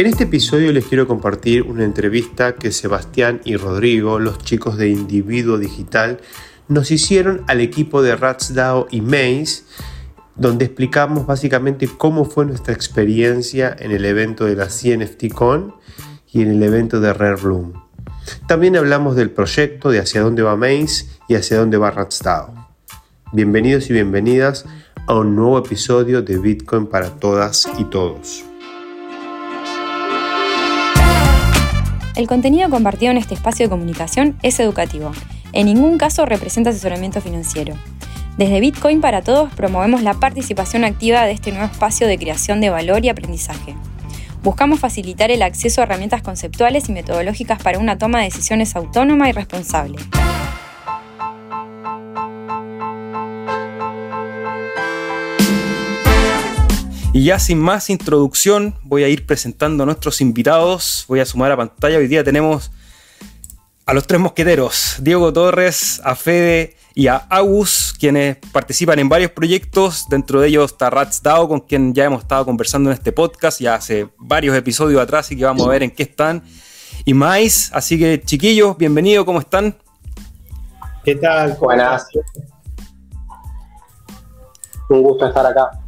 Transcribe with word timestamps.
En 0.00 0.06
este 0.06 0.24
episodio 0.24 0.72
les 0.72 0.86
quiero 0.86 1.06
compartir 1.06 1.60
una 1.64 1.84
entrevista 1.84 2.54
que 2.54 2.72
Sebastián 2.72 3.42
y 3.44 3.56
Rodrigo, 3.56 4.18
los 4.18 4.38
chicos 4.38 4.78
de 4.78 4.88
Individuo 4.88 5.58
Digital, 5.58 6.22
nos 6.68 6.90
hicieron 6.90 7.44
al 7.48 7.60
equipo 7.60 8.00
de 8.00 8.16
RatsDAO 8.16 8.86
y 8.90 9.02
Maze, 9.02 9.64
donde 10.36 10.64
explicamos 10.64 11.26
básicamente 11.26 11.86
cómo 11.98 12.24
fue 12.24 12.46
nuestra 12.46 12.72
experiencia 12.72 13.76
en 13.78 13.90
el 13.90 14.06
evento 14.06 14.46
de 14.46 14.56
la 14.56 14.68
CNFTCon 14.68 15.74
y 16.32 16.40
en 16.40 16.48
el 16.48 16.62
evento 16.62 16.98
de 16.98 17.12
Rare 17.12 17.38
Bloom. 17.38 17.74
También 18.48 18.78
hablamos 18.78 19.16
del 19.16 19.28
proyecto, 19.30 19.90
de 19.90 19.98
hacia 19.98 20.22
dónde 20.22 20.40
va 20.40 20.56
Maze 20.56 21.08
y 21.28 21.34
hacia 21.34 21.58
dónde 21.58 21.76
va 21.76 21.90
RatsDAO. 21.90 22.70
Bienvenidos 23.34 23.90
y 23.90 23.92
bienvenidas 23.92 24.64
a 25.06 25.18
un 25.18 25.36
nuevo 25.36 25.58
episodio 25.58 26.22
de 26.22 26.38
Bitcoin 26.38 26.86
para 26.86 27.10
todas 27.10 27.68
y 27.78 27.84
todos. 27.84 28.49
El 32.20 32.26
contenido 32.26 32.68
compartido 32.68 33.12
en 33.12 33.16
este 33.16 33.32
espacio 33.32 33.64
de 33.64 33.70
comunicación 33.70 34.36
es 34.42 34.60
educativo. 34.60 35.10
En 35.54 35.64
ningún 35.64 35.96
caso 35.96 36.26
representa 36.26 36.68
asesoramiento 36.68 37.22
financiero. 37.22 37.74
Desde 38.36 38.60
Bitcoin 38.60 39.00
para 39.00 39.22
Todos 39.22 39.50
promovemos 39.54 40.02
la 40.02 40.12
participación 40.12 40.84
activa 40.84 41.24
de 41.24 41.32
este 41.32 41.50
nuevo 41.50 41.72
espacio 41.72 42.06
de 42.06 42.18
creación 42.18 42.60
de 42.60 42.68
valor 42.68 43.06
y 43.06 43.08
aprendizaje. 43.08 43.74
Buscamos 44.42 44.80
facilitar 44.80 45.30
el 45.30 45.40
acceso 45.40 45.80
a 45.80 45.84
herramientas 45.84 46.20
conceptuales 46.20 46.90
y 46.90 46.92
metodológicas 46.92 47.62
para 47.62 47.78
una 47.78 47.96
toma 47.96 48.18
de 48.18 48.24
decisiones 48.26 48.76
autónoma 48.76 49.30
y 49.30 49.32
responsable. 49.32 49.96
Y 57.12 57.24
ya 57.24 57.40
sin 57.40 57.58
más 57.58 57.90
introducción, 57.90 58.76
voy 58.84 59.02
a 59.02 59.08
ir 59.08 59.26
presentando 59.26 59.82
a 59.82 59.86
nuestros 59.86 60.20
invitados. 60.20 61.04
Voy 61.08 61.18
a 61.18 61.26
sumar 61.26 61.50
a 61.50 61.56
pantalla. 61.56 61.98
Hoy 61.98 62.06
día 62.06 62.22
tenemos 62.22 62.70
a 63.84 63.92
los 63.92 64.06
tres 64.06 64.20
mosqueteros, 64.20 64.98
Diego 65.00 65.32
Torres, 65.32 66.00
a 66.04 66.14
Fede 66.14 66.76
y 66.94 67.08
a 67.08 67.16
Agus, 67.16 67.92
quienes 67.98 68.36
participan 68.52 69.00
en 69.00 69.08
varios 69.08 69.32
proyectos. 69.32 70.06
Dentro 70.08 70.40
de 70.40 70.46
ellos 70.46 70.70
está 70.70 70.88
Rats 70.88 71.20
DAO, 71.20 71.48
con 71.48 71.60
quien 71.60 71.92
ya 71.94 72.04
hemos 72.04 72.22
estado 72.22 72.44
conversando 72.44 72.90
en 72.90 72.94
este 72.94 73.10
podcast 73.10 73.60
ya 73.60 73.74
hace 73.74 74.08
varios 74.16 74.56
episodios 74.56 75.02
atrás 75.02 75.32
y 75.32 75.36
que 75.36 75.44
vamos 75.44 75.66
a 75.66 75.70
ver 75.70 75.82
en 75.82 75.90
qué 75.90 76.04
están. 76.04 76.44
Y 77.04 77.12
Mais, 77.12 77.72
así 77.74 77.98
que 77.98 78.22
chiquillos, 78.22 78.78
bienvenidos, 78.78 79.24
¿cómo 79.24 79.40
están? 79.40 79.76
¿Qué 81.04 81.16
tal? 81.16 81.56
Buenas. 81.58 82.06
Un 84.88 85.02
gusto 85.02 85.26
estar 85.26 85.44
acá. 85.44 85.79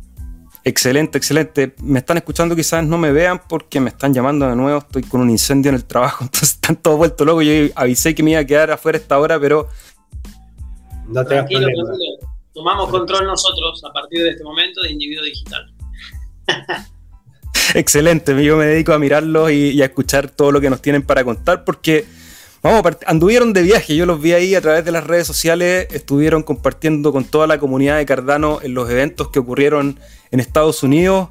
Excelente, 0.65 1.19
excelente. 1.19 1.75
Me 1.83 1.99
están 1.99 2.17
escuchando, 2.17 2.55
quizás 2.55 2.87
no 2.87 2.97
me 2.97 3.11
vean 3.11 3.41
porque 3.49 3.81
me 3.81 3.91
están 3.91 4.15
llamando 4.15 4.49
de 4.49 4.55
nuevo. 4.55 4.79
Estoy 4.79 5.03
con 5.03 5.21
un 5.21 5.31
incendio 5.31 5.71
en 5.71 5.75
el 5.75 5.85
trabajo, 5.85 6.25
entonces 6.25 6.51
están 6.51 6.77
todos 6.77 6.99
vueltos 6.99 7.27
locos. 7.27 7.45
Yo 7.45 7.53
avisé 7.75 8.15
que 8.15 8.23
me 8.23 8.33
iba 8.33 8.41
a 8.41 8.45
quedar 8.45 8.71
afuera 8.71 8.99
esta 8.99 9.19
hora, 9.19 9.41
pero. 9.41 9.69
No 11.09 11.23
te 11.23 11.31
tranquilo, 11.31 11.67
Tomamos 12.55 12.91
control 12.91 13.27
nosotros 13.27 13.83
a 13.83 13.93
partir 13.93 14.23
de 14.23 14.31
este 14.31 14.45
momento 14.45 14.83
de 14.83 14.93
individuo 14.93 15.25
digital. 15.25 15.73
excelente, 17.75 18.45
yo 18.45 18.59
me 18.59 18.67
dedico 18.67 18.93
a 18.93 18.99
mirarlos 18.99 19.51
y 19.51 19.81
a 19.81 19.87
escuchar 19.87 20.29
todo 20.29 20.53
lo 20.53 20.61
que 20.61 20.69
nos 20.69 20.83
tienen 20.83 21.03
para 21.03 21.25
contar 21.25 21.65
porque 21.65 22.05
Vamos, 22.63 22.97
anduvieron 23.07 23.53
de 23.53 23.63
viaje, 23.63 23.97
yo 23.97 24.07
los 24.07 24.21
vi 24.21 24.35
ahí 24.35 24.55
a 24.55 24.61
través 24.61 24.85
de 24.85 24.93
las 24.93 25.05
redes 25.05 25.27
sociales, 25.27 25.89
estuvieron 25.91 26.45
compartiendo 26.45 27.13
con 27.13 27.25
toda 27.25 27.49
la 27.49 27.59
comunidad 27.59 27.97
de 27.97 28.07
Cardano 28.07 28.61
en 28.63 28.75
los 28.75 28.89
eventos 28.89 29.31
que 29.31 29.41
ocurrieron 29.41 29.99
en 30.31 30.39
Estados 30.39 30.85
Unidos. 30.85 31.31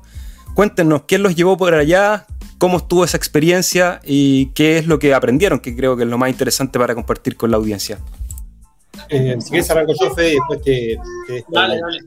Cuéntenos, 0.55 1.03
¿quién 1.07 1.23
los 1.23 1.33
llevó 1.35 1.55
por 1.55 1.73
allá? 1.73 2.25
¿Cómo 2.57 2.77
estuvo 2.77 3.05
esa 3.05 3.15
experiencia? 3.15 4.01
¿Y 4.03 4.47
qué 4.47 4.77
es 4.77 4.87
lo 4.87 4.99
que 4.99 5.13
aprendieron? 5.13 5.61
Que 5.61 5.73
creo 5.73 5.95
que 5.95 6.03
es 6.03 6.09
lo 6.09 6.17
más 6.17 6.29
interesante 6.29 6.77
para 6.77 6.93
compartir 6.95 7.37
con 7.37 7.49
la 7.49 7.55
audiencia. 7.55 7.97
Eh, 9.07 9.37
si 9.39 9.51
quieres 9.51 9.71
arranco 9.71 9.93
yo, 9.99 10.13
Fede, 10.13 10.33
y 10.33 10.35
después 10.35 10.61
te... 10.61 10.97
dale, 11.49 11.79
dale. 11.79 11.99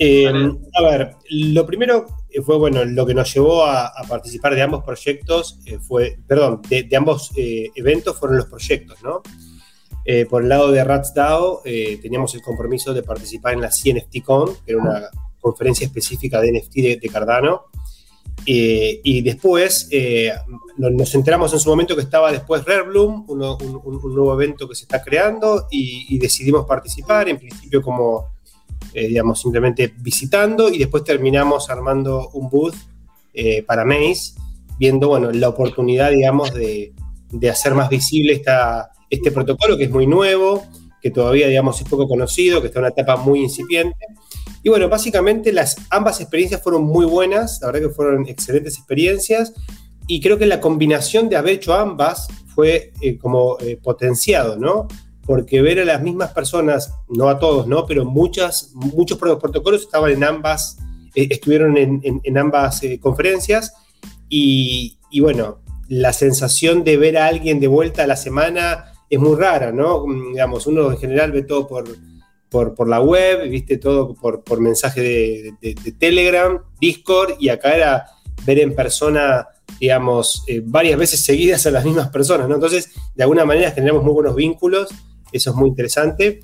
Eh, 0.00 0.28
a 0.74 0.82
ver, 0.82 1.16
lo 1.28 1.66
primero 1.66 2.06
eh, 2.30 2.40
fue, 2.40 2.56
bueno, 2.56 2.84
lo 2.84 3.04
que 3.04 3.14
nos 3.14 3.34
llevó 3.34 3.64
a, 3.64 3.92
participar 4.08 4.54
de 4.54 4.62
ambos 4.62 4.84
proyectos 4.84 5.58
eh, 5.66 5.78
fue, 5.80 6.18
perdón, 6.26 6.62
de, 6.68 6.88
ambos 6.96 7.32
eventos 7.34 8.16
fueron 8.16 8.38
los 8.38 8.46
proyectos, 8.46 9.02
¿no? 9.02 9.22
por 10.30 10.42
el 10.42 10.48
lado 10.48 10.72
de 10.72 10.82
RatsDAO 10.82 11.60
teníamos 12.00 12.34
el 12.34 12.40
compromiso 12.40 12.94
de 12.94 13.02
participar 13.02 13.52
en 13.52 13.60
la 13.60 13.68
CNFTCon, 13.68 14.56
que 14.64 14.72
era 14.72 14.80
una 14.80 15.02
conferencia 15.38 15.86
específica 15.86 16.40
de 16.40 16.50
NFT 16.50 16.74
de, 16.98 17.10
Cardano, 17.12 17.64
y 18.46 19.20
después 19.20 19.90
nos 20.78 21.14
enteramos 21.14 21.52
en 21.52 21.60
su 21.60 21.68
momento 21.68 21.94
que 21.94 22.00
estaba 22.00 22.32
después 22.32 22.64
Rarebloom, 22.64 23.26
un, 23.28 23.42
un, 23.42 24.14
nuevo 24.14 24.32
evento 24.32 24.66
que 24.66 24.74
se 24.74 24.84
está 24.84 25.02
creando, 25.02 25.66
y, 25.70 26.06
y 26.08 26.18
decidimos 26.18 26.64
participar, 26.64 27.28
en 27.28 27.36
principio 27.36 27.82
como 27.82 28.37
eh, 28.94 29.08
digamos, 29.08 29.40
simplemente 29.40 29.92
visitando 29.98 30.68
y 30.68 30.78
después 30.78 31.04
terminamos 31.04 31.70
armando 31.70 32.30
un 32.32 32.48
booth 32.48 32.74
eh, 33.34 33.62
para 33.62 33.84
Maze, 33.84 34.34
viendo, 34.78 35.08
bueno, 35.08 35.30
la 35.30 35.48
oportunidad, 35.48 36.10
digamos, 36.10 36.52
de, 36.54 36.92
hacer 37.50 37.74
más 37.74 37.88
visible 37.90 38.32
esta, 38.32 38.90
este 39.10 39.30
protocolo 39.30 39.76
que 39.76 39.84
es 39.84 39.90
muy 39.90 40.06
nuevo, 40.06 40.66
que 41.02 41.10
todavía, 41.10 41.46
digamos, 41.46 41.80
es 41.80 41.88
poco 41.88 42.08
conocido, 42.08 42.60
que 42.60 42.68
está 42.68 42.78
en 42.78 42.84
una 42.84 42.92
etapa 42.92 43.16
muy 43.16 43.40
incipiente. 43.40 43.98
Y 44.62 44.70
bueno, 44.70 44.88
básicamente 44.88 45.52
las, 45.52 45.76
ambas 45.90 46.20
experiencias 46.20 46.62
fueron 46.62 46.84
muy 46.84 47.06
buenas, 47.06 47.60
la 47.60 47.68
verdad 47.68 47.88
que 47.88 47.94
fueron 47.94 48.26
excelentes 48.26 48.78
experiencias, 48.78 49.52
y 50.06 50.20
creo 50.20 50.38
que 50.38 50.46
la 50.46 50.60
combinación 50.60 51.28
de 51.28 51.36
haber 51.36 51.54
hecho 51.54 51.74
ambas 51.74 52.28
fue 52.54 52.92
eh, 53.02 53.18
como 53.18 53.58
potenciado, 53.82 54.56
¿no? 54.56 54.88
Porque 55.28 55.60
ver 55.60 55.78
a 55.78 55.84
las 55.84 56.00
mismas 56.00 56.32
personas, 56.32 56.94
no 57.06 57.28
a 57.28 57.38
todos, 57.38 57.66
¿no? 57.66 57.84
Pero 57.84 58.06
muchas, 58.06 58.70
muchos 58.72 59.18
protocolos 59.18 59.82
estaban 59.82 60.10
en 60.10 60.24
ambas, 60.24 60.78
eh, 61.14 61.28
estuvieron 61.30 61.76
en, 61.76 62.38
ambas 62.38 62.82
eh, 62.82 62.98
conferencias 62.98 63.74
y, 64.30 64.96
bueno, 65.20 65.58
la 65.86 66.14
sensación 66.14 66.82
de 66.82 66.96
ver 66.96 67.18
a 67.18 67.26
alguien 67.26 67.60
de 67.60 67.66
vuelta 67.66 68.04
a 68.04 68.06
la 68.06 68.16
semana 68.16 68.94
es 69.10 69.20
muy 69.20 69.36
rara, 69.36 69.70
¿no? 69.70 70.06
Mm, 70.06 70.32
digamos, 70.32 70.66
uno 70.66 70.90
en 70.90 70.96
general 70.96 71.30
ve 71.30 71.42
todo 71.42 71.68
por, 71.68 71.84
por, 72.48 72.88
la 72.88 73.02
web, 73.02 73.50
viste 73.50 73.76
todo 73.76 74.14
por, 74.14 74.42
por 74.42 74.62
mensaje 74.62 75.52
de, 75.60 75.74
Telegram, 75.98 76.58
Discord, 76.80 77.34
y 77.38 77.50
acá 77.50 77.76
era 77.76 78.06
ver 78.46 78.60
en 78.60 78.74
persona, 78.74 79.46
digamos, 79.78 80.42
eh, 80.46 80.62
varias 80.64 80.98
veces 80.98 81.20
seguidas 81.26 81.66
a 81.66 81.70
las 81.70 81.84
mismas 81.84 82.08
personas, 82.08 82.48
¿no? 82.48 82.54
Entonces, 82.54 82.94
de 83.14 83.24
alguna 83.24 83.44
manera 83.44 83.72
generamos 83.72 84.02
muy 84.02 84.14
buenos 84.14 84.34
vínculos 84.34 84.88
eso 85.32 85.50
es 85.50 85.56
muy 85.56 85.68
interesante. 85.68 86.40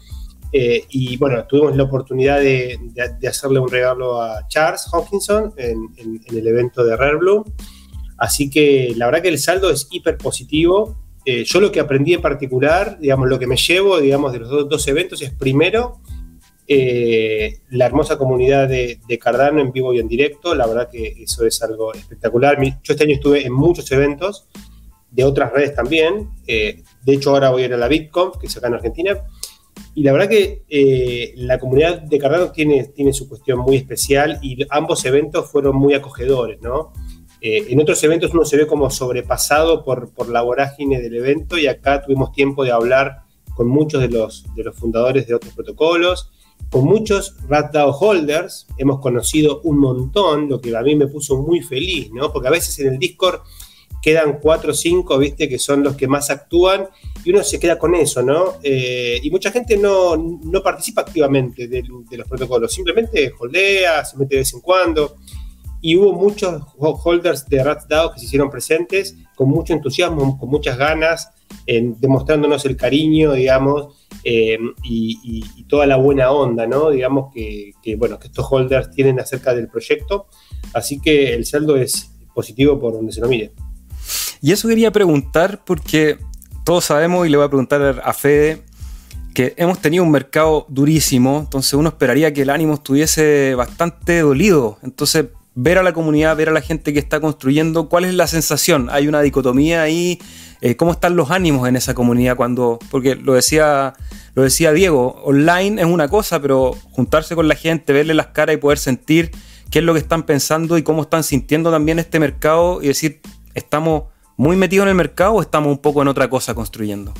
Eh, 0.57 0.85
y 0.91 1.17
bueno, 1.17 1.45
tuvimos 1.49 1.77
la 1.77 1.83
oportunidad 1.83 2.39
de, 2.39 2.79
hacerle 3.29 3.59
un 3.59 3.69
regalo 3.69 4.23
a 4.23 4.47
Charles 4.47 4.87
Hawkinson 4.93 5.53
en, 5.57 5.91
el 6.27 6.47
evento 6.47 6.85
de 6.85 6.97
Rare 6.97 7.17
Blue. 7.17 7.45
Así 8.19 8.49
que 8.49 8.95
la 8.97 9.07
verdad 9.07 9.23
que 9.23 9.31
el 9.31 9.39
saldo 9.41 9.69
es 9.69 9.89
hiper 9.91 10.17
positivo. 10.17 10.97
Eh, 11.27 11.43
yo 11.45 11.61
lo 11.61 11.73
que 11.73 11.81
aprendí 11.81 12.15
en 12.15 12.23
particular, 12.23 12.99
digamos, 13.01 13.29
lo 13.29 13.39
que 13.41 13.49
me 13.49 13.57
llevo, 13.57 13.99
digamos, 13.99 14.33
de 14.33 14.39
los 14.39 14.69
dos, 14.69 14.87
eventos 14.87 15.23
es 15.23 15.33
primero 15.33 16.01
eh, 16.69 17.59
la 17.71 17.87
hermosa 17.87 18.17
comunidad 18.17 18.69
de, 18.69 19.01
Cardano 19.21 19.61
en 19.61 19.73
vivo 19.73 19.93
y 19.93 19.99
en 19.99 20.07
directo. 20.07 20.55
La 20.55 20.69
verdad 20.69 20.89
que 20.89 21.17
eso 21.21 21.45
es 21.45 21.61
algo 21.63 21.93
espectacular. 21.95 22.63
Yo 22.63 22.93
este 22.93 23.03
año 23.03 23.15
estuve 23.15 23.45
en 23.45 23.53
muchos 23.53 23.91
eventos 23.91 24.47
de 25.15 25.25
otras 25.25 25.53
redes 25.53 25.75
también. 25.75 26.31
De 26.47 26.85
hecho, 27.07 27.31
ahora 27.31 27.51
voy 27.51 27.63
a 27.63 27.67
ir 27.67 27.75
a 27.75 27.77
la 27.77 27.89
BitConf, 27.89 28.37
que 28.39 28.47
es 28.47 28.57
acá 28.57 28.67
en 28.67 28.75
Argentina. 28.75 29.25
Y 29.95 30.03
la 30.03 30.13
verdad 30.13 30.29
que 30.29 30.65
eh, 30.69 31.33
la 31.37 31.59
comunidad 31.59 32.03
de 32.03 32.19
Cardano 32.19 32.51
tiene, 32.51 32.85
tiene 32.85 33.13
su 33.13 33.29
cuestión 33.29 33.61
muy 33.61 33.77
especial 33.77 34.39
y 34.43 34.67
ambos 34.71 35.05
eventos 35.05 35.51
fueron 35.51 35.77
muy 35.77 35.95
acogedores, 35.95 36.61
¿no? 36.61 36.93
Eh, 37.41 37.67
en 37.69 37.81
otros 37.81 38.03
eventos 38.03 38.33
uno 38.33 38.45
se 38.45 38.57
ve 38.57 38.67
como 38.67 38.91
sobrepasado 38.91 39.85
por, 39.85 40.13
por 40.13 40.29
la 40.29 40.43
vorágine 40.43 41.01
del 41.01 41.15
evento 41.17 41.59
y 41.59 41.67
acá 41.67 42.03
tuvimos 42.03 42.33
tiempo 42.33 42.65
de 42.65 42.73
hablar 42.73 43.23
con 43.55 43.69
muchos 43.69 44.01
de 44.01 44.09
los, 44.09 44.47
de 44.57 44.65
los 44.65 44.75
fundadores 44.75 45.27
de 45.29 45.35
otros 45.35 45.55
protocolos, 45.55 46.31
con 46.71 46.85
muchos 46.85 47.37
RatDAO 47.49 47.93
holders, 47.93 48.67
hemos 48.79 48.99
conocido 48.99 49.61
un 49.63 49.79
montón, 49.79 50.49
lo 50.49 50.61
que 50.61 50.75
a 50.77 50.83
mí 50.83 50.97
me 50.97 51.07
puso 51.07 51.37
muy 51.37 51.61
feliz, 51.61 52.11
¿no? 52.13 52.33
Porque 52.33 52.49
a 52.49 52.51
veces 52.51 52.77
en 52.81 52.95
el 52.95 52.99
Discord 52.99 53.43
quedan 54.05 54.39
cuatro 54.39 54.73
o 54.73 54.75
cinco, 54.75 55.17
viste, 55.17 55.49
que 55.49 55.59
son 55.59 55.83
los 55.83 55.97
que 55.97 56.07
más 56.07 56.29
actúan, 56.29 56.89
y 57.25 57.31
uno 57.31 57.43
se 57.43 57.59
queda 57.59 57.79
con 57.79 57.95
eso, 57.95 58.23
¿no? 58.23 58.57
Eh, 58.63 59.19
y 59.23 59.31
mucha 59.31 59.51
gente 59.51 59.79
no, 59.79 60.15
no 60.15 60.63
participa 60.63 61.01
activamente 61.01 61.69
de, 61.69 61.83
los 61.83 62.29
protocolos, 62.29 62.71
simplemente 62.71 63.33
holdea, 63.39 64.05
se 64.05 64.19
mete 64.19 64.35
de 64.35 64.41
vez 64.43 64.53
en 64.53 64.61
cuando. 64.61 65.17
Y 65.81 65.97
hubo 65.97 66.13
muchos 66.13 66.63
holders 66.79 67.47
de 67.47 67.65
RatsDAO 67.65 68.13
que 68.13 68.21
se 68.21 68.27
hicieron 68.27 68.51
presentes 68.51 69.17
con 69.35 69.49
mucho 69.49 69.73
entusiasmo, 69.73 70.39
con 70.39 70.51
muchas 70.51 70.77
ganas, 70.77 71.31
demostrándonos 71.67 72.63
el 72.67 72.77
cariño, 72.77 73.33
digamos, 73.33 74.07
eh, 74.23 74.59
y, 74.83 75.65
toda 75.67 75.87
la 75.87 75.97
buena 75.97 76.31
onda, 76.31 76.67
¿no? 76.67 76.91
Digamos 76.91 77.33
que, 77.33 77.73
que, 77.83 77.97
bueno, 77.97 78.19
que 78.19 78.27
estos 78.27 78.47
holders 78.51 78.91
tienen 78.91 79.19
acerca 79.19 79.55
del 79.55 79.69
proyecto. 79.69 80.27
Así 80.75 81.01
que 81.01 81.33
el 81.33 81.47
saldo 81.47 81.77
es 81.77 82.11
positivo 82.35 82.79
por 82.79 82.93
donde 82.93 83.11
se 83.11 83.23
lo 83.23 83.29
mire. 83.29 83.53
Y 84.45 84.53
eso 84.53 84.69
quería 84.69 84.93
preguntar 84.93 85.63
porque 85.65 86.19
todos 86.65 86.85
sabemos, 86.85 87.27
y 87.27 87.31
le 87.31 87.39
voy 87.39 87.47
a 87.47 87.49
preguntar 87.49 88.03
a 88.05 88.13
Fede, 88.13 88.63
que 89.33 89.55
hemos 89.57 89.81
tenido 89.81 90.05
un 90.05 90.11
mercado 90.11 90.67
durísimo, 90.69 91.39
entonces 91.39 91.73
uno 91.73 91.89
esperaría 91.89 92.35
que 92.35 92.43
el 92.43 92.51
ánimo 92.51 92.75
estuviese 92.75 93.55
bastante 93.55 94.21
dolido. 94.21 94.77
Entonces, 94.83 95.29
ver 95.55 95.79
a 95.79 95.83
la 95.83 95.95
comunidad, 95.95 96.37
ver 96.37 96.51
a 96.51 96.53
la 96.53 96.61
gente 96.61 96.93
que 96.93 96.99
está 96.99 97.23
construyendo, 97.23 97.89
¿cuál 97.89 98.05
es 98.05 98.13
la 98.13 98.27
sensación? 98.27 98.91
¿Hay 98.91 99.09
una 99.09 99.23
dicotomía 99.23 99.81
ahí? 99.81 100.19
Eh, 100.61 100.77
¿Cómo 100.77 100.93
están 100.93 101.17
los 101.17 101.31
ánimos 101.31 101.67
en 101.67 101.77
esa 101.77 101.95
comunidad 101.95 102.37
cuando, 102.37 102.79
porque 102.91 103.17
lo 103.17 103.33
decía, 103.33 103.95
lo 104.35 104.43
decía 104.43 104.73
Diego, 104.73 105.23
online 105.25 105.81
es 105.81 105.87
una 105.87 106.09
cosa, 106.09 106.39
pero 106.43 106.77
juntarse 106.91 107.35
con 107.35 107.49
la 107.49 107.55
gente, 107.55 107.95
verle 107.95 108.13
las 108.13 108.27
caras 108.27 108.57
y 108.57 108.59
poder 108.59 108.77
sentir 108.77 109.31
qué 109.71 109.79
es 109.79 109.85
lo 109.87 109.95
que 109.95 110.01
están 110.01 110.25
pensando 110.25 110.77
y 110.77 110.83
cómo 110.83 111.01
están 111.01 111.25
sintiendo 111.25 111.71
también 111.71 111.99
este 111.99 112.21
mercado 112.21 112.83
y 112.83 112.89
decir, 112.89 113.23
¿estamos 113.55 114.14
muy 114.37 114.57
metidos 114.57 114.85
en 114.85 114.91
el 114.91 114.95
mercado 114.95 115.35
o 115.35 115.41
estamos 115.41 115.71
un 115.71 115.79
poco 115.79 116.03
en 116.03 116.09
otra 116.09 116.29
cosa 116.29 116.55
construyendo? 116.55 117.13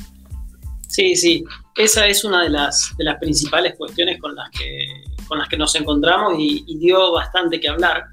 Sí, 0.87 1.15
sí, 1.15 1.43
esa 1.75 2.07
es 2.07 2.23
una 2.23 2.43
de 2.43 2.49
las, 2.49 2.93
principales 3.19 3.75
cuestiones 3.77 4.19
con 4.19 4.33
las 4.35 4.49
que, 4.51 5.03
con 5.27 5.39
las 5.39 5.49
que 5.49 5.57
nos 5.57 5.75
encontramos 5.75 6.35
y, 6.37 6.63
y 6.67 6.77
dio 6.77 7.11
bastante 7.11 7.59
que 7.59 7.67
hablar 7.69 8.05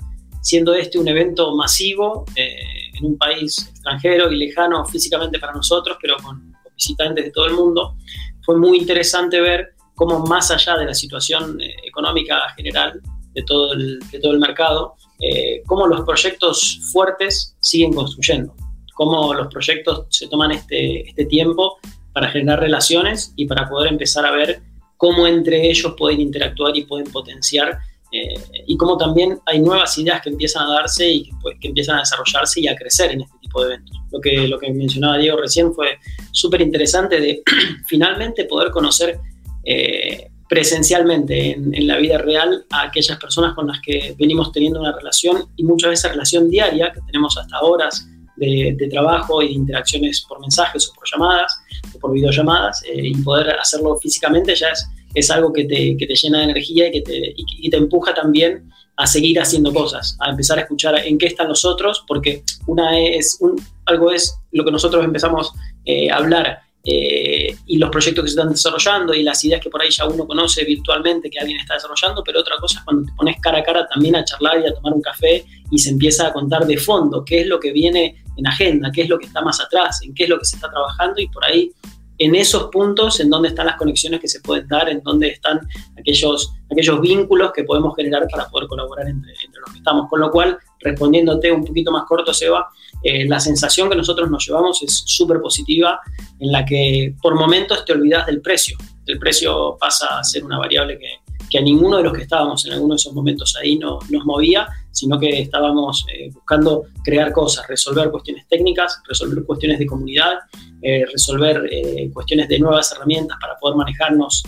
siendo 0.42 0.74
este 0.74 0.98
un 0.98 1.08
evento 1.08 1.54
masivo 1.54 2.26
eh, 2.36 2.90
en 2.94 3.06
un 3.06 3.16
país 3.16 3.68
extranjero 3.70 4.30
y 4.30 4.36
lejano 4.36 4.84
físicamente 4.84 5.38
para 5.38 5.54
nosotros, 5.54 5.96
pero 6.02 6.16
con, 6.22 6.52
visitantes 6.74 7.26
de 7.26 7.30
todo 7.30 7.46
el 7.46 7.52
mundo, 7.52 7.96
fue 8.44 8.56
muy 8.56 8.78
interesante 8.78 9.40
ver 9.40 9.74
cómo 9.94 10.20
más 10.20 10.50
allá 10.50 10.76
de 10.76 10.86
la 10.86 10.94
situación 10.94 11.60
eh, 11.60 11.76
económica 11.84 12.48
general 12.56 13.00
de 13.34 13.42
todo 13.44 13.74
el, 13.74 14.00
de 14.10 14.18
todo 14.18 14.32
el 14.32 14.40
mercado, 14.40 14.96
eh, 15.20 15.62
cómo 15.66 15.86
los 15.86 16.00
proyectos 16.00 16.80
fuertes 16.90 17.56
siguen 17.60 17.92
construyendo, 17.92 18.54
cómo 18.94 19.34
los 19.34 19.48
proyectos 19.48 20.06
se 20.10 20.28
toman 20.28 20.52
este, 20.52 21.08
este 21.08 21.24
tiempo 21.26 21.78
para 22.12 22.28
generar 22.28 22.60
relaciones 22.60 23.32
y 23.36 23.46
para 23.46 23.68
poder 23.68 23.92
empezar 23.92 24.26
a 24.26 24.32
ver 24.32 24.60
cómo 24.96 25.26
entre 25.26 25.68
ellos 25.68 25.94
pueden 25.98 26.20
interactuar 26.20 26.76
y 26.76 26.84
pueden 26.84 27.10
potenciar 27.10 27.78
eh, 28.12 28.34
y 28.66 28.76
como 28.76 28.98
también 28.98 29.38
hay 29.46 29.58
nuevas 29.58 29.96
ideas 29.96 30.20
que 30.20 30.28
empiezan 30.28 30.66
a 30.66 30.74
darse 30.74 31.10
y 31.10 31.24
que, 31.24 31.30
pues, 31.40 31.56
empiezan 31.62 31.96
a 31.96 32.00
desarrollarse 32.00 32.60
y 32.60 32.68
a 32.68 32.76
crecer 32.76 33.10
en 33.10 33.22
este 33.22 33.38
tipo 33.38 33.62
de 33.64 33.74
eventos. 33.74 33.96
Lo 34.10 34.20
que, 34.20 34.46
lo 34.46 34.58
que 34.58 34.70
mencionaba 34.70 35.16
Diego 35.16 35.38
recién 35.38 35.72
fue 35.72 35.98
súper 36.30 36.60
interesante 36.60 37.18
de 37.18 37.42
finalmente 37.86 38.44
poder 38.44 38.70
conocer 38.70 39.18
eh, 39.64 40.28
presencialmente 40.46 41.52
en, 41.52 41.74
en, 41.74 41.86
la 41.86 41.96
vida 41.96 42.18
real 42.18 42.66
a 42.70 42.82
aquellas 42.82 43.18
personas 43.18 43.54
con 43.54 43.66
las 43.66 43.80
que 43.80 44.14
venimos 44.18 44.52
teniendo 44.52 44.80
una 44.80 44.92
relación 44.92 45.46
y 45.56 45.64
muchas 45.64 45.90
veces 45.90 46.10
relación 46.10 46.50
diaria 46.50 46.92
que 46.92 47.00
tenemos 47.06 47.38
hasta 47.38 47.60
horas 47.60 48.06
de, 48.36 48.88
trabajo 48.90 49.42
y 49.42 49.48
de 49.48 49.52
interacciones 49.54 50.24
por 50.28 50.40
mensajes 50.40 50.88
o 50.88 50.94
por 50.94 51.04
llamadas 51.10 51.56
o 51.94 51.98
por 51.98 52.12
videollamadas 52.12 52.82
eh, 52.84 53.08
y 53.08 53.14
poder 53.22 53.50
hacerlo 53.58 53.96
físicamente 54.00 54.54
ya 54.54 54.68
es 54.68 54.86
es 55.14 55.30
algo 55.30 55.52
que 55.52 55.64
te, 55.64 55.96
que 55.96 56.06
te 56.06 56.14
llena 56.14 56.38
de 56.38 56.44
energía 56.44 56.88
y 56.88 56.92
que 56.92 57.00
te, 57.02 57.34
y, 57.36 57.70
te 57.70 57.76
empuja 57.76 58.14
también 58.14 58.70
a 58.96 59.06
seguir 59.06 59.40
haciendo 59.40 59.72
cosas, 59.72 60.16
a 60.20 60.30
empezar 60.30 60.58
a 60.58 60.62
escuchar 60.62 60.98
en 61.04 61.18
qué 61.18 61.26
están 61.26 61.48
los 61.48 61.64
otros, 61.64 62.04
porque 62.06 62.42
una 62.66 62.98
es, 62.98 63.38
un, 63.40 63.60
algo 63.86 64.12
es 64.12 64.38
lo 64.52 64.64
que 64.64 64.70
nosotros 64.70 65.04
empezamos 65.04 65.52
eh, 65.84 66.10
a 66.10 66.16
hablar 66.16 66.60
eh, 66.84 67.56
y 67.66 67.78
los 67.78 67.90
proyectos 67.90 68.24
que 68.24 68.28
se 68.28 68.34
están 68.36 68.50
desarrollando 68.50 69.14
y 69.14 69.22
las 69.22 69.42
ideas 69.44 69.60
que 69.60 69.70
por 69.70 69.80
ahí 69.80 69.90
ya 69.90 70.06
uno 70.06 70.26
conoce 70.26 70.64
virtualmente 70.64 71.30
que 71.30 71.38
alguien 71.38 71.58
está 71.60 71.74
desarrollando, 71.74 72.22
pero 72.24 72.40
otra 72.40 72.56
cosa 72.58 72.80
es 72.80 72.84
cuando 72.84 73.04
te 73.04 73.12
pones 73.16 73.36
cara 73.40 73.58
a 73.58 73.62
cara 73.62 73.86
también 73.86 74.16
a 74.16 74.24
charlar 74.24 74.60
y 74.60 74.66
a 74.66 74.74
tomar 74.74 74.92
un 74.92 75.00
café 75.00 75.44
y 75.70 75.78
se 75.78 75.90
empieza 75.90 76.28
a 76.28 76.32
contar 76.32 76.66
de 76.66 76.76
fondo 76.76 77.24
qué 77.24 77.42
es 77.42 77.46
lo 77.46 77.58
que 77.58 77.72
viene 77.72 78.21
en 78.36 78.46
agenda, 78.46 78.90
qué 78.92 79.02
es 79.02 79.08
lo 79.08 79.18
que 79.18 79.26
está 79.26 79.42
más 79.42 79.60
atrás, 79.60 80.00
en 80.02 80.14
qué 80.14 80.24
es 80.24 80.28
lo 80.28 80.38
que 80.38 80.44
se 80.44 80.56
está 80.56 80.70
trabajando 80.70 81.20
y 81.20 81.28
por 81.28 81.44
ahí 81.44 81.72
en 82.18 82.34
esos 82.34 82.64
puntos 82.70 83.18
en 83.20 83.30
donde 83.30 83.48
están 83.48 83.66
las 83.66 83.76
conexiones 83.76 84.20
que 84.20 84.28
se 84.28 84.40
pueden 84.40 84.68
dar, 84.68 84.88
en 84.88 85.02
donde 85.02 85.28
están 85.28 85.60
aquellos, 85.98 86.52
aquellos 86.70 87.00
vínculos 87.00 87.52
que 87.52 87.64
podemos 87.64 87.96
generar 87.96 88.28
para 88.30 88.48
poder 88.48 88.68
colaborar 88.68 89.08
entre, 89.08 89.32
los 89.32 89.72
que 89.72 89.78
estamos. 89.78 90.08
Con 90.08 90.20
lo 90.20 90.30
cual, 90.30 90.56
respondiéndote 90.80 91.50
un 91.50 91.64
poquito 91.64 91.90
más 91.90 92.04
corto, 92.04 92.32
Seba, 92.32 92.68
eh, 93.02 93.26
la 93.26 93.40
sensación 93.40 93.90
que 93.90 93.96
nosotros 93.96 94.30
nos 94.30 94.46
llevamos 94.46 94.82
es 94.82 95.02
súper 95.04 95.40
positiva, 95.40 96.00
en 96.38 96.52
la 96.52 96.64
que 96.64 97.14
por 97.20 97.34
momentos 97.34 97.84
te 97.84 97.92
olvidas 97.92 98.26
del 98.26 98.40
precio. 98.40 98.76
El 99.06 99.18
precio 99.18 99.76
pasa 99.80 100.20
a 100.20 100.24
ser 100.24 100.44
una 100.44 100.58
variable 100.58 100.98
que, 100.98 101.08
que 101.50 101.58
a 101.58 101.62
ninguno 101.62 101.96
de 101.96 102.04
los 102.04 102.12
que 102.12 102.22
estábamos 102.22 102.64
en 102.66 102.74
alguno 102.74 102.94
de 102.94 102.98
esos 102.98 103.12
momentos 103.12 103.56
ahí 103.60 103.76
no, 103.76 103.98
nos 104.10 104.24
movía, 104.24 104.68
sino 104.92 105.18
que 105.18 105.40
estábamos 105.40 106.06
eh, 106.12 106.30
buscando 106.32 106.84
crear 107.02 107.32
cosas, 107.32 107.66
resolver 107.66 108.10
cuestiones 108.10 108.46
técnicas, 108.48 109.00
resolver 109.08 109.44
cuestiones 109.44 109.78
de 109.78 109.86
comunidad, 109.86 110.38
eh, 110.80 111.04
resolver 111.10 111.68
eh, 111.70 112.10
cuestiones 112.12 112.48
de 112.48 112.58
nuevas 112.58 112.92
herramientas 112.92 113.38
para 113.40 113.56
poder 113.56 113.76
manejarnos 113.76 114.44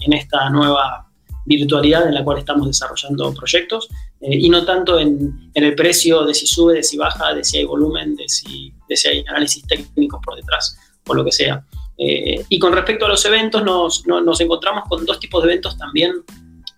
en 0.00 0.12
esta 0.12 0.48
nueva 0.50 1.06
virtualidad 1.46 2.06
en 2.06 2.14
la 2.14 2.22
cual 2.22 2.38
estamos 2.38 2.66
desarrollando 2.66 3.34
proyectos 3.34 3.88
y 4.20 4.48
no 4.50 4.64
tanto 4.64 5.00
en, 5.00 5.50
en, 5.54 5.64
el 5.64 5.74
precio 5.74 6.24
de 6.24 6.34
si 6.34 6.46
sube, 6.46 6.74
de 6.74 6.82
si 6.82 6.96
baja, 6.96 7.34
de 7.34 7.42
si 7.42 7.58
hay 7.58 7.64
volumen, 7.64 8.14
de 8.14 8.28
si, 8.28 8.72
de 8.88 8.96
si 8.96 9.08
hay 9.08 9.24
análisis 9.26 9.66
técnicos 9.66 10.20
por 10.22 10.36
detrás 10.36 10.78
o 11.06 11.14
lo 11.14 11.24
que 11.24 11.32
sea. 11.32 11.64
Eh, 12.02 12.46
y 12.48 12.58
con 12.58 12.72
respecto 12.72 13.04
a 13.04 13.08
los 13.10 13.22
eventos, 13.26 13.62
nos, 13.62 14.06
nos, 14.06 14.40
encontramos 14.40 14.84
con 14.88 15.04
dos 15.04 15.20
tipos 15.20 15.42
de 15.42 15.50
eventos 15.50 15.76
también 15.76 16.12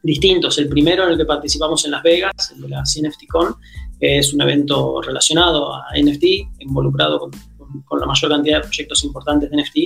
distintos. 0.03 0.59
El 0.59 0.69
primero 0.69 1.05
en 1.05 1.11
el 1.11 1.17
que 1.17 1.25
participamos 1.25 1.85
en 1.85 1.93
Las 1.93 2.03
Vegas, 2.03 2.53
el 2.55 2.63
de 2.63 2.69
la 2.69 2.83
CNFTCon, 2.83 3.55
es 4.01 4.33
un 4.35 4.41
evento 4.43 5.01
relacionado 5.01 5.75
a 5.75 5.85
NFT, 5.97 6.25
involucrado 6.59 7.21
con, 7.21 7.31
con, 7.85 8.01
la 8.01 8.07
mayor 8.07 8.31
cantidad 8.31 8.57
de 8.57 8.63
proyectos 8.63 9.05
importantes 9.05 9.49
de 9.49 9.57
NFT, 9.57 9.77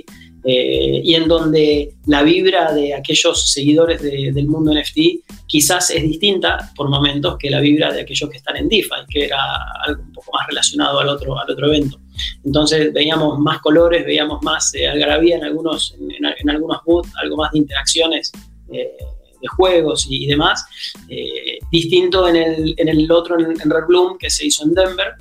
eh, 0.44 1.00
y 1.04 1.14
en 1.14 1.28
donde 1.28 1.96
la 2.06 2.22
vibra 2.22 2.72
de 2.72 2.94
aquellos 2.94 3.52
seguidores 3.52 4.00
de, 4.00 4.32
del 4.32 4.46
mundo 4.46 4.72
NFT 4.72 5.44
quizás 5.46 5.90
es 5.90 6.02
distinta 6.02 6.72
por 6.74 6.88
momentos 6.88 7.36
que 7.36 7.50
la 7.50 7.60
vibra 7.60 7.92
de 7.92 8.00
aquellos 8.00 8.30
que 8.30 8.38
están 8.38 8.56
en 8.56 8.68
DeFi, 8.68 9.06
que 9.08 9.26
era 9.26 9.38
algo 9.86 10.02
un 10.02 10.12
poco 10.12 10.32
más 10.32 10.46
relacionado 10.46 11.00
al 11.00 11.08
otro, 11.08 11.38
al 11.38 11.50
otro 11.50 11.66
evento. 11.66 12.00
Entonces 12.44 12.92
veíamos 12.92 13.38
más 13.38 13.60
colores, 13.60 14.06
veíamos 14.06 14.42
más 14.42 14.74
eh, 14.74 14.88
algarabía 14.88 15.36
en 15.36 15.44
algunos, 15.44 15.94
en, 15.98 16.24
en, 16.24 16.50
algunos 16.50 16.78
booths, 16.86 17.12
algo 17.20 17.36
más 17.36 17.52
de 17.52 17.58
interacciones 17.58 18.32
eh, 18.72 18.96
juegos 19.46 20.06
y, 20.08 20.26
demás. 20.26 20.64
Eh, 21.08 21.58
distinto 21.70 22.28
en 22.28 22.36
el, 22.36 22.74
en 22.76 22.88
el 22.88 23.10
otro, 23.10 23.38
en, 23.38 23.58
Red 23.58 23.86
Bloom, 23.86 24.18
que 24.18 24.30
se 24.30 24.46
hizo 24.46 24.64
en 24.64 24.74
Denver, 24.74 25.14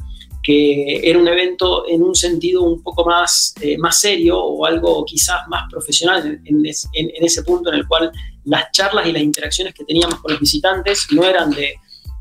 que 0.43 1.01
era 1.03 1.17
un 1.17 1.27
evento 1.27 1.85
en 1.87 2.03
un 2.03 2.13
sentido 2.13 2.61
un 2.61 2.81
poco 2.81 3.03
más, 3.05 3.55
eh, 3.61 3.77
más 3.77 3.99
serio 3.99 4.39
o 4.39 4.65
algo 4.65 5.03
quizás 5.05 5.47
más 5.47 5.63
profesional 5.71 6.39
en, 6.45 6.65
en 6.65 7.25
ese 7.25 7.43
punto 7.43 7.69
en 7.69 7.79
el 7.79 7.87
cual 7.87 8.11
las 8.43 8.71
charlas 8.71 9.07
y 9.07 9.11
las 9.11 9.23
interacciones 9.23 9.73
que 9.73 9.83
teníamos 9.83 10.19
con 10.19 10.31
los 10.31 10.39
visitantes 10.39 11.07
no 11.11 11.23
eran 11.23 11.49
de 11.49 11.75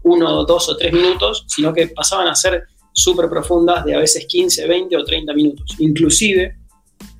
uno, 0.04 0.44
dos 0.44 0.68
o 0.68 0.76
tres 0.76 0.92
minutos, 0.92 1.44
sino 1.48 1.72
que 1.72 1.88
pasaban 1.88 2.28
a 2.28 2.34
ser 2.34 2.64
súper 2.92 3.28
profundas 3.28 3.84
de 3.84 3.94
a 3.94 3.98
veces 3.98 4.26
15, 4.26 4.66
20 4.66 4.96
o 4.96 5.04
30 5.04 5.34
minutos. 5.34 5.76
Inclusive 5.78 6.56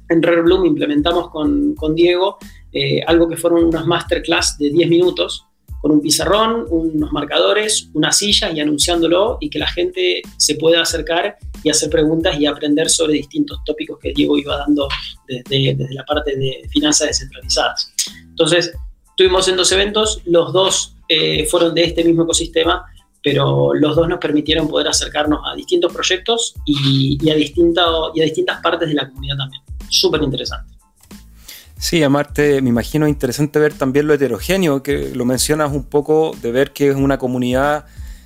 en 0.09 0.23
Rare 0.23 0.43
Bloom 0.43 0.67
implementamos 0.67 1.31
con, 1.31 1.75
con 1.75 1.95
Diego 1.95 2.39
eh, 2.75 3.03
algo 3.07 3.29
que 3.29 3.37
fueron 3.37 3.65
unas 3.65 3.87
masterclass 3.87 4.59
de 4.59 4.71
10 4.71 4.89
minutos 4.89 5.47
con 5.81 5.93
un 5.93 6.01
pizarrón, 6.01 6.67
unos 6.71 7.13
marcadores, 7.13 7.91
una 7.93 8.11
silla 8.11 8.51
y 8.51 8.59
anunciándolo 8.61 9.37
y 9.41 9.51
que 9.51 9.59
la 9.59 9.67
gente 9.67 10.23
se 10.39 10.55
pueda 10.57 10.81
acercar 10.81 11.37
y 11.63 11.71
hacer 11.71 11.91
preguntas 11.91 12.41
y 12.41 12.47
aprender 12.47 12.89
sobre 12.89 13.13
distintos 13.15 13.59
tópicos 13.67 13.99
que 14.01 14.13
Diego 14.13 14.39
iba 14.39 14.57
dando 14.57 14.89
desde, 15.29 15.77
la 15.91 16.05
parte 16.05 16.37
de 16.37 16.67
finanzas 16.71 17.09
descentralizadas. 17.09 17.93
Entonces, 18.31 18.73
tuvimos 19.17 19.47
en 19.49 19.57
dos 19.57 19.71
eventos, 19.73 20.23
los 20.25 20.53
dos 20.53 20.97
eh, 21.09 21.47
fueron 21.47 21.75
de 21.75 21.85
este 21.85 22.03
mismo 22.03 22.25
ecosistema 22.25 22.87
pero 23.25 23.73
los 23.73 23.97
dos 23.97 24.07
nos 24.07 24.19
permitieron 24.19 24.69
poder 24.69 24.87
acercarnos 24.87 25.41
a 25.51 25.57
distintos 25.57 25.91
proyectos 25.91 26.55
y, 26.67 27.19
a, 27.31 27.39
y 27.39 28.21
a 28.21 28.25
distintas 28.25 28.61
partes 28.61 28.87
de 28.87 28.95
la 28.95 29.09
comunidad 29.09 29.39
también. 29.39 29.63
Súper 29.89 30.23
interesante. 30.23 30.74
Sí, 31.85 32.03
Amarte, 32.03 32.63
me 32.63 32.71
imagino 32.71 33.07
interesante 33.07 33.59
ver 33.59 33.75
también 33.75 34.07
lo 34.07 34.15
heterogéneo, 34.15 34.83
que 34.83 35.15
lo 35.15 35.27
mencionas 35.27 35.71
un 35.71 35.85
poco, 35.85 36.35
de 36.41 36.51
ver 36.51 36.73
que 36.73 36.89
es 36.89 36.97
una 36.97 37.19
comunidad 37.19 37.85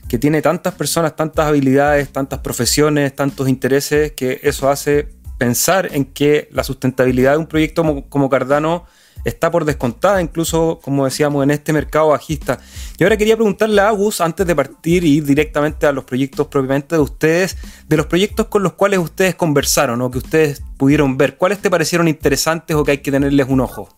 que 0.08 0.16
tiene 0.16 0.42
tantas 0.42 0.74
personas, 0.74 1.16
tantas 1.16 1.46
habilidades, 1.46 2.08
tantas 2.10 2.38
profesiones, 2.38 3.16
tantos 3.16 3.48
intereses, 3.48 4.12
que 4.12 4.38
eso 4.44 4.70
hace 4.70 5.08
pensar 5.38 5.88
en 5.92 6.04
que 6.04 6.48
la 6.52 6.62
sustentabilidad 6.62 7.32
de 7.32 7.38
un 7.38 7.48
proyecto 7.48 8.04
como 8.08 8.30
Cardano 8.30 8.86
está 9.25 9.50
por 9.50 9.64
descontada, 9.64 10.20
incluso, 10.20 10.80
como 10.82 11.04
decíamos, 11.04 11.42
en 11.44 11.50
este 11.50 11.72
mercado 11.72 12.08
bajista. 12.08 12.58
Y 12.98 13.04
ahora 13.04 13.16
quería 13.16 13.37
preguntarle 13.37 13.80
a 13.80 13.88
Agus, 13.88 14.20
antes 14.20 14.46
de 14.46 14.54
partir 14.54 15.04
y 15.04 15.16
ir 15.16 15.25
directamente 15.25 15.87
a 15.87 15.92
los 15.92 16.04
proyectos 16.04 16.46
propiamente 16.46 16.96
de 16.96 17.02
ustedes, 17.02 17.56
de 17.87 17.96
los 17.96 18.06
proyectos 18.06 18.46
con 18.46 18.62
los 18.62 18.75
cuales 18.75 18.98
ustedes 18.98 19.34
conversaron 19.34 20.00
o 20.02 20.10
que 20.10 20.18
ustedes 20.18 20.62
pudieron 20.76 21.16
ver, 21.16 21.37
¿cuáles 21.37 21.60
te 21.60 21.70
parecieron 21.70 22.08
interesantes 22.08 22.76
o 22.76 22.84
que 22.84 22.92
hay 22.92 22.98
que 22.98 23.10
tenerles 23.10 23.48
un 23.48 23.60
ojo? 23.60 23.88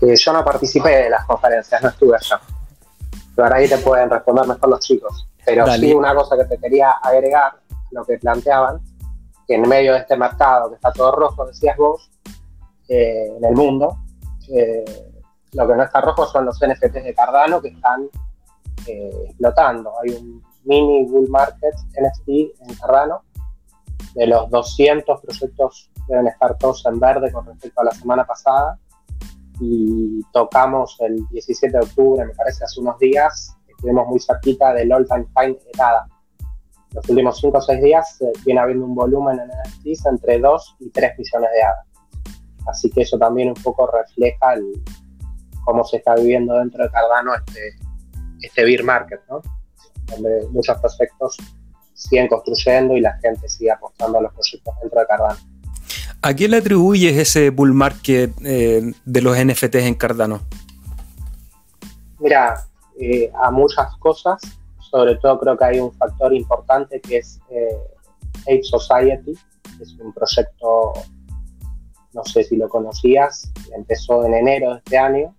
Eh, 0.00 0.16
yo 0.16 0.32
no 0.32 0.44
participé 0.44 0.90
de 0.90 1.10
las 1.10 1.24
conferencias, 1.24 1.82
no 1.82 1.88
estuve 1.88 2.16
allá. 2.16 2.40
Pero 3.34 3.46
ahora 3.46 3.56
ahí 3.56 3.68
te 3.68 3.78
pueden 3.78 4.10
responder 4.10 4.46
mejor 4.46 4.68
los 4.68 4.80
chicos. 4.80 5.26
Pero 5.44 5.66
sí 5.74 5.92
una 5.92 6.14
cosa 6.14 6.36
que 6.36 6.44
te 6.44 6.58
quería 6.58 6.90
agregar, 7.02 7.52
lo 7.90 8.04
que 8.04 8.18
planteaban, 8.18 8.80
que 9.46 9.54
en 9.54 9.68
medio 9.68 9.92
de 9.92 9.98
este 9.98 10.16
mercado 10.16 10.70
que 10.70 10.76
está 10.76 10.92
todo 10.92 11.12
rojo, 11.12 11.46
decías 11.46 11.76
vos, 11.76 12.10
eh, 12.88 13.28
en 13.36 13.44
el 13.44 13.54
mundo, 13.54 13.98
eh, 14.48 14.84
lo 15.52 15.68
que 15.68 15.74
no 15.74 15.82
está 15.82 16.00
rojo 16.00 16.26
son 16.26 16.46
los 16.46 16.58
NFTs 16.58 17.04
de 17.04 17.14
Cardano 17.14 17.60
que 17.60 17.68
están 17.68 18.08
eh, 18.86 19.10
explotando. 19.28 19.92
Hay 20.02 20.14
un 20.14 20.42
mini 20.64 21.04
bull 21.04 21.28
market 21.28 21.74
NFT 22.00 22.28
en 22.28 22.74
Cardano. 22.80 23.22
De 24.14 24.26
los 24.26 24.50
200 24.50 25.20
proyectos 25.20 25.90
deben 26.08 26.28
estar 26.28 26.56
todos 26.58 26.84
en 26.86 27.00
verde 27.00 27.32
con 27.32 27.46
respecto 27.46 27.80
a 27.80 27.84
la 27.84 27.92
semana 27.92 28.24
pasada. 28.24 28.78
Y 29.60 30.22
tocamos 30.32 30.96
el 31.00 31.26
17 31.28 31.76
de 31.76 31.84
octubre, 31.84 32.24
me 32.24 32.34
parece, 32.34 32.64
hace 32.64 32.80
unos 32.80 32.98
días. 32.98 33.56
Estuvimos 33.68 34.08
muy 34.08 34.20
cerquita 34.20 34.72
del 34.72 34.92
all 34.92 35.06
time 35.06 35.26
high 35.36 35.58
ADA. 35.78 36.08
Los 36.92 37.08
últimos 37.08 37.38
5 37.40 37.58
o 37.58 37.60
6 37.60 37.82
días 37.82 38.20
eh, 38.22 38.32
viene 38.44 38.60
habiendo 38.60 38.84
un 38.84 38.94
volumen 38.94 39.38
en 39.40 39.48
NFTs 39.48 40.06
entre 40.06 40.38
2 40.38 40.76
y 40.80 40.90
3 40.90 41.18
millones 41.18 41.50
de 41.52 41.62
ADA. 41.62 41.84
Así 42.66 42.90
que 42.90 43.02
eso 43.02 43.18
también 43.18 43.48
un 43.48 43.62
poco 43.62 43.90
refleja 43.90 44.54
el, 44.54 44.82
cómo 45.64 45.84
se 45.84 45.98
está 45.98 46.14
viviendo 46.14 46.58
dentro 46.58 46.84
de 46.84 46.90
Cardano 46.90 47.34
este, 47.34 47.76
este 48.40 48.64
beer 48.64 48.84
market, 48.84 49.20
¿no? 49.28 49.42
donde 50.06 50.46
muchos 50.50 50.78
prospectos 50.78 51.36
siguen 51.94 52.28
construyendo 52.28 52.96
y 52.96 53.00
la 53.00 53.16
gente 53.18 53.48
sigue 53.48 53.70
apostando 53.70 54.18
a 54.18 54.22
los 54.22 54.32
proyectos 54.32 54.74
dentro 54.82 55.00
de 55.00 55.06
Cardano. 55.06 55.38
¿A 56.22 56.34
quién 56.34 56.50
le 56.50 56.58
atribuyes 56.58 57.16
ese 57.16 57.50
bull 57.50 57.74
market 57.74 58.32
eh, 58.44 58.92
de 59.04 59.22
los 59.22 59.36
NFTs 59.36 59.74
en 59.74 59.94
Cardano? 59.94 60.40
Mira, 62.18 62.66
eh, 62.98 63.30
a 63.42 63.50
muchas 63.50 63.94
cosas, 63.98 64.40
sobre 64.78 65.16
todo 65.16 65.38
creo 65.40 65.56
que 65.56 65.64
hay 65.64 65.80
un 65.80 65.92
factor 65.92 66.32
importante 66.32 67.00
que 67.00 67.18
es 67.18 67.38
eh, 67.50 67.76
Ape 68.42 68.62
Society, 68.62 69.34
que 69.76 69.82
es 69.82 69.92
un 69.98 70.12
proyecto, 70.12 70.92
no 72.14 72.24
sé 72.24 72.44
si 72.44 72.56
lo 72.56 72.68
conocías, 72.68 73.52
empezó 73.76 74.24
en 74.24 74.34
enero 74.34 74.72
de 74.72 74.78
este 74.78 74.98
año 74.98 75.34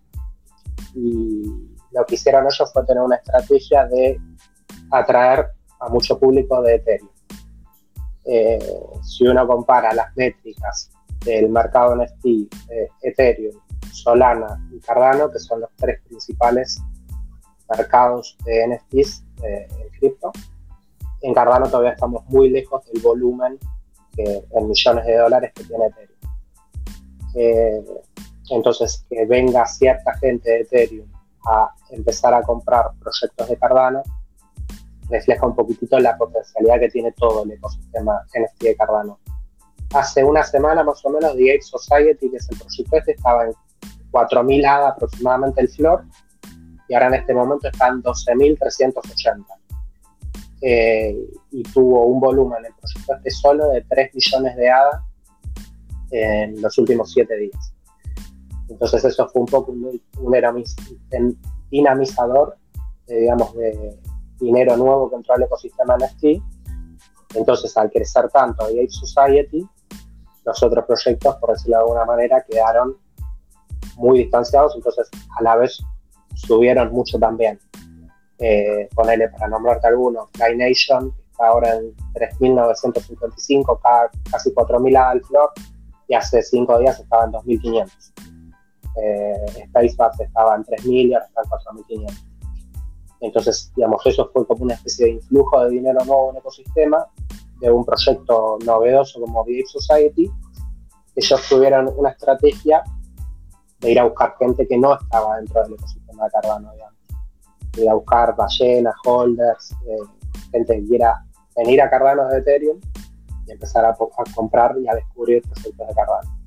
y 0.94 1.44
lo 1.91 2.05
que 2.05 2.15
hicieron 2.15 2.46
ellos 2.46 2.72
fue 2.72 2.86
tener 2.86 3.01
una 3.01 3.15
estrategia 3.15 3.86
de 3.86 4.20
atraer 4.91 5.48
a 5.79 5.89
mucho 5.89 6.20
público 6.20 6.62
de 6.62 6.75
Ethereum. 6.75 7.10
Eh, 8.25 8.60
si 9.03 9.25
uno 9.25 9.48
compara 9.48 9.94
las 9.94 10.15
métricas 10.17 10.91
del 11.24 11.50
mercado 11.50 11.96
NFT 11.96 12.24
de 12.67 12.89
Ethereum, 13.01 13.55
Solana 13.91 14.62
y 14.72 14.79
Cardano, 14.79 15.32
que 15.32 15.39
son 15.39 15.62
los 15.62 15.70
tres 15.77 16.01
principales 16.01 16.82
mercados 17.70 18.38
de 18.46 18.67
NFTs 18.67 19.24
eh, 19.44 19.67
en 19.79 19.89
cripto, 20.00 20.32
en 21.22 21.34
Cardano 21.34 21.67
todavía 21.67 21.91
estamos 21.91 22.25
muy 22.25 22.50
lejos 22.50 22.86
del 22.86 23.01
volumen 23.01 23.58
en 24.17 24.67
millones 24.70 25.05
de 25.05 25.17
dólares 25.17 25.51
que 25.53 25.63
tiene 25.65 25.88
Ethereum. 25.88 26.14
Eh, 27.36 27.84
entonces, 28.50 29.06
que 29.10 29.25
venga 29.25 29.65
cierta 29.65 30.13
gente 30.18 30.50
de 30.50 30.62
Ethereum 30.62 31.08
a 31.46 31.70
empezar 31.89 32.34
a 32.34 32.42
comprar 32.42 32.92
proyectos 33.00 33.50
de 33.50 33.58
Cardano, 33.58 34.04
refleja 35.10 35.46
un 35.46 35.56
poquitito 35.56 36.00
la 36.00 36.18
potencialidad 36.18 36.80
que 36.80 36.89
tiene 36.89 37.12
todo 37.12 37.44
el 37.44 37.51
ecosistema 37.51 38.22
NFT 38.34 38.63
de 38.63 38.75
Cardano. 38.75 39.20
Hace 39.94 40.24
una 40.24 40.44
semana 40.44 40.84
más 40.84 41.04
o 41.06 41.10
menos, 41.10 41.36
The 41.36 41.51
Ape 41.51 41.62
Society, 41.62 42.30
que 42.30 42.38
es 42.38 42.50
el 42.50 42.58
proyecto 42.58 42.98
este, 42.98 43.12
estaba 43.12 43.46
en 43.46 43.54
4.000 44.12 44.65
ADA 44.65 44.89
aproximadamente 44.89 45.62
el 45.62 45.70
flor, 45.70 46.06
y 46.88 46.94
ahora 46.94 47.08
en 47.08 47.13
este 47.15 47.34
momento 47.34 47.68
está 47.68 47.88
en 47.88 48.01
12.380. 48.01 49.44
Eh, 50.62 51.15
y 51.51 51.63
tuvo 51.63 52.06
un 52.06 52.20
volumen 52.20 52.65
el 52.65 52.74
proyecto 52.74 53.13
este 53.13 53.30
solo 53.30 53.70
de 53.70 53.82
3 53.82 54.15
millones 54.15 54.56
de 54.56 54.70
ADA 54.70 55.04
en 56.12 56.62
los 56.62 56.78
últimos 56.78 57.12
7 57.12 57.36
días. 57.38 57.74
Entonces 58.70 59.06
eso 59.06 59.28
fue 59.30 59.42
un 59.42 59.48
poco 59.48 59.72
un, 59.72 60.02
dinamizador, 61.70 62.58
digamos, 63.08 63.54
de 63.56 64.00
dinero 64.40 64.78
nuevo 64.78 65.10
que 65.10 65.16
entró 65.18 65.36
al 65.36 65.44
ecosistema 65.44 65.98
NFT. 65.98 66.42
Entonces, 67.36 67.76
al 67.78 67.92
crecer 67.92 68.30
tanto 68.30 68.66
The 68.68 68.74
Ape 68.74 68.90
Society, 68.90 69.68
los 70.46 70.64
otros 70.64 70.86
proyectos, 70.86 71.36
por 71.36 71.52
decirlo 71.52 71.78
de 71.78 71.84
alguna 71.84 72.06
manera, 72.06 72.46
quedaron 72.48 72.98
muy 73.98 74.20
distanciados, 74.20 74.76
entonces 74.76 75.10
a 75.38 75.44
la 75.44 75.56
vez 75.56 75.80
subieron 76.36 76.92
mucho 76.92 77.20
también. 77.20 77.60
Eh, 78.38 78.90
ponele 78.94 79.30
para 79.30 79.48
nombrarte 79.48 79.88
alguno, 79.88 80.30
Fly 80.34 80.58
Nation, 80.58 81.14
está 81.32 81.48
ahora 81.48 81.76
en 81.76 81.96
3.955, 82.14 83.80
casi 84.30 84.54
4.000 84.54 84.98
al 84.98 85.22
flor, 85.22 85.52
y 86.08 86.14
hace 86.14 86.42
5 86.42 86.80
días 86.80 87.00
estaba 87.00 87.26
en 87.26 87.32
2.500 87.32 88.36
eh, 88.96 89.68
SpaceX 89.68 90.20
estaba 90.20 90.56
en 90.56 90.64
3.000 90.64 91.10
y 91.10 91.14
ahora 91.14 91.26
está 91.26 91.42
en 91.42 92.08
4.500. 92.08 92.26
Entonces, 93.22 93.72
digamos, 93.76 94.06
eso 94.06 94.30
fue 94.32 94.46
como 94.46 94.64
una 94.64 94.76
especie 94.76 95.06
de 95.06 95.12
influjo 95.14 95.64
de 95.64 95.72
dinero 95.72 96.04
nuevo 96.06 96.30
en 96.30 96.36
el 96.36 96.40
ecosistema, 96.40 97.06
de 97.60 97.72
un 97.72 97.86
proyecto 97.86 98.58
novedoso 98.66 99.20
como 99.22 99.44
The 99.46 99.64
Society. 99.66 100.30
Ellos 101.16 101.50
tuvieron 101.50 101.94
una 101.96 102.10
estrategia 102.10 102.84
de 103.80 103.92
ir 103.92 104.00
a 104.00 104.04
buscar 104.04 104.36
gente 104.38 104.68
que 104.68 104.78
no 104.78 104.96
estaba 104.96 105.38
dentro 105.38 105.64
del 105.64 105.74
ecosistema 105.74 106.26
de 106.26 106.32
Cardano, 106.32 106.72
digamos. 106.74 106.96
ir 107.78 107.90
a 107.90 107.94
buscar 107.94 108.36
ballenas, 108.36 108.96
holders, 109.06 109.72
eh, 109.88 109.98
gente 110.52 110.76
que 110.76 110.88
quiera 110.88 111.26
venir 111.56 111.82
a 111.82 111.90
Cardano 111.90 112.28
de 112.28 112.40
Ethereum 112.40 112.80
y 113.46 113.52
empezar 113.52 113.86
a, 113.86 113.96
comprar 114.34 114.75
y 114.80 114.88
a 114.88 114.96
descubrir 114.96 115.42
proyectos 115.44 115.88
de 115.88 115.94
Cardano. 115.94 116.40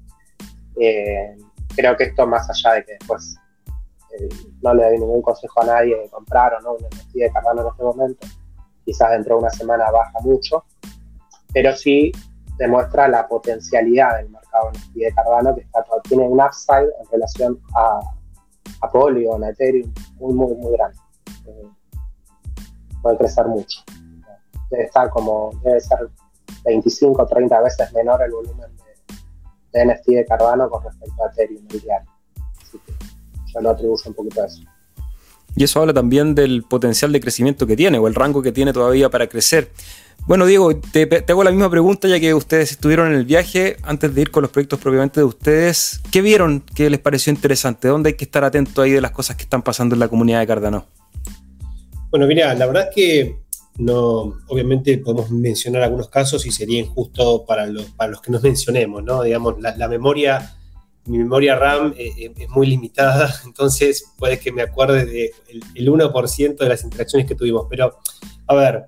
Eh, 0.81 1.37
creo 1.75 1.97
que 1.97 2.05
esto, 2.05 2.27
más 2.27 2.49
allá 2.51 2.77
de 2.77 2.85
que 2.85 2.93
después 2.93 3.37
eh, 4.19 4.29
no 4.63 4.75
le 4.75 4.85
doy 4.85 4.99
ningún 4.99 5.23
consejo 5.23 5.63
a 5.63 5.67
nadie 5.67 5.97
de 5.97 6.09
comprar 6.09 6.55
o 6.55 6.61
no 6.61 6.73
un 6.73 6.79
NFT 6.79 7.15
de 7.15 7.31
Cardano 7.31 7.63
en 7.63 7.69
este 7.69 7.83
momento, 7.83 8.27
quizás 8.85 9.11
dentro 9.11 9.37
de 9.37 9.43
una 9.43 9.51
semana 9.51 9.91
baja 9.91 10.19
mucho, 10.21 10.65
pero 11.53 11.75
sí 11.75 12.13
demuestra 12.59 13.09
la 13.09 13.27
potencialidad 13.29 14.17
del 14.17 14.31
mercado 14.31 14.71
NFT 14.71 14.95
de 14.95 15.13
Cardano, 15.15 15.55
que 15.55 15.67
tiene 16.09 16.29
un 16.29 16.41
upside 16.41 16.89
en 17.01 17.11
relación 17.11 17.61
a, 17.75 18.01
a 18.81 18.91
Polygon, 18.91 19.45
a 19.45 19.51
Ethereum, 19.51 19.93
muy, 20.19 20.35
muy, 20.35 20.55
muy 20.57 20.73
grande. 20.73 20.99
Eh, 21.47 21.69
puede 23.03 23.17
crecer 23.19 23.47
mucho. 23.47 23.83
Debe 24.71 24.85
estar 24.85 25.09
como, 25.11 25.51
debe 25.63 25.81
ser 25.81 26.11
25 26.69 27.23
o 27.23 27.27
30 27.27 27.61
veces 27.63 27.93
menor 27.93 28.23
el 28.23 28.31
volumen 28.31 28.69
de 29.73 29.85
NFT 29.87 30.07
de 30.09 30.25
Cardano 30.25 30.69
con 30.71 30.83
respecto 30.85 31.25
a 31.25 31.29
Ethereum 31.31 31.65
el 31.71 31.81
diario. 31.81 32.11
Así 32.63 32.79
que 32.79 32.93
yo 33.53 33.61
lo 33.61 33.71
atribuyo 33.71 34.03
un 34.07 34.15
poquito 34.15 34.43
a 34.43 34.47
eso. 34.47 34.63
Y 35.57 35.65
eso 35.65 35.81
habla 35.81 35.93
también 35.93 36.35
del 36.35 36.63
potencial 36.63 37.11
de 37.11 37.21
crecimiento 37.21 37.67
que 37.67 37.77
tiene 37.77 37.99
o 37.99 38.07
el 38.07 38.15
rango 38.15 38.43
que 38.43 38.53
tiene 38.53 38.73
todavía 38.73 39.09
para 39.11 39.27
crecer. 39.27 39.71
Bueno, 40.27 40.45
Diego, 40.47 40.77
te, 40.77 41.09
hago 41.27 41.43
la 41.43 41.51
misma 41.51 41.71
pregunta 41.71 42.07
ya 42.07 42.21
que 42.21 42.35
ustedes 42.35 42.71
estuvieron 42.71 43.09
en 43.09 43.15
el 43.15 43.25
viaje. 43.25 43.77
Antes 43.83 44.15
de 44.15 44.21
ir 44.21 44.31
con 44.31 44.43
los 44.43 44.51
proyectos 44.51 44.79
propiamente 44.79 45.21
de 45.21 45.25
ustedes, 45.25 46.01
¿qué 46.13 46.21
vieron 46.21 46.61
que 46.61 46.91
les 46.91 47.01
pareció 47.01 47.33
interesante? 47.33 47.89
¿Dónde 47.89 48.11
hay 48.11 48.15
que 48.15 48.25
estar 48.25 48.45
atento 48.45 48.83
ahí 48.83 48.93
de 48.93 49.01
las 49.01 49.11
cosas 49.11 49.37
que 49.37 49.45
están 49.45 49.63
pasando 49.63 49.95
en 49.95 50.01
la 50.01 50.09
comunidad 50.09 50.41
de 50.41 50.47
Cardano? 50.47 50.87
Bueno, 52.11 52.27
mira, 52.27 52.55
la 52.55 52.67
verdad 52.67 52.89
es 52.89 52.95
que 52.95 53.48
no, 53.79 54.41
obviamente 54.49 54.99
podemos 54.99 55.31
mencionar 55.31 55.83
algunos 55.83 56.09
casos 56.09 56.45
y 56.45 56.51
sería 56.51 56.81
injusto 56.81 57.45
para 57.47 57.67
los, 57.67 57.85
para 57.93 58.11
los 58.11 58.21
que 58.21 58.33
nos 58.33 58.43
mencionemos, 58.43 59.05
¿no? 59.05 59.23
Digamos, 59.23 59.55
la, 59.61 59.89
memoria, 59.89 60.57
mi 61.07 61.19
memoria 61.19 61.55
RAM 61.55 61.95
eh, 61.97 62.11
eh, 62.19 62.33
es, 62.37 62.49
muy 62.49 62.67
limitada, 62.67 63.33
entonces 63.47 64.13
puede 64.19 64.41
que 64.41 64.51
me 64.51 64.63
acuerde 64.63 65.07
del 65.07 65.63
el 65.77 65.89
1% 65.89 66.57
de 66.57 66.69
las 66.69 66.83
interacciones 66.83 67.29
que 67.29 67.37
tuvimos. 67.37 67.67
Pero, 67.71 67.99
a 68.49 68.55
ver, 68.57 68.85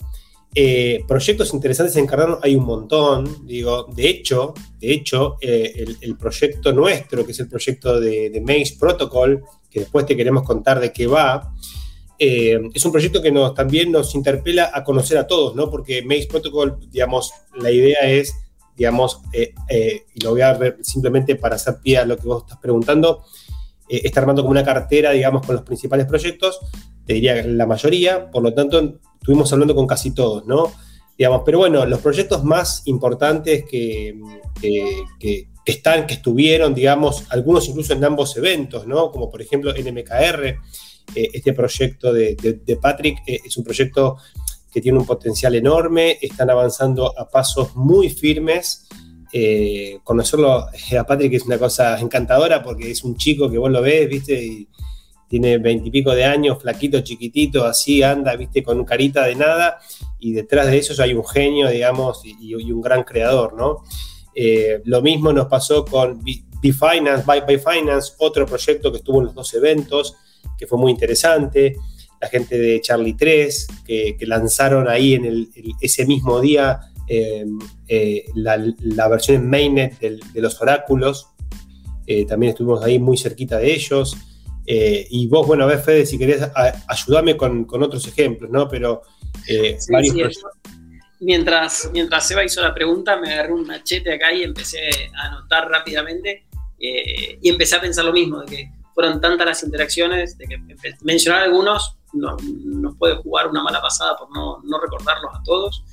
eh, 0.56 1.04
proyectos 1.06 1.54
interesantes 1.54 1.94
en 1.94 2.08
Cardano 2.08 2.40
hay 2.42 2.56
un 2.56 2.64
montón, 2.64 3.46
digo, 3.46 3.86
de 3.94 4.08
hecho, 4.08 4.54
de 4.80 4.92
hecho, 4.92 5.36
el, 5.40 6.16
proyecto 6.18 6.72
nuestro, 6.72 7.24
que 7.24 7.30
es 7.30 7.38
el 7.38 7.48
proyecto 7.48 8.00
de, 8.00 8.28
de 8.30 8.40
Maze 8.40 8.76
Protocol, 8.76 9.44
que 9.70 9.80
después 9.80 10.04
te 10.04 10.16
queremos 10.16 10.42
contar 10.42 10.80
de 10.80 10.92
qué 10.92 11.06
va, 11.06 11.54
eh, 12.22 12.60
es 12.74 12.84
un 12.84 12.92
proyecto 12.92 13.22
que 13.22 13.32
nos, 13.32 13.54
también 13.54 13.90
nos 13.90 14.14
interpela 14.14 14.70
a 14.74 14.84
conocer 14.84 15.16
a 15.16 15.26
todos, 15.26 15.56
¿no? 15.56 15.70
Porque 15.70 16.02
Maze 16.02 16.26
Protocol, 16.28 16.78
digamos, 16.90 17.32
la 17.56 17.70
idea 17.70 18.00
es, 18.00 18.34
digamos, 18.76 19.22
eh, 19.32 19.54
eh, 19.70 20.02
y 20.14 20.20
lo 20.20 20.32
voy 20.32 20.42
a 20.42 20.52
ver 20.52 20.76
simplemente 20.82 21.34
para 21.36 21.56
hacer 21.56 21.76
pie 21.82 21.96
a 21.96 22.04
lo 22.04 22.18
que 22.18 22.26
vos 22.28 22.42
estás 22.42 22.58
preguntando, 22.58 23.24
está 23.88 24.20
armando 24.20 24.42
como 24.42 24.50
una 24.50 24.62
cartera, 24.62 25.12
digamos, 25.12 25.46
con 25.46 25.56
los 25.56 25.64
principales 25.64 26.04
proyectos, 26.04 26.60
te 27.06 27.14
diría 27.14 27.42
la 27.42 27.66
mayoría, 27.66 28.30
por 28.30 28.42
lo 28.42 28.52
tanto, 28.52 29.00
estuvimos 29.18 29.50
hablando 29.54 29.74
con 29.74 29.86
casi 29.86 30.10
todos, 30.10 30.44
¿no? 30.44 30.70
Digamos, 31.16 31.40
pero 31.46 31.58
bueno, 31.58 31.86
los 31.86 32.00
proyectos 32.00 32.44
más 32.44 32.82
importantes 32.84 33.64
que, 33.64 34.14
que 35.18 35.48
están, 35.64 36.06
que 36.06 36.14
estuvieron, 36.14 36.74
digamos, 36.74 37.24
algunos 37.30 37.66
incluso 37.66 37.94
en 37.94 38.04
ambos 38.04 38.36
eventos, 38.36 38.86
¿no? 38.86 39.10
Como 39.10 39.30
por 39.30 39.40
ejemplo 39.40 39.72
NMKR, 39.72 40.58
eh, 41.14 41.30
este 41.32 41.52
proyecto 41.52 42.12
de, 42.12 42.78
Patrick 42.80 43.18
eh, 43.26 43.40
es 43.44 43.56
un 43.56 43.64
proyecto 43.64 44.16
que 44.72 44.80
tiene 44.80 44.98
un 44.98 45.06
potencial 45.06 45.54
enorme, 45.54 46.18
están 46.20 46.50
avanzando 46.50 47.18
a 47.18 47.28
pasos 47.28 47.74
muy 47.74 48.08
firmes. 48.08 48.86
Eh, 49.32 49.98
conocerlo 50.02 50.52
a 50.52 51.04
Patrick 51.06 51.34
es 51.34 51.44
una 51.44 51.58
cosa 51.58 51.98
encantadora 52.00 52.62
porque 52.62 52.90
es 52.90 53.04
un 53.04 53.16
chico 53.16 53.50
que 53.50 53.58
vos 53.58 53.70
lo 53.70 53.80
ves, 53.80 54.08
viste, 54.08 54.44
y 54.44 54.68
tiene 55.30 55.58
veintipico 55.58 56.12
de 56.12 56.24
años, 56.24 56.60
flaquito, 56.60 57.02
chiquitito, 57.02 57.64
así 57.64 58.02
anda, 58.02 58.34
viste, 58.34 58.64
con 58.64 58.84
carita 58.84 59.24
de 59.26 59.36
nada, 59.36 59.78
y 60.18 60.32
detrás 60.32 60.66
de 60.66 60.78
eso 60.78 61.00
hay 61.00 61.14
un 61.14 61.24
genio, 61.24 61.70
digamos, 61.70 62.22
y, 62.24 62.52
un 62.54 62.80
gran 62.80 63.04
creador, 63.04 63.54
¿no? 63.54 63.84
Eh, 64.34 64.82
lo 64.86 65.00
mismo 65.02 65.32
nos 65.32 65.46
pasó 65.46 65.84
con 65.84 66.20
B-Finance, 66.24 67.22
By, 67.24 67.60
Finance, 67.60 68.14
otro 68.18 68.44
proyecto 68.44 68.90
que 68.90 68.98
estuvo 68.98 69.20
en 69.20 69.26
los 69.26 69.34
dos 69.36 69.54
eventos, 69.54 70.16
que 70.58 70.66
fue 70.66 70.78
muy 70.78 70.92
interesante. 70.92 71.76
La 72.20 72.28
gente 72.28 72.58
de 72.58 72.80
Charlie 72.80 73.14
3, 73.14 73.66
que, 73.86 74.16
lanzaron 74.22 74.88
ahí 74.88 75.14
en 75.14 75.48
ese 75.80 76.04
mismo 76.04 76.40
día 76.40 76.80
eh, 77.08 77.46
eh, 77.88 78.24
la, 78.34 79.08
versión 79.08 79.36
en 79.36 79.50
mainnet 79.50 79.98
de 79.98 80.40
los 80.40 80.60
oráculos. 80.60 81.28
también 82.28 82.50
estuvimos 82.50 82.84
ahí 82.84 82.98
muy 82.98 83.16
cerquita 83.16 83.58
de 83.58 83.72
ellos. 83.72 84.16
Eh, 84.72 85.06
y 85.10 85.26
vos, 85.26 85.46
bueno, 85.48 85.64
a 85.64 85.66
ver, 85.66 85.80
Fede, 85.80 86.06
si 86.06 86.16
querés 86.16 86.48
ayudarme 86.86 87.36
con, 87.36 87.66
otros 87.68 88.06
ejemplos, 88.06 88.50
¿no? 88.52 88.68
Pero 88.68 89.02
eh, 89.48 89.76
mientras, 91.18 91.90
mientras 91.92 92.28
Seba 92.28 92.44
hizo 92.44 92.62
la 92.62 92.72
pregunta, 92.72 93.16
me 93.16 93.32
agarré 93.32 93.52
un 93.52 93.66
machete 93.66 94.12
acá 94.12 94.32
y 94.32 94.44
empecé 94.44 94.78
a 95.12 95.26
anotar 95.26 95.68
rápidamente 95.68 96.46
eh, 96.78 97.38
y 97.42 97.48
empecé 97.48 97.74
a 97.74 97.80
pensar 97.80 98.04
lo 98.04 98.12
mismo, 98.12 98.42
de 98.42 98.46
que 98.46 98.70
fueron 99.00 99.20
tantas 99.20 99.46
las 99.46 99.62
interacciones, 99.62 100.36
de 100.36 100.46
que 100.46 100.58
mencionar 101.02 101.42
algunos 101.42 101.96
nos 102.12 102.96
puede 102.98 103.16
jugar 103.16 103.48
una 103.48 103.62
mala 103.62 103.80
pasada 103.80 104.16
por 104.16 104.30
no, 104.30 104.60
no 104.64 104.78
recordarlos 104.78 105.32
a 105.34 105.42
todos, 105.42 105.84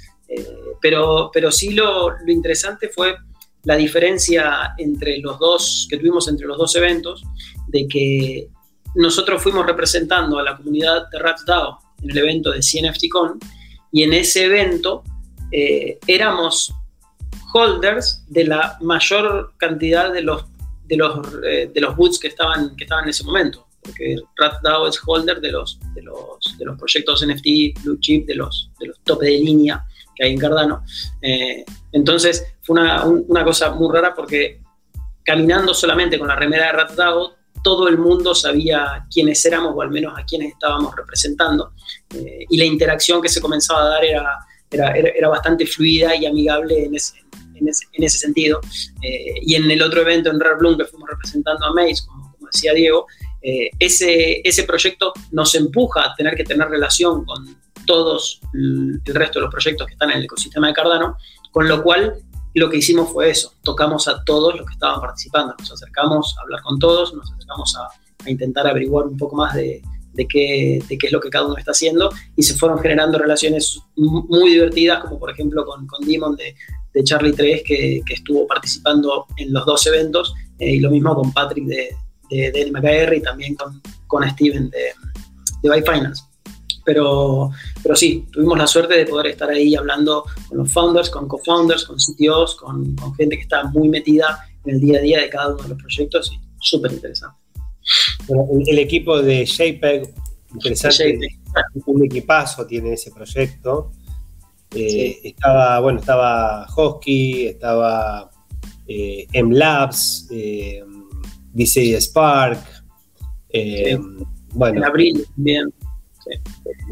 pero, 0.81 1.29
pero 1.31 1.51
sí 1.51 1.73
lo, 1.73 2.09
lo 2.09 2.31
interesante 2.31 2.89
fue 2.89 3.15
la 3.63 3.75
diferencia 3.75 4.73
entre 4.77 5.19
los 5.19 5.39
dos, 5.39 5.87
que 5.89 5.97
tuvimos 5.97 6.27
entre 6.27 6.47
los 6.47 6.57
dos 6.57 6.75
eventos, 6.75 7.23
de 7.67 7.87
que 7.87 8.49
nosotros 8.95 9.41
fuimos 9.41 9.65
representando 9.65 10.37
a 10.39 10.43
la 10.43 10.57
comunidad 10.57 11.09
de 11.09 11.19
RatsDAO 11.19 11.79
en 12.01 12.11
el 12.11 12.17
evento 12.17 12.51
de 12.51 12.59
CNFTCon 12.59 13.39
y 13.91 14.03
en 14.03 14.13
ese 14.13 14.45
evento 14.45 15.03
eh, 15.51 15.97
éramos 16.07 16.73
holders 17.53 18.23
de 18.27 18.45
la 18.45 18.77
mayor 18.81 19.53
cantidad 19.57 20.11
de 20.11 20.23
los, 20.23 20.45
de 20.87 20.97
los, 20.97 21.27
eh, 21.43 21.69
de 21.73 21.81
los 21.81 21.95
boots 21.95 22.19
que 22.19 22.27
estaban, 22.27 22.75
que 22.75 22.85
estaban 22.85 23.05
en 23.05 23.09
ese 23.09 23.23
momento, 23.23 23.67
porque 23.81 24.15
RatsDAO 24.35 24.87
es 24.87 24.99
holder 25.05 25.39
de 25.41 25.51
los, 25.51 25.79
de 25.93 26.01
los, 26.01 26.57
de 26.57 26.65
los 26.65 26.77
proyectos 26.77 27.25
NFT, 27.25 27.83
Blue 27.83 27.99
Chip, 27.99 28.25
de 28.25 28.35
los, 28.35 28.71
de 28.79 28.87
los 28.87 28.99
tope 29.01 29.25
de 29.25 29.39
línea 29.39 29.85
que 30.15 30.25
hay 30.25 30.33
en 30.33 30.39
Cardano. 30.39 30.83
Eh, 31.21 31.63
entonces 31.91 32.55
fue 32.61 32.79
una, 32.79 33.05
una, 33.05 33.43
cosa 33.43 33.71
muy 33.71 33.93
rara 33.93 34.13
porque 34.15 34.61
caminando 35.23 35.73
solamente 35.73 36.17
con 36.17 36.27
la 36.27 36.35
remera 36.35 36.67
de 36.67 36.71
RatsDAO 36.71 37.35
todo 37.63 37.87
el 37.87 37.97
mundo 37.97 38.33
sabía 38.33 39.05
quiénes 39.11 39.43
éramos 39.45 39.73
o 39.75 39.81
al 39.81 39.91
menos 39.91 40.17
a 40.17 40.23
quiénes 40.23 40.53
estábamos 40.53 40.95
representando. 40.95 41.73
Eh, 42.15 42.45
y 42.49 42.57
la 42.57 42.65
interacción 42.65 43.21
que 43.21 43.29
se 43.29 43.41
comenzaba 43.41 43.81
a 43.81 43.89
dar 43.89 44.05
era, 44.05 44.39
era, 44.71 44.91
era, 44.91 45.27
bastante 45.27 45.65
fluida 45.65 46.15
y 46.15 46.25
amigable 46.25 46.85
en 46.85 46.95
ese, 46.95 47.19
en 47.59 47.67
ese, 47.67 47.85
en 47.93 48.03
ese 48.03 48.17
sentido. 48.17 48.59
Eh, 49.01 49.35
y 49.41 49.55
en 49.55 49.69
el 49.69 49.81
otro 49.81 50.01
evento, 50.01 50.29
en 50.29 50.39
Rare 50.39 50.57
Bloom, 50.59 50.77
que 50.77 50.85
fuimos 50.85 51.09
representando 51.09 51.65
a 51.65 51.69
como, 51.69 52.31
como 52.33 52.47
decía 52.51 52.73
Diego, 52.73 53.05
eh, 53.41 53.69
ese, 53.79 54.41
ese 54.43 54.63
proyecto 54.63 55.13
nos 55.31 55.53
empuja 55.55 56.01
a 56.01 56.15
tener 56.15 56.35
que 56.35 56.43
tener 56.43 56.67
relación 56.67 57.23
con 57.25 57.57
todos 57.85 58.41
el 58.53 59.01
resto 59.05 59.39
de 59.39 59.43
los 59.45 59.51
proyectos 59.51 59.87
que 59.87 59.93
están 59.93 60.11
en 60.11 60.17
el 60.17 60.25
ecosistema 60.25 60.67
de 60.67 60.73
Cardano, 60.73 61.17
con 61.51 61.67
lo 61.67 61.81
cual 61.81 62.15
lo 62.59 62.69
que 62.69 62.77
hicimos 62.77 63.11
fue 63.11 63.29
eso, 63.29 63.53
tocamos 63.63 64.07
a 64.07 64.23
todos 64.23 64.55
los 64.55 64.65
que 64.65 64.73
estaban 64.73 64.99
participando, 64.99 65.55
nos 65.59 65.71
acercamos 65.71 66.35
a 66.37 66.41
hablar 66.41 66.61
con 66.61 66.79
todos, 66.79 67.13
nos 67.13 67.31
acercamos 67.31 67.75
a, 67.77 67.89
intentar 68.29 68.67
averiguar 68.67 69.05
un 69.05 69.15
poco 69.15 69.37
más 69.37 69.53
de, 69.53 69.81
qué, 70.27 70.83
de 70.89 70.97
qué 70.97 71.07
es 71.07 71.13
lo 71.13 71.21
que 71.21 71.29
cada 71.29 71.45
uno 71.45 71.55
está 71.55 71.71
haciendo 71.71 72.09
y 72.35 72.43
se 72.43 72.55
fueron 72.55 72.79
generando 72.79 73.17
relaciones 73.17 73.79
muy 73.95 74.51
divertidas, 74.51 75.01
como 75.01 75.17
por 75.17 75.31
ejemplo 75.31 75.65
con, 75.65 75.87
con 75.87 76.05
Demon 76.05 76.35
de, 76.35 76.53
Charlie 77.03 77.33
3, 77.33 77.63
que, 77.63 78.01
estuvo 78.09 78.47
participando 78.47 79.25
en 79.37 79.53
los 79.53 79.65
dos 79.65 79.85
eventos, 79.87 80.33
eh, 80.59 80.75
y 80.75 80.79
lo 80.79 80.89
mismo 80.89 81.15
con 81.15 81.31
Patrick 81.31 81.65
de, 81.65 81.95
de, 82.29 82.51
de 82.51 83.15
y 83.15 83.21
también 83.21 83.55
con, 83.55 83.81
con 84.07 84.27
Steven 84.29 84.69
de, 84.69 84.93
de 85.61 85.69
By 85.69 85.81
Finance. 85.81 86.23
Pero, 86.85 87.51
pero 87.83 87.95
sí, 87.95 88.25
tuvimos 88.31 88.57
la 88.57 88.65
suerte 88.65 88.95
de 88.95 89.05
poder 89.05 89.27
estar 89.27 89.49
ahí 89.49 89.75
hablando 89.75 90.23
con 90.47 90.59
los 90.59 90.71
founders, 90.71 91.09
con 91.09 91.27
co-founders, 91.27 91.83
con 91.83 91.97
CTOs, 91.97 92.55
con, 92.55 92.95
con, 92.95 93.13
gente 93.15 93.35
que 93.35 93.41
está 93.41 93.65
muy 93.65 93.89
metida 93.89 94.39
en 94.65 94.75
el 94.75 94.81
día 94.81 94.99
a 94.99 95.01
día 95.01 95.19
de 95.19 95.29
cada 95.29 95.49
uno 95.53 95.63
de 95.63 95.69
los 95.69 95.77
proyectos 95.77 96.31
y 96.31 96.39
súper 96.61 96.93
interesante. 96.93 97.37
el 98.67 98.79
equipo 98.79 99.21
de 99.21 99.45
JPEG, 99.45 100.13
interesante, 100.53 101.39
un 101.85 102.05
equipazo 102.05 102.65
tiene 102.65 102.93
ese 102.93 103.11
proyecto. 103.11 103.91
Eh, 104.77 105.19
estaba, 105.23 105.79
bueno, 105.79 105.99
estaba 105.99 106.67
Hosky, 106.75 107.47
estaba 107.47 108.29
eh, 108.87 109.27
M-Labs, 109.33 110.27
eh, 110.31 110.83
Spark. 111.99 112.59
Eh, 113.49 113.97
bueno, 114.53 114.77
en 114.77 114.83
abril 114.83 115.25
también. 115.35 115.73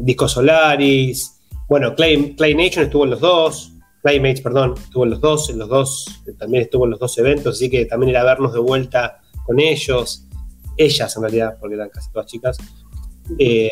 Disco 0.00 0.28
Solaris, 0.28 1.36
bueno, 1.68 1.94
Clay, 1.94 2.34
Clay 2.36 2.54
Nation 2.54 2.84
estuvo 2.84 3.04
en 3.04 3.10
los 3.10 3.20
dos, 3.20 3.72
Claymates, 4.02 4.40
perdón, 4.40 4.74
estuvo 4.78 5.04
en 5.04 5.10
los 5.10 5.20
dos, 5.20 5.50
en 5.50 5.58
los 5.58 5.68
dos, 5.68 6.22
también 6.38 6.62
estuvo 6.62 6.84
en 6.84 6.92
los 6.92 7.00
dos 7.00 7.18
eventos, 7.18 7.56
así 7.56 7.68
que 7.68 7.86
también 7.86 8.10
era 8.10 8.22
vernos 8.22 8.52
de 8.52 8.60
vuelta 8.60 9.20
con 9.44 9.58
ellos, 9.58 10.28
ellas 10.76 11.16
en 11.16 11.22
realidad, 11.22 11.56
porque 11.58 11.74
eran 11.74 11.88
casi 11.90 12.10
todas 12.12 12.26
chicas. 12.30 12.56
Eh, 13.38 13.70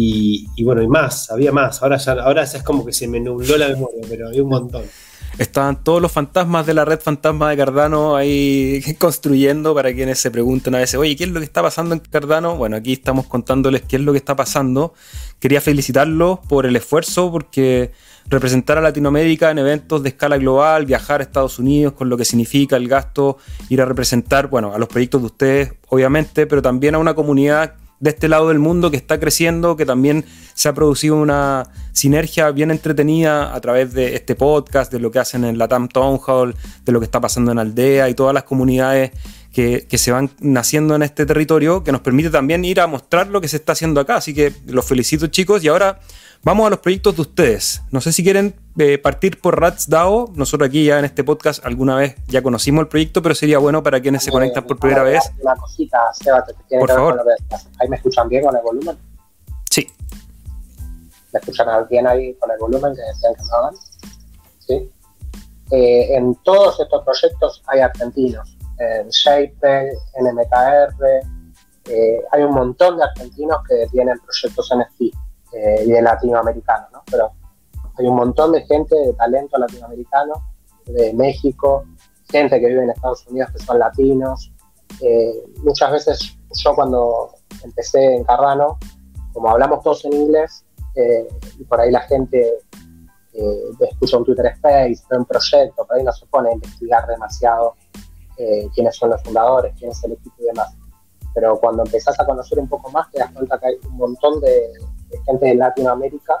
y, 0.00 0.64
bueno, 0.64 0.82
y 0.82 0.88
más, 0.88 1.30
había 1.30 1.52
más. 1.52 1.82
Ahora 1.82 1.96
ya, 1.96 2.12
ahora 2.12 2.44
ya 2.44 2.58
es 2.58 2.62
como 2.62 2.86
que 2.86 2.92
se 2.92 3.08
me 3.08 3.20
nubló 3.20 3.56
la 3.56 3.68
memoria, 3.68 4.00
pero 4.08 4.28
había 4.28 4.42
un 4.42 4.48
montón. 4.48 4.84
Estaban 5.38 5.84
todos 5.84 6.00
los 6.02 6.10
fantasmas 6.10 6.66
de 6.66 6.74
la 6.74 6.84
red 6.84 7.00
fantasma 7.00 7.50
de 7.50 7.56
Cardano 7.56 8.16
ahí 8.16 8.82
construyendo 8.98 9.74
para 9.74 9.92
quienes 9.92 10.18
se 10.18 10.30
preguntan 10.30 10.74
a 10.74 10.78
veces, 10.78 10.96
oye, 10.96 11.16
¿qué 11.16 11.24
es 11.24 11.30
lo 11.30 11.40
que 11.40 11.44
está 11.44 11.62
pasando 11.62 11.94
en 11.94 12.00
Cardano? 12.00 12.56
Bueno, 12.56 12.76
aquí 12.76 12.92
estamos 12.92 13.26
contándoles 13.26 13.82
qué 13.82 13.96
es 13.96 14.02
lo 14.02 14.12
que 14.12 14.18
está 14.18 14.36
pasando. 14.36 14.94
Quería 15.38 15.60
felicitarlos 15.60 16.40
por 16.48 16.66
el 16.66 16.76
esfuerzo, 16.76 17.30
porque 17.30 17.92
representar 18.26 18.78
a 18.78 18.80
Latinoamérica 18.80 19.50
en 19.50 19.58
eventos 19.58 20.02
de 20.02 20.10
escala 20.10 20.36
global, 20.38 20.86
viajar 20.86 21.20
a 21.20 21.24
Estados 21.24 21.58
Unidos 21.58 21.94
con 21.94 22.08
lo 22.08 22.16
que 22.16 22.24
significa 22.24 22.76
el 22.76 22.88
gasto, 22.88 23.38
ir 23.68 23.80
a 23.80 23.84
representar, 23.84 24.48
bueno, 24.48 24.74
a 24.74 24.78
los 24.78 24.88
proyectos 24.88 25.22
de 25.22 25.26
ustedes, 25.26 25.72
obviamente, 25.88 26.46
pero 26.46 26.62
también 26.62 26.94
a 26.94 26.98
una 26.98 27.14
comunidad 27.14 27.74
de 28.00 28.10
este 28.10 28.28
lado 28.28 28.48
del 28.48 28.58
mundo 28.58 28.90
que 28.90 28.96
está 28.96 29.18
creciendo, 29.18 29.76
que 29.76 29.86
también 29.86 30.24
se 30.54 30.68
ha 30.68 30.74
producido 30.74 31.16
una 31.16 31.68
sinergia 31.92 32.50
bien 32.50 32.70
entretenida 32.70 33.54
a 33.54 33.60
través 33.60 33.92
de 33.92 34.14
este 34.14 34.34
podcast, 34.34 34.92
de 34.92 35.00
lo 35.00 35.10
que 35.10 35.18
hacen 35.18 35.44
en 35.44 35.58
la 35.58 35.68
TAM 35.68 35.88
Town 35.88 36.20
Hall, 36.26 36.54
de 36.84 36.92
lo 36.92 37.00
que 37.00 37.04
está 37.04 37.20
pasando 37.20 37.52
en 37.52 37.58
Aldea 37.58 38.08
y 38.08 38.14
todas 38.14 38.34
las 38.34 38.44
comunidades 38.44 39.10
que, 39.52 39.86
que, 39.88 39.98
se 39.98 40.12
van 40.12 40.30
naciendo 40.40 40.94
en 40.94 41.02
este 41.02 41.26
territorio, 41.26 41.82
que 41.82 41.90
nos 41.90 42.00
permite 42.00 42.30
también 42.30 42.64
ir 42.64 42.80
a 42.80 42.86
mostrar 42.86 43.28
lo 43.28 43.40
que 43.40 43.48
se 43.48 43.56
está 43.56 43.72
haciendo 43.72 44.00
acá. 44.00 44.16
Así 44.16 44.34
que 44.34 44.52
los 44.66 44.84
felicito 44.84 45.26
chicos 45.26 45.64
y 45.64 45.68
ahora 45.68 46.00
Vamos 46.44 46.66
a 46.68 46.70
los 46.70 46.78
proyectos 46.78 47.16
de 47.16 47.22
ustedes. 47.22 47.82
No 47.90 48.00
sé 48.00 48.12
si 48.12 48.22
quieren 48.22 48.54
eh, 48.78 48.98
partir 48.98 49.40
por 49.40 49.60
Rats 49.60 49.88
DAO. 49.88 50.30
Nosotros 50.34 50.68
aquí 50.68 50.84
ya 50.84 50.98
en 50.98 51.04
este 51.04 51.24
podcast 51.24 51.64
alguna 51.66 51.96
vez 51.96 52.14
ya 52.28 52.42
conocimos 52.42 52.82
el 52.82 52.88
proyecto, 52.88 53.22
pero 53.22 53.34
sería 53.34 53.58
bueno 53.58 53.82
para 53.82 54.00
quienes 54.00 54.22
se 54.22 54.30
conectan 54.30 54.64
por 54.64 54.78
primera 54.78 55.02
vez. 55.02 55.32
Una 55.42 55.56
cosita, 55.56 55.98
Seba, 56.12 56.44
te 56.44 56.78
por 56.78 56.88
favor. 56.88 57.24
¿Ahí 57.80 57.88
me 57.88 57.96
escuchan 57.96 58.28
bien 58.28 58.44
con 58.44 58.56
el 58.56 58.62
volumen? 58.62 58.96
Sí. 59.68 59.86
¿Me 61.32 61.40
escuchan 61.40 61.66
bien 61.90 62.06
ahí 62.06 62.32
con 62.34 62.50
el 62.52 62.58
volumen 62.58 62.94
que 62.94 63.02
decían 63.02 63.34
que 63.34 63.42
no 63.42 63.56
hagan? 63.56 63.74
Sí. 64.60 64.92
Eh, 65.72 66.16
en 66.16 66.36
todos 66.44 66.78
estos 66.78 67.04
proyectos 67.04 67.62
hay 67.66 67.80
argentinos. 67.80 68.56
En 68.78 69.08
Shape, 69.08 69.90
en 70.14 70.34
MKR, 70.34 71.04
eh, 71.86 72.22
hay 72.30 72.42
un 72.42 72.54
montón 72.54 72.96
de 72.96 73.02
argentinos 73.02 73.58
que 73.68 73.88
tienen 73.90 74.16
proyectos 74.20 74.70
NFT 74.72 75.27
eh, 75.52 75.82
y 75.86 75.92
de 75.92 76.02
latinoamericano, 76.02 76.88
¿no? 76.92 77.02
Pero 77.10 77.32
hay 77.96 78.06
un 78.06 78.16
montón 78.16 78.52
de 78.52 78.62
gente 78.66 78.94
de 78.94 79.14
talento 79.14 79.56
latinoamericano, 79.56 80.34
de 80.84 81.12
México, 81.14 81.84
gente 82.30 82.60
que 82.60 82.66
vive 82.66 82.82
en 82.82 82.90
Estados 82.90 83.26
Unidos 83.28 83.50
que 83.52 83.58
son 83.60 83.78
latinos. 83.78 84.52
Eh, 85.00 85.32
muchas 85.64 85.90
veces 85.90 86.38
yo 86.62 86.74
cuando 86.74 87.34
empecé 87.64 88.16
en 88.16 88.24
Cardano, 88.24 88.78
como 89.32 89.48
hablamos 89.48 89.82
todos 89.82 90.04
en 90.04 90.12
inglés, 90.12 90.64
eh, 90.96 91.26
y 91.58 91.64
por 91.64 91.80
ahí 91.80 91.90
la 91.90 92.00
gente 92.00 92.58
escucha 93.80 94.18
un 94.18 94.24
Twitter 94.24 94.46
Space, 94.46 95.04
un 95.10 95.24
proyecto, 95.24 95.86
por 95.86 95.96
ahí 95.96 96.02
no 96.02 96.12
se 96.12 96.26
pone 96.26 96.50
a 96.50 96.52
investigar 96.54 97.06
demasiado 97.06 97.74
quiénes 98.74 98.96
son 98.96 99.10
los 99.10 99.22
fundadores, 99.22 99.74
quién 99.78 99.90
es 99.92 100.02
el 100.04 100.12
equipo 100.12 100.34
y 100.40 100.46
demás. 100.46 100.76
Pero 101.34 101.58
cuando 101.60 101.84
empezás 101.84 102.18
a 102.18 102.26
conocer 102.26 102.58
un 102.58 102.68
poco 102.68 102.90
más, 102.90 103.08
te 103.12 103.20
das 103.20 103.30
cuenta 103.32 103.58
que 103.58 103.66
hay 103.66 103.74
un 103.88 103.96
montón 103.96 104.40
de, 104.40 104.72
gente 105.24 105.46
de 105.46 105.54
Latinoamérica 105.54 106.40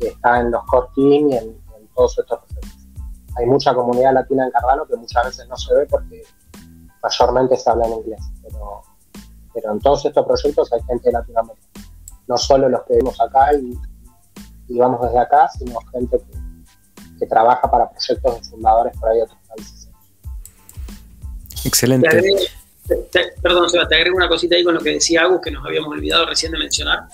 está 0.00 0.40
en 0.40 0.50
los 0.50 0.64
core 0.64 0.88
team 0.94 1.30
y 1.30 1.36
en, 1.36 1.62
todos 1.94 2.18
estos 2.18 2.38
proyectos. 2.38 2.86
Hay 3.36 3.44
mucha 3.44 3.74
comunidad 3.74 4.14
latina 4.14 4.46
en 4.46 4.50
Cardano 4.50 4.86
que 4.86 4.96
muchas 4.96 5.26
veces 5.26 5.46
no 5.46 5.56
se 5.58 5.74
ve 5.74 5.86
porque 5.86 6.22
mayormente 7.02 7.54
se 7.56 7.68
habla 7.68 7.86
en 7.86 7.92
inglés, 7.92 8.20
pero, 8.42 8.80
pero 9.52 9.72
en 9.72 9.80
todos 9.80 10.06
estos 10.06 10.24
proyectos 10.24 10.72
hay 10.72 10.80
gente 10.84 11.10
de 11.10 11.12
Latinoamérica. 11.12 11.66
No 12.28 12.38
solo 12.38 12.70
los 12.70 12.82
que 12.84 12.94
vemos 12.94 13.20
acá 13.20 13.52
y, 13.52 13.78
y 14.68 14.78
vamos 14.78 15.02
desde 15.02 15.18
acá, 15.18 15.48
sino 15.50 15.78
gente 15.92 16.18
que, 16.18 17.18
que 17.18 17.26
trabaja 17.26 17.70
para 17.70 17.90
proyectos 17.90 18.34
de 18.34 18.48
fundadores 18.48 18.96
por 18.98 19.10
ahí 19.10 19.18
de 19.18 19.22
otros 19.24 19.38
países. 19.48 19.88
Excelente. 21.64 22.08
perdón, 23.42 23.70
Seba, 23.70 23.86
te 23.86 23.96
agrego 23.96 24.16
una 24.16 24.28
cosita 24.28 24.56
ahí 24.56 24.64
con 24.64 24.74
lo 24.74 24.80
que 24.80 24.94
decía 24.94 25.22
Agus, 25.22 25.40
que 25.42 25.50
nos 25.50 25.64
habíamos 25.64 25.90
olvidado 25.90 26.26
recién 26.26 26.52
de 26.52 26.58
mencionar. 26.58 27.06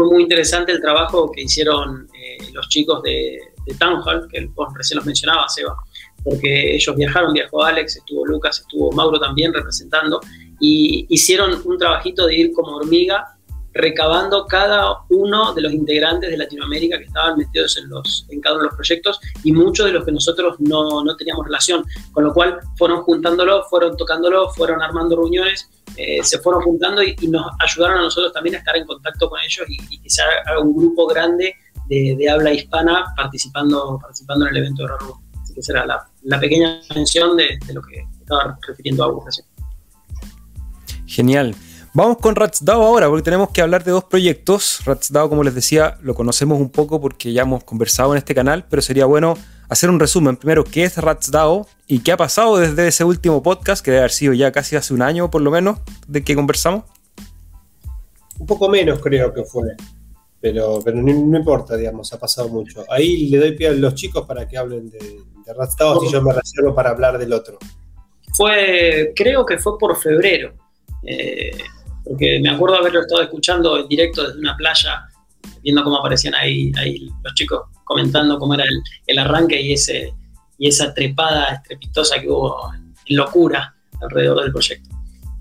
Fue 0.00 0.08
muy 0.08 0.22
interesante 0.22 0.72
el 0.72 0.80
trabajo 0.80 1.30
que 1.30 1.42
hicieron 1.42 2.08
eh, 2.14 2.38
los 2.54 2.66
chicos 2.70 3.02
de, 3.02 3.38
de 3.66 3.74
Town 3.74 4.00
Hall, 4.02 4.26
que 4.32 4.46
vos 4.46 4.72
recién 4.74 4.96
los 4.96 5.04
mencionaba, 5.04 5.46
Seba, 5.46 5.76
porque 6.24 6.74
ellos 6.74 6.96
viajaron, 6.96 7.34
viajó 7.34 7.62
Alex, 7.62 7.96
estuvo 7.96 8.24
Lucas, 8.24 8.60
estuvo 8.60 8.90
Mauro 8.92 9.20
también 9.20 9.52
representando, 9.52 10.18
y 10.58 11.04
hicieron 11.10 11.60
un 11.62 11.76
trabajito 11.76 12.26
de 12.26 12.34
ir 12.34 12.52
como 12.52 12.76
hormiga 12.76 13.36
recabando 13.72 14.46
cada 14.46 14.96
uno 15.08 15.54
de 15.54 15.62
los 15.62 15.72
integrantes 15.72 16.30
de 16.30 16.36
Latinoamérica 16.36 16.98
que 16.98 17.04
estaban 17.04 17.38
metidos 17.38 17.76
en, 17.76 17.88
los, 17.88 18.26
en 18.30 18.40
cada 18.40 18.56
uno 18.56 18.64
de 18.64 18.68
los 18.68 18.76
proyectos 18.76 19.20
y 19.44 19.52
muchos 19.52 19.86
de 19.86 19.92
los 19.92 20.04
que 20.04 20.12
nosotros 20.12 20.56
no, 20.58 21.04
no 21.04 21.16
teníamos 21.16 21.44
relación, 21.44 21.84
con 22.12 22.24
lo 22.24 22.32
cual 22.32 22.58
fueron 22.76 23.02
juntándolo, 23.02 23.64
fueron 23.70 23.96
tocándolo, 23.96 24.50
fueron 24.50 24.82
armando 24.82 25.16
reuniones, 25.16 25.68
eh, 25.96 26.22
se 26.22 26.38
fueron 26.38 26.62
juntando 26.62 27.02
y, 27.02 27.14
nos 27.28 27.46
ayudaron 27.60 27.98
a 27.98 28.02
nosotros 28.02 28.32
también 28.32 28.56
a 28.56 28.58
estar 28.58 28.76
en 28.76 28.86
contacto 28.86 29.28
con 29.28 29.38
ellos 29.40 29.66
y, 29.68 29.76
y 29.94 29.98
que 30.00 30.10
se 30.10 30.22
un 30.60 30.76
grupo 30.76 31.06
grande 31.06 31.54
de, 31.86 32.16
de, 32.18 32.30
habla 32.30 32.52
hispana 32.52 33.04
participando, 33.16 33.98
participando 34.00 34.46
en 34.46 34.56
el 34.56 34.62
evento 34.62 34.86
de. 34.86 34.94
Así 35.42 35.54
que 35.54 35.62
será 35.62 35.86
la, 35.86 36.08
la 36.22 36.40
pequeña 36.40 36.80
mención 36.94 37.36
de, 37.36 37.58
de, 37.66 37.72
lo 37.72 37.82
que 37.82 38.04
estaba 38.20 38.58
refiriendo 38.66 39.04
a 39.04 39.08
vos 39.08 39.24
recién. 39.24 39.46
Genial. 41.06 41.54
Vamos 41.92 42.18
con 42.18 42.36
RatsDAO 42.36 42.84
ahora, 42.84 43.08
porque 43.08 43.24
tenemos 43.24 43.50
que 43.50 43.60
hablar 43.60 43.82
de 43.82 43.90
dos 43.90 44.04
proyectos. 44.04 44.84
RatsDAO, 44.84 45.28
como 45.28 45.42
les 45.42 45.56
decía, 45.56 45.98
lo 46.02 46.14
conocemos 46.14 46.60
un 46.60 46.70
poco 46.70 47.00
porque 47.00 47.32
ya 47.32 47.42
hemos 47.42 47.64
conversado 47.64 48.12
en 48.12 48.18
este 48.18 48.32
canal, 48.32 48.64
pero 48.70 48.80
sería 48.80 49.06
bueno 49.06 49.36
hacer 49.68 49.90
un 49.90 49.98
resumen. 49.98 50.36
Primero, 50.36 50.62
¿qué 50.62 50.84
es 50.84 50.96
RatsDAO 50.96 51.66
y 51.88 51.98
qué 52.04 52.12
ha 52.12 52.16
pasado 52.16 52.58
desde 52.58 52.86
ese 52.86 53.02
último 53.02 53.42
podcast, 53.42 53.84
que 53.84 53.90
debe 53.90 54.02
haber 54.02 54.12
sido 54.12 54.34
ya 54.34 54.52
casi 54.52 54.76
hace 54.76 54.94
un 54.94 55.02
año 55.02 55.32
por 55.32 55.42
lo 55.42 55.50
menos, 55.50 55.80
de 56.06 56.22
que 56.22 56.36
conversamos? 56.36 56.84
Un 58.38 58.46
poco 58.46 58.68
menos 58.68 59.00
creo 59.00 59.34
que 59.34 59.42
fue, 59.42 59.74
pero, 60.40 60.80
pero 60.84 60.96
no, 60.96 61.12
no 61.12 61.38
importa, 61.38 61.76
digamos, 61.76 62.12
ha 62.12 62.20
pasado 62.20 62.48
mucho. 62.50 62.84
Ahí 62.88 63.28
le 63.30 63.38
doy 63.38 63.56
pie 63.56 63.66
a 63.66 63.72
los 63.72 63.96
chicos 63.96 64.24
para 64.26 64.46
que 64.46 64.56
hablen 64.56 64.90
de, 64.90 64.98
de 65.44 65.52
RatsDAO, 65.52 65.98
así 65.98 66.12
yo 66.12 66.22
me 66.22 66.32
reservo 66.32 66.72
para 66.72 66.90
hablar 66.90 67.18
del 67.18 67.32
otro. 67.32 67.58
Fue, 68.32 69.12
creo 69.16 69.44
que 69.44 69.58
fue 69.58 69.76
por 69.76 69.96
febrero. 69.96 70.54
Eh, 71.02 71.50
porque 72.10 72.40
me 72.40 72.50
acuerdo 72.50 72.76
haberlo 72.76 73.02
estado 73.02 73.22
escuchando 73.22 73.78
en 73.78 73.86
directo 73.86 74.26
desde 74.26 74.40
una 74.40 74.56
playa, 74.56 75.06
viendo 75.62 75.84
cómo 75.84 75.98
aparecían 75.98 76.34
ahí, 76.34 76.72
ahí 76.76 77.08
los 77.22 77.34
chicos 77.34 77.62
comentando 77.84 78.36
cómo 78.36 78.54
era 78.54 78.64
el, 78.64 78.82
el 79.06 79.18
arranque 79.20 79.60
y, 79.60 79.74
ese, 79.74 80.12
y 80.58 80.66
esa 80.66 80.92
trepada 80.92 81.54
estrepitosa 81.54 82.20
que 82.20 82.28
hubo 82.28 82.72
en 82.74 83.16
locura 83.16 83.76
alrededor 84.00 84.42
del 84.42 84.50
proyecto. 84.50 84.88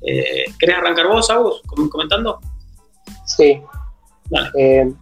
Eh, 0.01 0.45
¿Querés 0.59 0.77
arrancar 0.77 1.07
vos, 1.07 1.27
Agus, 1.31 1.59
comentando? 1.89 2.39
Sí. 3.25 3.59
Vale. 4.29 4.49
Eh, 4.55 4.93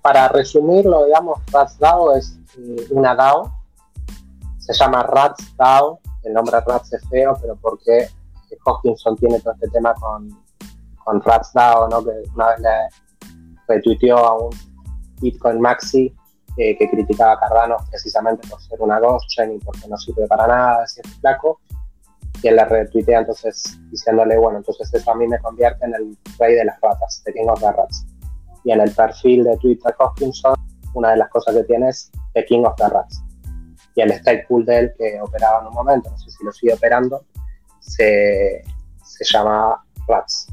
para 0.00 0.28
resumirlo, 0.28 1.04
digamos, 1.04 1.40
RatsDAO 1.50 2.14
es 2.14 2.38
eh, 2.58 2.86
una 2.90 3.16
DAO. 3.16 3.52
Se 4.58 4.72
llama 4.72 5.02
RatsDAO. 5.02 5.98
El 6.22 6.32
nombre 6.32 6.60
Rats 6.64 6.92
es 6.92 7.02
feo, 7.08 7.36
pero 7.40 7.56
porque 7.56 8.08
Hoskinson 8.64 9.16
tiene 9.16 9.40
todo 9.40 9.54
este 9.54 9.68
tema 9.70 9.94
con, 9.94 10.47
con 11.08 11.22
RatsDAO, 11.22 11.88
¿no? 11.88 12.04
que 12.04 12.10
una 12.34 12.48
vez 12.48 12.60
le 12.60 12.68
retuiteó 13.66 14.18
a 14.18 14.38
un 14.38 14.50
Bitcoin 15.22 15.58
Maxi 15.58 16.14
eh, 16.58 16.76
que 16.76 16.90
criticaba 16.90 17.32
a 17.32 17.40
Cardano 17.40 17.76
precisamente 17.88 18.46
por 18.46 18.60
ser 18.60 18.78
una 18.82 19.00
ghost 19.00 19.26
chain 19.30 19.52
y 19.52 19.58
porque 19.58 19.88
no 19.88 19.96
sirve 19.96 20.26
para 20.26 20.46
nada, 20.46 20.84
es 20.84 21.00
flaco. 21.20 21.60
Y 22.42 22.48
él 22.48 22.56
le 22.56 22.64
retuitea 22.66 23.20
entonces 23.20 23.78
diciéndole, 23.90 24.36
bueno, 24.36 24.58
entonces 24.58 24.92
eso 24.92 25.10
a 25.10 25.14
mí 25.14 25.26
me 25.26 25.38
convierte 25.38 25.86
en 25.86 25.94
el 25.94 26.18
rey 26.38 26.56
de 26.56 26.66
las 26.66 26.78
ratas, 26.82 27.22
de 27.24 27.32
King 27.32 27.46
of 27.48 27.60
the 27.60 27.72
Rats. 27.72 28.06
Y 28.64 28.72
en 28.72 28.82
el 28.82 28.90
perfil 28.90 29.44
de 29.44 29.56
Twitter 29.56 29.94
Hoskinson, 29.98 30.56
una 30.92 31.12
de 31.12 31.16
las 31.16 31.30
cosas 31.30 31.54
que 31.54 31.64
tiene 31.64 31.88
es 31.88 32.10
The 32.34 32.44
King 32.44 32.64
of 32.64 32.74
the 32.76 32.88
Rats. 32.88 33.22
Y 33.94 34.02
el 34.02 34.12
stake 34.12 34.46
pool 34.46 34.66
de 34.66 34.78
él 34.78 34.94
que 34.98 35.18
operaba 35.22 35.60
en 35.62 35.68
un 35.68 35.74
momento, 35.74 36.10
no 36.10 36.18
sé 36.18 36.30
si 36.30 36.44
lo 36.44 36.52
sigue 36.52 36.74
operando, 36.74 37.24
se, 37.80 38.62
se 39.02 39.24
llama 39.24 39.82
Rats. 40.06 40.48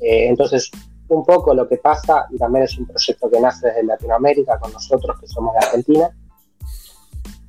Eh, 0.00 0.28
entonces, 0.28 0.70
un 1.08 1.24
poco 1.24 1.54
lo 1.54 1.68
que 1.68 1.76
pasa, 1.76 2.26
y 2.30 2.38
también 2.38 2.64
es 2.64 2.78
un 2.78 2.86
proyecto 2.86 3.30
que 3.30 3.40
nace 3.40 3.68
desde 3.68 3.84
Latinoamérica 3.84 4.58
con 4.58 4.72
nosotros 4.72 5.18
que 5.20 5.26
somos 5.26 5.54
de 5.54 5.66
Argentina. 5.66 6.10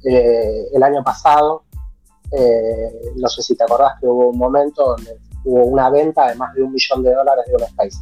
Eh, 0.03 0.67
el 0.73 0.83
año 0.83 1.03
pasado, 1.03 1.63
eh, 2.31 3.11
no 3.15 3.27
sé 3.27 3.41
si 3.41 3.55
te 3.55 3.63
acordás 3.63 3.99
que 3.99 4.07
hubo 4.07 4.29
un 4.29 4.37
momento 4.37 4.95
donde 4.95 5.17
hubo 5.45 5.65
una 5.65 5.89
venta 5.89 6.27
de 6.27 6.35
más 6.35 6.53
de 6.55 6.63
un 6.63 6.71
millón 6.71 7.03
de 7.03 7.13
dólares 7.13 7.45
de 7.47 7.55
unos 7.55 7.71
países. 7.73 8.01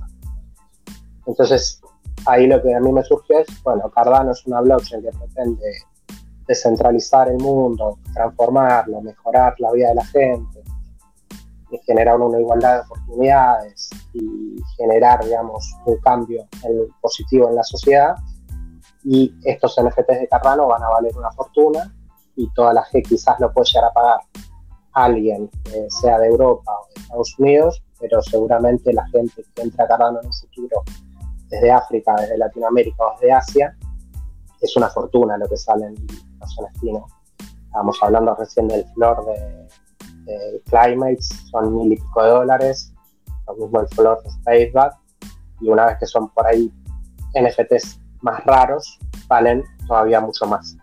Entonces, 1.26 1.82
ahí 2.26 2.48
lo 2.48 2.62
que 2.62 2.74
a 2.74 2.80
mí 2.80 2.92
me 2.92 3.04
surgió 3.04 3.40
es, 3.40 3.48
bueno, 3.64 3.90
Cardano 3.92 4.32
es 4.32 4.46
una 4.46 4.62
blockchain 4.62 5.02
que 5.02 5.12
pretende 5.12 5.72
descentralizar 6.48 7.30
el 7.30 7.38
mundo, 7.38 8.00
transformarlo, 8.14 9.02
mejorar 9.02 9.54
la 9.60 9.72
vida 9.72 9.90
de 9.90 9.96
la 9.96 10.06
gente, 10.06 10.59
generar 11.86 12.20
una 12.20 12.40
igualdad 12.40 12.76
de 12.76 12.82
oportunidades 12.82 13.90
y 14.14 14.56
generar, 14.78 15.24
digamos, 15.24 15.76
un 15.86 15.98
cambio 15.98 16.48
en 16.64 16.88
positivo 17.02 17.50
en 17.50 17.56
la 17.56 17.64
sociedad. 17.64 18.16
Y 19.04 19.34
estos 19.44 19.76
NFTs 19.82 20.20
de 20.20 20.28
Cardano 20.28 20.68
van 20.68 20.84
a 20.84 20.90
valer 20.90 21.16
una 21.18 21.32
fortuna 21.32 21.94
y 22.36 22.50
toda 22.54 22.74
la 22.74 22.84
gente 22.84 23.10
quizás 23.10 23.40
lo 23.40 23.52
puede 23.54 23.68
llegar 23.68 23.90
a 23.90 23.94
pagar 23.94 24.20
alguien, 24.94 25.50
eh, 25.74 25.88
sea 25.90 26.20
de 26.20 26.28
Europa 26.28 26.72
o 26.72 26.88
de 26.94 27.02
Estados 27.02 27.40
Unidos, 27.40 27.84
pero 28.00 28.22
seguramente 28.22 28.94
la 28.94 29.08
gente 29.10 29.44
que 29.56 29.62
entra 29.62 29.86
a 29.86 29.88
Cardano 29.88 30.20
en 30.20 30.28
un 30.28 30.34
futuro 30.34 30.84
desde 31.48 31.72
África, 31.72 32.16
desde 32.20 32.38
Latinoamérica 32.38 33.04
o 33.04 33.14
desde 33.14 33.32
Asia, 33.32 33.78
es 34.62 34.76
una 34.76 34.90
fortuna 34.90 35.38
lo 35.38 35.48
que 35.48 35.58
salen 35.58 35.96
los 36.40 36.58
NFT. 36.62 36.84
¿no? 36.84 37.08
Estábamos 37.66 38.00
hablando 38.02 38.36
recién 38.36 38.68
del 38.68 38.86
flor 38.94 39.26
de 39.26 39.69
Climates 40.66 41.30
son 41.52 41.76
mil 41.76 41.94
y 41.94 41.96
pico 41.96 42.24
de 42.24 42.30
dólares, 42.30 42.94
lo 43.48 43.56
mismo 43.56 43.82
el 43.82 43.88
Flor 43.90 44.22
de 44.24 44.30
Spaceback, 44.32 44.94
y 45.62 45.70
una 45.70 45.86
vez 45.86 45.98
que 46.00 46.06
son 46.06 46.30
por 46.30 46.46
ahí 46.46 46.72
NFTs 47.34 48.00
más 48.22 48.44
raros, 48.46 49.00
valen 49.28 49.64
todavía 49.88 50.20
mucho 50.22 50.46
más. 50.46 50.76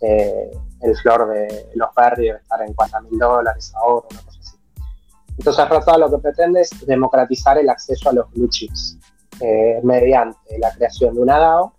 Eh, 0.00 0.50
el 0.80 0.96
Flor 0.96 1.28
de 1.28 1.70
los 1.74 1.88
Berry 1.96 2.26
debe 2.26 2.38
estar 2.38 2.60
en 2.62 2.74
4 2.74 3.02
mil 3.02 3.18
dólares 3.18 3.72
ahora, 3.76 4.06
una 4.10 4.20
cosa 4.22 4.38
así. 4.40 4.56
Entonces, 5.38 5.68
Rotado 5.68 5.98
lo 5.98 6.10
que 6.10 6.18
pretende 6.18 6.60
es 6.60 6.70
democratizar 6.86 7.58
el 7.58 7.68
acceso 7.68 8.10
a 8.10 8.12
los 8.12 8.30
blue 8.32 8.48
chips 8.48 8.98
eh, 9.40 9.80
mediante 9.82 10.58
la 10.58 10.70
creación 10.72 11.14
de 11.14 11.20
una 11.20 11.38
DAO 11.38 11.74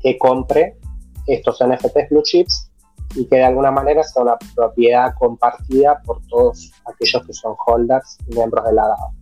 que 0.00 0.18
compre 0.18 0.78
estos 1.26 1.58
NFTs 1.64 2.10
blue 2.10 2.22
chips 2.22 2.69
y 3.14 3.26
que 3.26 3.36
de 3.36 3.44
alguna 3.44 3.70
manera 3.70 4.02
sea 4.02 4.22
una 4.22 4.36
propiedad 4.54 5.14
compartida 5.18 6.00
por 6.04 6.20
todos 6.28 6.72
aquellos 6.86 7.26
que 7.26 7.32
son 7.32 7.54
holders 7.66 8.18
y 8.26 8.34
miembros 8.34 8.64
de 8.66 8.72
la 8.72 8.86
DAO. 8.86 9.12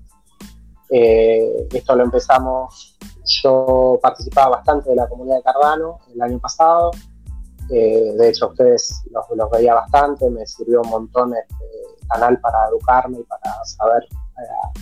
Eh, 0.90 1.68
esto 1.72 1.94
lo 1.94 2.04
empezamos, 2.04 2.98
yo 3.42 3.98
participaba 4.02 4.56
bastante 4.56 4.90
de 4.90 4.96
la 4.96 5.08
comunidad 5.08 5.36
de 5.36 5.42
Cardano 5.42 5.98
el 6.14 6.22
año 6.22 6.38
pasado, 6.38 6.90
eh, 7.70 8.14
de 8.16 8.28
hecho 8.28 8.48
ustedes 8.48 9.02
los, 9.10 9.24
los, 9.36 9.50
veía 9.50 9.74
bastante, 9.74 10.30
me 10.30 10.46
sirvió 10.46 10.80
un 10.80 10.88
montón 10.88 11.34
este 11.34 12.06
canal 12.08 12.40
para 12.40 12.68
educarme 12.68 13.18
y 13.20 13.24
para 13.24 13.62
saber 13.64 14.02
eh, 14.04 14.80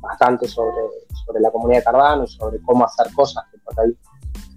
bastante 0.00 0.46
sobre, 0.46 0.82
sobre 1.24 1.40
la 1.40 1.50
comunidad 1.50 1.80
de 1.80 1.84
Cardano 1.84 2.24
y 2.24 2.28
sobre 2.28 2.62
cómo 2.62 2.84
hacer 2.84 3.12
cosas 3.12 3.44
que 3.50 3.58
por 3.58 3.78
ahí 3.80 3.96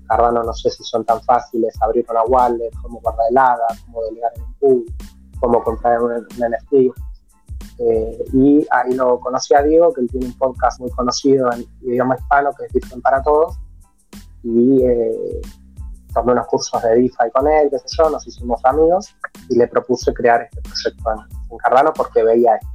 Cardano 0.10 0.44
no 0.44 0.54
sé 0.54 0.72
si 0.72 0.84
son 0.84 1.06
tan 1.06 1.22
fáciles, 1.22 1.80
abrir 1.82 2.06
una 2.10 2.24
wallet, 2.24 2.72
cómo 2.82 3.00
guardar 3.00 3.28
el 3.30 3.38
ADA, 3.38 3.68
cómo 3.86 4.04
delegar 4.06 4.32
en 4.36 4.44
un 4.44 4.54
pool, 4.56 4.86
cómo 5.40 5.64
comprar 5.64 6.02
un, 6.02 6.12
un 6.12 6.22
NFT. 6.22 6.74
Eh, 7.78 8.26
y 8.34 8.68
ahí 8.72 8.94
lo 8.96 9.20
conocí 9.20 9.54
a 9.54 9.62
Diego, 9.62 9.94
que 9.94 10.02
él 10.02 10.10
tiene 10.10 10.26
un 10.26 10.38
podcast 10.38 10.80
muy 10.80 10.90
conocido 10.92 11.52
en 11.54 11.66
idioma 11.82 12.16
hispano, 12.16 12.52
que 12.58 12.66
es 12.66 12.74
Bitcoin 12.74 13.02
para 13.02 13.22
Todos. 13.22 13.60
Y 14.44 14.84
eh, 14.84 15.42
tomé 16.14 16.32
unos 16.32 16.48
cursos 16.48 16.82
de 16.82 16.90
DeFi 16.90 17.30
con 17.32 17.48
él, 17.48 17.70
qué 17.70 17.78
sé 17.78 17.86
yo, 17.96 18.10
nos 18.10 18.26
hicimos 18.26 18.60
amigos 18.66 19.16
y 19.48 19.58
le 19.58 19.68
propuse 19.68 20.12
crear 20.12 20.42
este 20.42 20.60
proyecto 20.62 21.12
en, 21.12 21.52
en 21.52 21.58
Cardano 21.60 21.94
porque 21.94 22.24
veía 22.24 22.56
esto. 22.56 22.68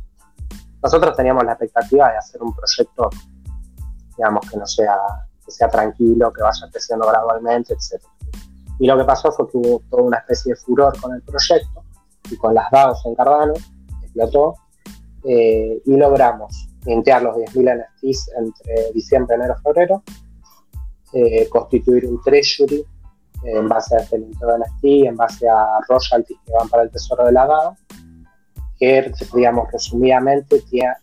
Nosotros 0.84 1.16
teníamos 1.16 1.42
la 1.44 1.52
expectativa 1.52 2.12
de 2.12 2.18
hacer 2.18 2.40
un 2.42 2.54
proyecto, 2.54 3.10
digamos, 4.16 4.48
que 4.48 4.56
no 4.56 4.66
sea 4.66 4.96
que 5.44 5.50
sea 5.50 5.68
tranquilo, 5.68 6.32
que 6.32 6.42
vaya 6.42 6.68
creciendo 6.70 7.06
gradualmente, 7.06 7.74
etc. 7.74 8.02
Y 8.78 8.86
lo 8.86 8.98
que 8.98 9.04
pasó 9.04 9.30
fue 9.32 9.48
que 9.50 9.58
hubo 9.58 9.82
toda 9.90 10.02
una 10.02 10.18
especie 10.18 10.54
de 10.54 10.56
furor 10.56 10.98
con 11.00 11.14
el 11.14 11.22
proyecto 11.22 11.84
y 12.30 12.36
con 12.36 12.54
las 12.54 12.70
DAOs 12.70 13.04
en 13.06 13.14
Cardano, 13.14 13.54
explotó, 14.02 14.54
eh, 15.24 15.82
y 15.84 15.96
logramos 15.96 16.68
mintear 16.84 17.22
los 17.22 17.36
10.000 17.36 17.78
NFTs 17.78 18.30
entre 18.36 18.92
diciembre, 18.92 19.36
enero, 19.36 19.56
febrero, 19.62 20.02
eh, 21.12 21.48
constituir 21.48 22.06
un 22.06 22.20
treasury 22.22 22.84
en 23.44 23.68
base 23.68 23.96
a 23.96 24.00
este 24.00 24.18
minteo 24.18 24.48
de 24.48 24.58
NFT, 24.58 25.06
en 25.06 25.16
base 25.16 25.48
a 25.48 25.80
royalties 25.88 26.38
que 26.44 26.52
van 26.52 26.68
para 26.68 26.82
el 26.82 26.90
tesoro 26.90 27.24
de 27.26 27.32
la 27.32 27.46
DAO, 27.46 27.76
que, 28.78 29.12
digamos, 29.34 29.70
resumidamente, 29.70 30.60
tiene 30.62 30.94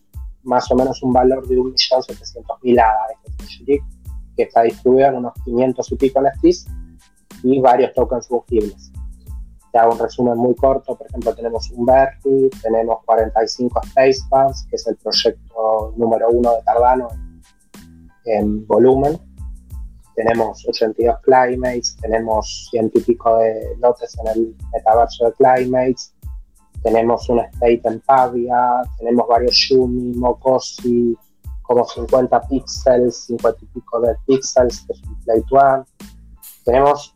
más 0.43 0.69
o 0.71 0.75
menos 0.75 1.01
un 1.03 1.13
valor 1.13 1.47
de 1.47 1.55
1.700.000 1.55 2.79
ADA 2.79 3.07
este 3.13 3.37
treasury, 3.37 3.79
que 4.41 4.47
está 4.47 4.63
distribuido 4.63 5.09
en 5.09 5.15
unos 5.17 5.33
500 5.45 5.91
y 5.91 5.95
pico 5.95 6.21
NFTs 6.21 6.65
y 7.43 7.59
varios 7.61 7.93
tokens 7.93 8.27
fungibles. 8.27 8.91
Te 9.71 9.79
hago 9.79 9.93
un 9.93 9.99
resumen 9.99 10.37
muy 10.37 10.55
corto, 10.55 10.97
por 10.97 11.07
ejemplo, 11.07 11.33
tenemos 11.33 11.69
un 11.71 11.85
Berti, 11.85 12.49
tenemos 12.61 12.97
45 13.05 13.81
Spacebands, 13.85 14.65
que 14.69 14.75
es 14.75 14.87
el 14.87 14.97
proyecto 14.97 15.93
número 15.95 16.29
uno 16.29 16.55
de 16.55 16.63
Cardano 16.63 17.07
en, 18.25 18.65
volumen. 18.67 19.17
Tenemos 20.15 20.67
82 20.67 21.19
Climates, 21.21 21.95
tenemos 22.01 22.67
100 22.71 22.91
y 22.95 22.99
pico 22.99 23.37
de 23.37 23.75
lotes 23.79 24.17
en 24.19 24.27
el 24.27 24.55
metaverso 24.73 25.25
de 25.25 25.33
Climates, 25.33 26.13
tenemos 26.83 27.29
un 27.29 27.39
State 27.39 27.81
en 27.85 27.99
Pavia, 28.01 28.81
tenemos 28.97 29.25
varios 29.27 29.53
Shumi, 29.53 30.13
Mokosi, 30.15 31.15
como 31.73 31.85
50 31.85 32.41
píxeles, 32.47 33.15
50 33.27 33.59
y 33.61 33.65
pico 33.67 34.01
de 34.01 34.13
píxeles, 34.25 34.81
que 34.81 34.93
es 34.93 35.01
un 35.03 35.15
Play 35.21 35.43
One. 35.51 35.83
Tenemos 36.65 37.15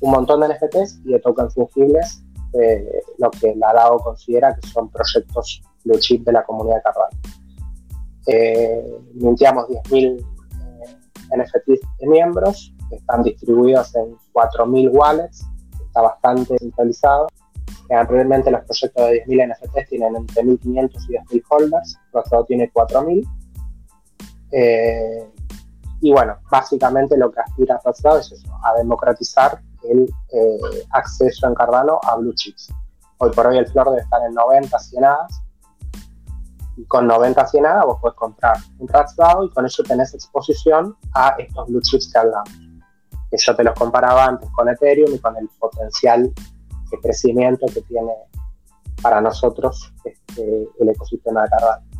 un 0.00 0.12
montón 0.12 0.40
de 0.40 0.48
NFTs 0.48 1.00
y 1.04 1.12
de 1.12 1.18
tokens 1.18 1.54
fungibles, 1.54 2.22
eh, 2.52 3.02
lo 3.18 3.30
que 3.30 3.54
la 3.56 3.72
DAO 3.72 3.98
considera 3.98 4.54
que 4.54 4.66
son 4.68 4.88
proyectos 4.88 5.62
blue 5.84 5.98
chip 5.98 6.24
de 6.24 6.32
la 6.32 6.44
comunidad 6.44 6.76
de 6.76 6.82
Cardano. 6.82 7.18
Eh, 8.26 8.98
mintiamos 9.14 9.66
10.000 9.66 10.20
eh, 10.20 11.36
NFTs 11.36 11.80
de 11.98 12.06
miembros, 12.06 12.72
que 12.88 12.96
están 12.96 13.24
distribuidos 13.24 13.94
en 13.96 14.16
4.000 14.32 14.90
wallets, 14.92 15.44
está 15.86 16.02
bastante 16.02 16.56
centralizado. 16.58 17.26
Realmente 17.88 18.50
los 18.50 18.62
proyectos 18.62 19.06
de 19.06 19.24
10.000 19.26 19.54
NFTs 19.54 19.88
tienen 19.88 20.16
entre 20.16 20.44
1.500 20.44 20.60
y 21.08 21.38
10.000 21.40 21.42
holders, 21.50 21.98
nuestro 22.12 22.44
tiene 22.44 22.72
4.000. 22.72 23.41
Eh, 24.52 25.32
y 26.02 26.12
bueno, 26.12 26.36
básicamente 26.50 27.16
lo 27.16 27.30
que 27.30 27.40
aspira 27.40 27.80
a 27.82 28.18
es 28.18 28.32
eso, 28.32 28.58
a 28.64 28.74
democratizar 28.76 29.60
el 29.84 30.12
eh, 30.32 30.86
acceso 30.90 31.46
en 31.46 31.54
Cardano 31.54 32.00
a 32.02 32.16
blue 32.16 32.34
chips. 32.34 32.72
Hoy 33.18 33.30
por 33.30 33.46
hoy 33.46 33.58
el 33.58 33.66
flor 33.66 33.90
debe 33.90 34.02
estar 34.02 34.20
en 34.26 34.34
90, 34.34 34.78
100 34.78 35.04
hadas. 35.04 35.42
Y 36.76 36.84
con 36.86 37.06
90, 37.06 37.46
100 37.46 37.66
hadas 37.66 37.84
vos 37.84 37.98
podés 38.00 38.16
comprar 38.16 38.56
un 38.78 38.88
RATSDAO 38.88 39.44
y 39.44 39.50
con 39.50 39.64
eso 39.64 39.82
tenés 39.84 40.12
exposición 40.14 40.96
a 41.14 41.36
estos 41.38 41.68
blue 41.68 41.80
chips 41.80 42.12
que 42.12 42.18
hablamos. 42.18 42.50
Que 43.30 43.36
yo 43.38 43.54
te 43.54 43.64
los 43.64 43.74
comparaba 43.78 44.24
antes 44.24 44.50
con 44.50 44.68
Ethereum 44.68 45.14
y 45.14 45.18
con 45.18 45.36
el 45.36 45.48
potencial 45.58 46.32
de 46.90 47.00
crecimiento 47.00 47.66
que 47.72 47.80
tiene 47.82 48.12
para 49.00 49.20
nosotros 49.20 49.92
este, 50.04 50.68
el 50.80 50.88
ecosistema 50.88 51.44
de 51.44 51.50
Cardano. 51.50 51.91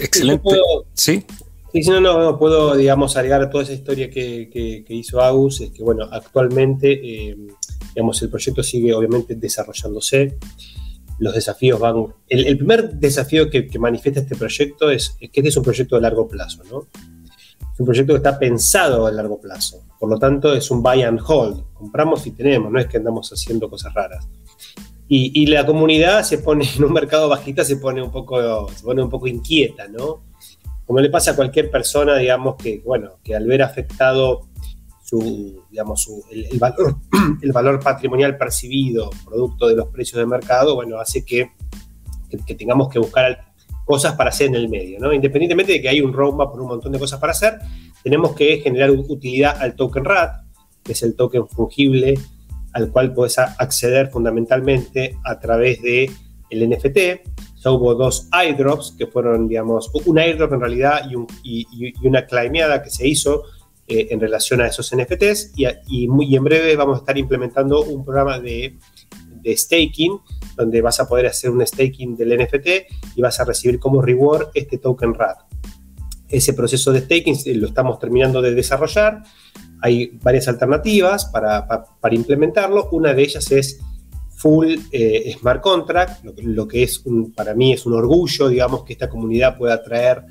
Excelente. 0.00 0.48
sí. 0.94 1.24
Sí, 1.72 1.84
si 1.84 1.90
no, 1.90 2.00
no, 2.00 2.36
puedo, 2.36 2.74
digamos, 2.74 3.16
agregar 3.16 3.48
toda 3.48 3.62
esa 3.62 3.72
historia 3.72 4.10
que, 4.10 4.84
hizo 4.88 5.20
Agus, 5.20 5.60
es 5.60 5.70
que, 5.70 5.84
bueno, 5.84 6.08
actualmente, 6.10 6.90
eh, 6.92 7.36
digamos, 7.94 8.20
el 8.22 8.28
proyecto 8.28 8.62
sigue 8.64 8.92
obviamente 8.92 9.36
desarrollándose, 9.36 10.36
los 11.20 11.34
desafíos 11.34 11.78
van... 11.78 12.06
El, 12.28 12.56
primer 12.56 12.94
desafío 12.94 13.48
que, 13.50 13.68
manifiesta 13.78 14.20
este 14.20 14.34
proyecto 14.34 14.90
es, 14.90 15.10
que 15.20 15.30
este 15.32 15.48
es 15.48 15.56
un 15.56 15.62
proyecto 15.62 15.94
de 15.94 16.02
largo 16.02 16.26
plazo, 16.26 16.64
¿no? 16.64 16.88
Es 17.72 17.78
un 17.78 17.86
proyecto 17.86 18.14
que 18.14 18.16
está 18.16 18.38
pensado 18.38 19.06
a 19.06 19.12
largo 19.12 19.40
plazo, 19.40 19.84
por 20.00 20.10
lo 20.10 20.18
tanto 20.18 20.52
es 20.54 20.70
un 20.72 20.82
buy 20.82 21.02
and 21.02 21.20
hold, 21.24 21.62
compramos 21.74 22.26
y 22.26 22.32
tenemos, 22.32 22.72
no 22.72 22.80
es 22.80 22.86
que 22.86 22.96
andamos 22.96 23.30
haciendo 23.30 23.70
cosas 23.70 23.94
raras. 23.94 24.26
Y, 25.12 25.42
y 25.42 25.46
la 25.46 25.66
comunidad 25.66 26.22
se 26.22 26.38
pone 26.38 26.64
en 26.76 26.84
un 26.84 26.92
mercado 26.92 27.28
bajista, 27.28 27.64
se 27.64 27.76
pone 27.76 28.00
un 28.00 28.12
poco, 28.12 28.70
se 28.70 28.84
pone 28.84 29.02
un 29.02 29.10
poco 29.10 29.26
inquieta, 29.26 29.88
¿no? 29.88 30.22
como 30.90 30.98
le 30.98 31.08
pasa 31.08 31.30
a 31.30 31.36
cualquier 31.36 31.70
persona, 31.70 32.16
digamos, 32.16 32.56
que, 32.56 32.82
bueno, 32.84 33.10
que 33.22 33.36
al 33.36 33.46
ver 33.46 33.62
afectado 33.62 34.48
su, 35.04 35.62
digamos, 35.70 36.10
el, 36.32 36.58
valor, 36.58 36.96
el 37.42 37.52
valor 37.52 37.78
patrimonial 37.78 38.36
percibido, 38.36 39.08
producto 39.24 39.68
de 39.68 39.76
los 39.76 39.86
precios 39.86 40.18
de 40.18 40.26
mercado, 40.26 40.74
bueno, 40.74 40.98
hace 40.98 41.24
que, 41.24 41.52
que, 42.44 42.56
tengamos 42.56 42.88
que 42.88 42.98
buscar 42.98 43.52
cosas 43.84 44.16
para 44.16 44.30
hacer 44.30 44.48
en 44.48 44.56
el 44.56 44.68
medio, 44.68 44.98
¿no? 44.98 45.12
Independientemente 45.12 45.74
de 45.74 45.80
que 45.80 45.88
hay 45.88 46.00
un 46.00 46.12
roadmap 46.12 46.50
por 46.50 46.60
un 46.60 46.66
montón 46.66 46.90
de 46.90 46.98
cosas 46.98 47.20
para 47.20 47.34
hacer, 47.34 47.60
tenemos 48.02 48.34
que 48.34 48.58
generar 48.58 48.90
utilidad 48.90 49.62
al 49.62 49.76
token 49.76 50.04
RAT, 50.04 50.42
que 50.82 50.90
es 50.90 51.02
el 51.04 51.14
token 51.14 51.46
fungible 51.46 52.14
al 52.72 52.90
cual 52.90 53.12
puedes 53.12 53.38
acceder 53.38 54.08
fundamentalmente 54.08 55.16
a 55.24 55.38
través 55.38 55.80
de 55.82 56.10
el 56.50 56.68
NFT, 56.68 56.98
ya 57.62 57.70
hubo 57.70 57.94
dos 57.94 58.28
airdrops 58.32 58.94
que 58.96 59.06
fueron, 59.06 59.48
digamos, 59.48 59.90
un 60.06 60.18
airdrop 60.18 60.52
en 60.54 60.60
realidad 60.60 61.02
y, 61.42 61.94
una 62.06 62.26
claimeada 62.26 62.82
que 62.82 62.90
se 62.90 63.06
hizo 63.06 63.44
eh, 63.86 64.08
en 64.10 64.20
relación 64.20 64.60
a 64.60 64.66
esos 64.66 64.94
NFTs 64.94 65.52
y, 65.86 66.08
muy 66.08 66.34
en 66.34 66.44
breve 66.44 66.74
vamos 66.76 66.96
a 66.96 67.00
estar 67.00 67.18
implementando 67.18 67.82
un 67.82 68.04
programa 68.04 68.38
de, 68.38 68.78
staking 69.46 70.18
donde 70.56 70.82
vas 70.82 71.00
a 71.00 71.08
poder 71.08 71.26
hacer 71.26 71.50
un 71.50 71.66
staking 71.66 72.14
del 72.14 72.36
NFT 72.36 72.68
y 73.16 73.22
vas 73.22 73.40
a 73.40 73.44
recibir 73.44 73.78
como 73.78 74.02
reward 74.02 74.48
este 74.54 74.78
token 74.78 75.14
RAD. 75.14 75.36
Ese 76.28 76.52
proceso 76.52 76.92
de 76.92 77.00
staking 77.00 77.36
lo 77.60 77.68
estamos 77.68 77.98
terminando 77.98 78.42
de 78.42 78.54
desarrollar. 78.54 79.22
Hay 79.82 80.18
varias 80.22 80.48
alternativas 80.48 81.26
para, 81.26 81.66
implementarlo. 82.10 82.88
Una 82.92 83.14
de 83.14 83.22
ellas 83.22 83.50
es 83.50 83.80
full 84.36 84.74
eh, 84.90 85.34
smart 85.38 85.60
contract, 85.60 86.24
lo, 86.24 86.66
que 86.66 86.82
es 86.82 87.02
para 87.34 87.54
mí 87.54 87.72
es 87.72 87.84
un 87.84 87.94
orgullo, 87.94 88.48
digamos, 88.48 88.84
que 88.84 88.94
esta 88.94 89.08
comunidad 89.08 89.58
pueda 89.58 89.82
traer 89.82 90.24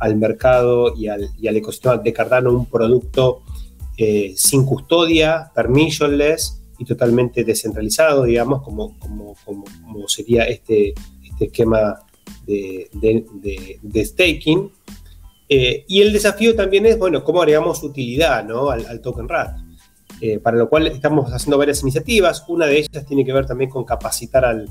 al 0.00 0.16
mercado 0.16 0.94
y 0.96 1.08
al, 1.08 1.30
ecosistema 1.40 1.96
de 1.96 2.12
Cardano 2.12 2.52
un 2.52 2.66
producto 2.66 3.42
eh, 3.96 4.34
sin 4.36 4.64
custodia, 4.66 5.50
permissionless 5.54 6.60
y 6.78 6.84
totalmente 6.84 7.44
descentralizado, 7.44 8.24
digamos, 8.24 8.62
como, 8.62 8.96
sería 10.08 10.44
este, 10.44 10.94
este 11.22 11.46
esquema 11.46 12.00
de, 12.46 14.04
staking. 14.04 14.70
Eh, 15.48 15.84
y 15.88 16.00
el 16.00 16.12
desafío 16.12 16.54
también 16.54 16.86
es, 16.86 16.98
bueno, 16.98 17.22
cómo 17.22 17.40
agregamos 17.42 17.82
utilidad 17.82 18.44
¿no? 18.44 18.70
al, 18.70 18.86
al 18.86 19.00
token 19.00 19.28
RAT. 19.28 19.56
Eh, 20.20 20.38
para 20.38 20.56
lo 20.56 20.68
cual 20.68 20.86
estamos 20.86 21.30
haciendo 21.32 21.58
varias 21.58 21.82
iniciativas. 21.82 22.44
Una 22.48 22.66
de 22.66 22.78
ellas 22.78 23.04
tiene 23.06 23.24
que 23.24 23.32
ver 23.32 23.46
también 23.46 23.70
con 23.70 23.84
capacitar 23.84 24.44
al, 24.44 24.68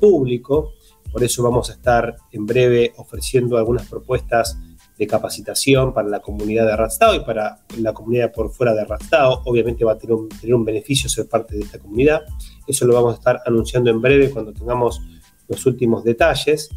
público. 0.00 0.72
Por 1.12 1.22
eso 1.24 1.42
vamos 1.42 1.70
a 1.70 1.74
estar 1.74 2.16
en 2.32 2.46
breve 2.46 2.92
ofreciendo 2.96 3.58
algunas 3.58 3.86
propuestas 3.88 4.58
de 4.96 5.06
capacitación 5.06 5.92
para 5.92 6.08
la 6.08 6.20
comunidad 6.20 6.66
de 6.66 6.76
Ratstao 6.76 7.14
y 7.14 7.20
para 7.20 7.58
la 7.78 7.92
comunidad 7.92 8.32
por 8.32 8.52
fuera 8.52 8.74
de 8.74 8.84
Ratstao. 8.84 9.42
Obviamente 9.44 9.84
va 9.84 9.92
a 9.92 9.98
tener 9.98 10.14
un, 10.54 10.64
beneficio 10.64 11.08
ser 11.08 11.28
parte 11.28 11.56
de 11.56 11.62
esta 11.62 11.78
comunidad. 11.78 12.22
Eso 12.66 12.86
lo 12.86 12.94
vamos 12.94 13.14
a 13.14 13.16
estar 13.16 13.40
anunciando 13.44 13.90
en 13.90 14.00
breve 14.00 14.30
cuando 14.30 14.52
tengamos 14.52 15.00
los 15.48 15.66
últimos 15.66 16.04
detalles. 16.04 16.70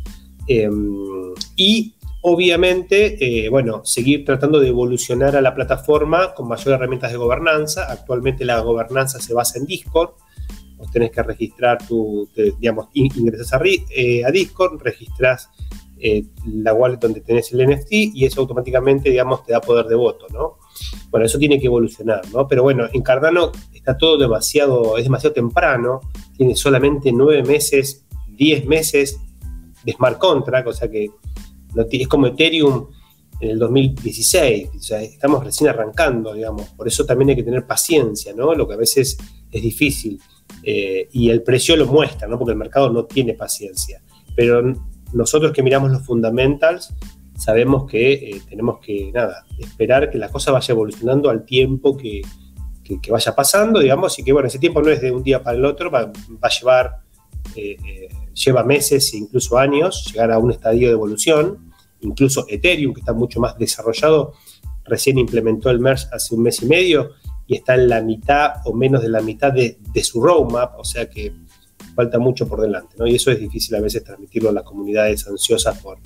Em, 0.47 1.33
y 1.55 1.95
Obviamente, 2.25 3.45
eh, 3.45 3.49
bueno, 3.49 3.81
seguir 3.83 4.23
tratando 4.23 4.59
de 4.59 4.69
evolucionar 4.69 5.35
a 5.35 5.41
la 5.41 5.53
plataforma 5.53 6.33
con 6.33 6.47
mayores 6.47 6.75
herramientas 6.79 7.11
de 7.11 7.17
gobernanza. 7.17 7.91
Actualmente 7.91 8.45
la 8.45 8.61
gobernanza 8.61 9.19
se 9.19 9.33
basa 9.33 9.59
en 9.59 9.65
Discord. 9.65 10.11
Vos 10.77 10.89
tenés 10.89 11.11
que 11.11 11.21
registrar 11.21 11.85
tu, 11.85 12.29
digamos, 12.59 12.87
ingresas 12.93 13.53
a, 13.53 13.61
eh, 13.63 14.23
a 14.25 14.31
Discord, 14.31 14.81
registras 14.81 15.49
eh, 16.05 16.25
la 16.47 16.73
wallet 16.73 16.97
donde 16.97 17.21
tenés 17.21 17.53
el 17.53 17.65
NFT 17.65 17.91
y 17.91 18.25
eso 18.25 18.41
automáticamente, 18.41 19.09
digamos, 19.09 19.45
te 19.45 19.53
da 19.53 19.61
poder 19.61 19.85
de 19.85 19.95
voto, 19.95 20.27
¿no? 20.33 20.57
Bueno, 21.09 21.25
eso 21.25 21.39
tiene 21.39 21.59
que 21.61 21.67
evolucionar, 21.67 22.21
¿no? 22.33 22.45
Pero 22.45 22.63
bueno, 22.63 22.89
en 22.91 23.01
Cardano 23.01 23.53
está 23.73 23.97
todo 23.97 24.17
demasiado, 24.17 24.97
es 24.97 25.05
demasiado 25.05 25.33
temprano, 25.33 26.01
tiene 26.35 26.57
solamente 26.57 27.13
nueve 27.13 27.43
meses, 27.43 28.05
diez 28.27 28.65
meses 28.65 29.17
de 29.85 29.93
smart 29.93 30.17
contract, 30.17 30.67
o 30.67 30.73
sea 30.73 30.91
que 30.91 31.09
es 31.75 32.07
como 32.07 32.27
Ethereum 32.27 32.87
en 33.39 33.49
el 33.49 33.59
2016, 33.59 34.69
o 34.91 34.95
estamos 34.95 35.43
recién 35.43 35.69
arrancando, 35.69 36.33
digamos, 36.33 36.69
por 36.69 36.87
eso 36.87 37.05
también 37.05 37.31
hay 37.31 37.35
que 37.35 37.43
tener 37.43 37.65
paciencia, 37.65 38.33
¿no? 38.33 38.53
Lo 38.53 38.67
que 38.67 38.75
a 38.75 38.77
veces 38.77 39.17
es 39.51 39.61
difícil 39.61 40.19
eh, 40.63 41.09
y 41.11 41.29
el 41.29 41.43
precio 41.43 41.75
lo 41.75 41.87
muestra, 41.87 42.27
¿no? 42.27 42.37
Porque 42.37 42.51
el 42.51 42.57
mercado 42.57 42.89
no 42.89 43.05
tiene 43.05 43.33
paciencia, 43.33 44.01
pero 44.35 44.61
nosotros 45.13 45.51
que 45.51 45.61
miramos 45.61 45.91
los 45.91 46.05
fundamentals, 46.05 46.93
sabemos 47.35 47.89
que 47.89 48.13
eh, 48.13 48.41
tenemos 48.49 48.79
que, 48.79 49.11
nada, 49.13 49.45
esperar 49.59 50.09
que 50.09 50.17
la 50.17 50.29
cosa 50.29 50.51
vaya 50.51 50.71
evolucionando 50.71 51.29
al 51.29 51.45
tiempo 51.45 51.97
que, 51.97 52.21
que, 52.83 53.11
vaya 53.11 53.33
pasando, 53.35 53.79
digamos, 53.79 54.17
y 54.19 54.23
que, 54.23 54.33
bueno, 54.33 54.47
ese 54.47 54.59
tiempo 54.59 54.81
no 54.81 54.89
es 54.89 55.01
de 55.01 55.11
un 55.11 55.23
día 55.23 55.41
para 55.41 55.57
el 55.57 55.65
otro, 55.65 55.89
va, 55.89 56.11
a 56.41 56.49
llevar, 56.49 56.99
eh, 57.55 57.77
eh, 57.85 58.09
lleva 58.33 58.63
meses 58.63 59.13
e 59.13 59.17
incluso 59.17 59.57
años 59.57 60.11
llegar 60.11 60.31
a 60.31 60.37
un 60.37 60.51
estadio 60.51 60.87
de 60.87 60.93
evolución, 60.93 61.62
incluso 62.03 62.45
Ethereum, 62.49 62.93
que 62.93 63.01
está 63.01 63.13
mucho 63.13 63.39
más 63.39 63.57
desarrollado, 63.57 64.33
recién 64.85 65.17
implementó 65.17 65.69
el 65.69 65.79
merge 65.79 66.07
hace 66.11 66.35
un 66.35 66.43
mes 66.43 66.61
y 66.61 66.65
medio 66.65 67.11
y 67.47 67.55
está 67.55 67.75
en 67.75 67.89
la 67.89 68.01
mitad 68.01 68.53
o 68.65 68.73
menos 68.73 69.01
de 69.01 69.09
la 69.09 69.21
mitad 69.21 69.51
de, 69.51 69.77
de 69.93 70.03
su 70.03 70.21
roadmap, 70.21 70.77
o 70.79 70.83
sea 70.83 71.09
que 71.09 71.33
falta 71.95 72.19
mucho 72.19 72.47
por 72.47 72.61
delante, 72.61 72.95
¿no? 72.97 73.07
Y 73.07 73.15
eso 73.15 73.31
es 73.31 73.39
difícil 73.39 73.75
a 73.75 73.81
veces 73.81 74.03
transmitirlo 74.03 74.49
a 74.49 74.53
las 74.53 74.63
comunidades 74.63 75.27
ansiosas 75.27 75.79
por, 75.79 75.99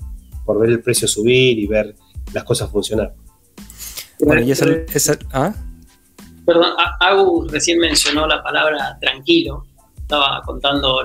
por 0.44 0.60
ver 0.60 0.70
el 0.70 0.80
precio 0.80 1.08
subir 1.08 1.58
y 1.58 1.66
ver 1.66 1.94
las 2.32 2.44
cosas 2.44 2.70
funcionar. 2.70 3.14
Bueno, 4.20 4.42
y 4.42 4.50
esa, 4.50 5.18
¿ah? 5.32 5.54
Perdón, 6.44 6.72
Agu 7.00 7.46
recién 7.48 7.78
mencionó 7.78 8.26
la 8.26 8.42
palabra 8.42 8.98
tranquilo. 9.00 9.66
Estaba 9.96 10.40
contando 10.44 11.02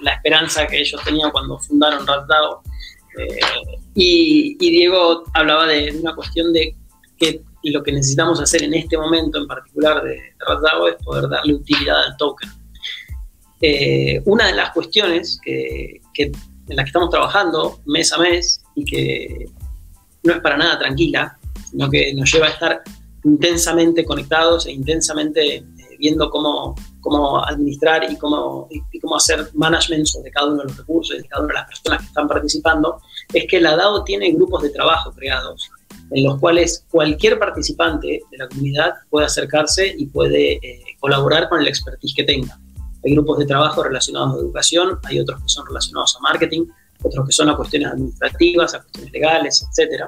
la 0.00 0.12
esperanza 0.12 0.66
que 0.66 0.80
ellos 0.80 1.00
tenían 1.04 1.30
cuando 1.32 1.58
fundaron 1.58 2.06
RatDAO. 2.06 2.62
Eh, 3.18 3.38
y, 3.94 4.56
Diego 4.58 5.24
hablaba 5.34 5.66
de 5.66 5.96
una 6.00 6.14
cuestión 6.14 6.52
de 6.52 6.76
que 7.16 7.42
lo 7.62 7.82
que 7.82 7.92
necesitamos 7.92 8.40
hacer 8.40 8.62
en 8.62 8.74
este 8.74 8.96
momento 8.96 9.38
en 9.38 9.46
particular 9.46 10.02
de, 10.02 10.10
de 10.10 10.88
es 10.90 11.04
poder 11.04 11.28
darle 11.28 11.54
utilidad 11.54 11.96
al 12.04 12.16
token. 12.16 12.50
Eh, 13.60 14.20
una 14.26 14.46
de 14.46 14.52
las 14.52 14.70
cuestiones 14.72 15.40
que, 15.42 16.00
en 16.18 16.76
la 16.76 16.84
que 16.84 16.88
estamos 16.88 17.10
trabajando 17.10 17.80
mes 17.86 18.12
a 18.12 18.18
mes 18.18 18.62
y 18.74 18.84
que 18.84 19.46
no 20.22 20.34
es 20.34 20.40
para 20.40 20.56
nada 20.56 20.78
tranquila, 20.78 21.38
sino 21.70 21.88
que 21.90 22.12
nos 22.14 22.30
lleva 22.30 22.46
a 22.46 22.50
estar 22.50 22.82
intensamente 23.24 24.04
conectados 24.04 24.66
e 24.66 24.72
intensamente 24.72 25.64
viendo 25.98 26.30
cómo, 26.30 26.74
cómo 27.00 27.44
administrar 27.44 28.10
y 28.10 28.16
cómo, 28.16 28.68
y, 28.70 29.00
cómo 29.00 29.16
hacer 29.16 29.48
management 29.54 30.06
sobre 30.06 30.30
cada 30.30 30.48
uno 30.48 30.58
de 30.58 30.64
los 30.64 30.76
recursos 30.76 31.16
de 31.16 31.24
cada 31.28 31.44
una 31.44 31.54
de 31.54 31.60
las 31.60 31.68
personas 31.68 32.00
que 32.00 32.06
están 32.06 32.28
participando, 32.28 33.00
es 33.32 33.46
que 33.48 33.60
la 33.60 33.76
DAO 33.76 34.04
tiene 34.04 34.30
grupos 34.32 34.62
de 34.62 34.70
trabajo 34.70 35.12
creados 35.12 35.70
en 36.10 36.24
los 36.24 36.38
cuales 36.38 36.84
cualquier 36.90 37.38
participante 37.38 38.20
de 38.30 38.38
la 38.38 38.48
comunidad 38.48 38.94
puede 39.10 39.26
acercarse 39.26 39.94
y 39.98 40.06
puede 40.06 40.54
eh, 40.54 40.84
colaborar 41.00 41.48
con 41.48 41.60
el 41.60 41.68
expertise 41.68 42.14
que 42.14 42.24
tenga. 42.24 42.58
Hay 43.04 43.12
grupos 43.12 43.38
de 43.38 43.46
trabajo 43.46 43.82
relacionados 43.82 44.34
a 44.34 44.38
educación, 44.38 44.98
hay 45.04 45.20
otros 45.20 45.40
que 45.40 45.48
son 45.48 45.66
relacionados 45.66 46.16
a 46.16 46.20
marketing, 46.20 46.66
otros 47.02 47.26
que 47.26 47.32
son 47.32 47.48
a 47.48 47.56
cuestiones 47.56 47.92
administrativas, 47.92 48.74
a 48.74 48.80
cuestiones 48.80 49.12
legales, 49.12 49.66
etc. 49.68 50.04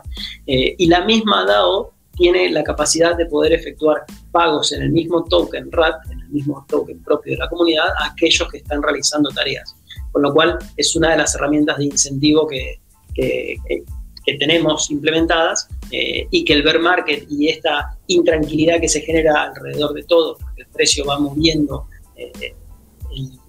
Eh, 0.46 0.74
y 0.78 0.86
la 0.86 1.04
misma 1.04 1.44
DAO 1.44 1.92
tiene 2.18 2.50
la 2.50 2.64
capacidad 2.64 3.16
de 3.16 3.26
poder 3.26 3.52
efectuar 3.52 4.04
pagos 4.32 4.72
en 4.72 4.82
el 4.82 4.90
mismo 4.90 5.24
token 5.24 5.70
RAT, 5.70 5.94
en 6.10 6.20
el 6.20 6.28
mismo 6.28 6.66
token 6.68 7.02
propio 7.02 7.32
de 7.32 7.38
la 7.38 7.48
comunidad, 7.48 7.86
a 8.00 8.08
aquellos 8.08 8.48
que 8.50 8.58
están 8.58 8.82
realizando 8.82 9.30
tareas. 9.30 9.74
Con 10.12 10.22
lo 10.22 10.34
cual 10.34 10.58
es 10.76 10.94
una 10.96 11.12
de 11.12 11.18
las 11.18 11.34
herramientas 11.36 11.78
de 11.78 11.84
incentivo 11.84 12.46
que, 12.46 12.80
que, 13.14 13.84
tenemos 14.38 14.90
implementadas 14.90 15.68
eh, 15.90 16.26
y 16.30 16.44
que 16.44 16.52
el 16.52 16.62
bear 16.62 16.80
market 16.80 17.26
y 17.30 17.48
esta 17.48 17.96
intranquilidad 18.08 18.78
que 18.78 18.86
se 18.86 19.00
genera 19.00 19.44
alrededor 19.44 19.94
de 19.94 20.02
todo, 20.02 20.36
porque 20.36 20.62
el 20.62 20.68
precio 20.68 21.06
va 21.06 21.18
moviendo 21.18 21.86
eh, 22.14 22.54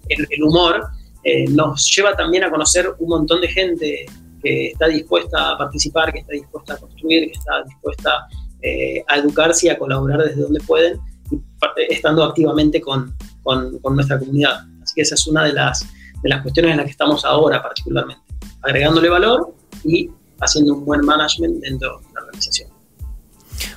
el, 0.08 0.43
humor, 0.43 0.88
eh, 1.25 1.49
nos 1.49 1.93
lleva 1.93 2.15
también 2.15 2.45
a 2.45 2.49
conocer 2.49 2.93
un 2.97 3.10
montón 3.10 3.41
de 3.41 3.49
gente 3.49 4.05
que 4.41 4.67
está 4.67 4.88
dispuesta 4.88 5.51
a 5.51 5.58
participar, 5.58 6.13
que 6.13 6.19
está 6.19 6.32
dispuesta 6.32 6.75
a 6.75 6.77
construir, 6.77 7.29
que 7.29 7.38
está 7.38 7.62
dispuesta 7.65 8.27
eh, 8.61 9.03
a 9.07 9.17
educarse 9.17 9.67
y 9.67 9.69
a 9.69 9.77
colaborar 9.77 10.21
desde 10.23 10.41
donde 10.41 10.59
pueden, 10.61 10.99
estando 11.89 12.23
activamente 12.23 12.81
con, 12.81 13.15
con, 13.43 13.79
nuestra 13.95 14.19
comunidad. 14.19 14.65
Así 14.83 14.95
que 14.95 15.01
esa 15.01 15.15
es 15.15 15.27
una 15.27 15.45
de 15.45 15.53
las, 15.53 15.85
de 16.21 16.29
las 16.29 16.41
cuestiones 16.41 16.71
en 16.71 16.77
las 16.77 16.85
que 16.85 16.91
estamos 16.91 17.23
ahora 17.25 17.61
particularmente, 17.61 18.21
agregándole 18.61 19.09
valor 19.09 19.53
y 19.83 20.09
haciendo 20.41 20.75
un 20.75 20.85
buen 20.85 21.01
management 21.01 21.61
dentro 21.61 21.99
de 21.99 22.13
la 22.13 22.21
organización. 22.21 22.69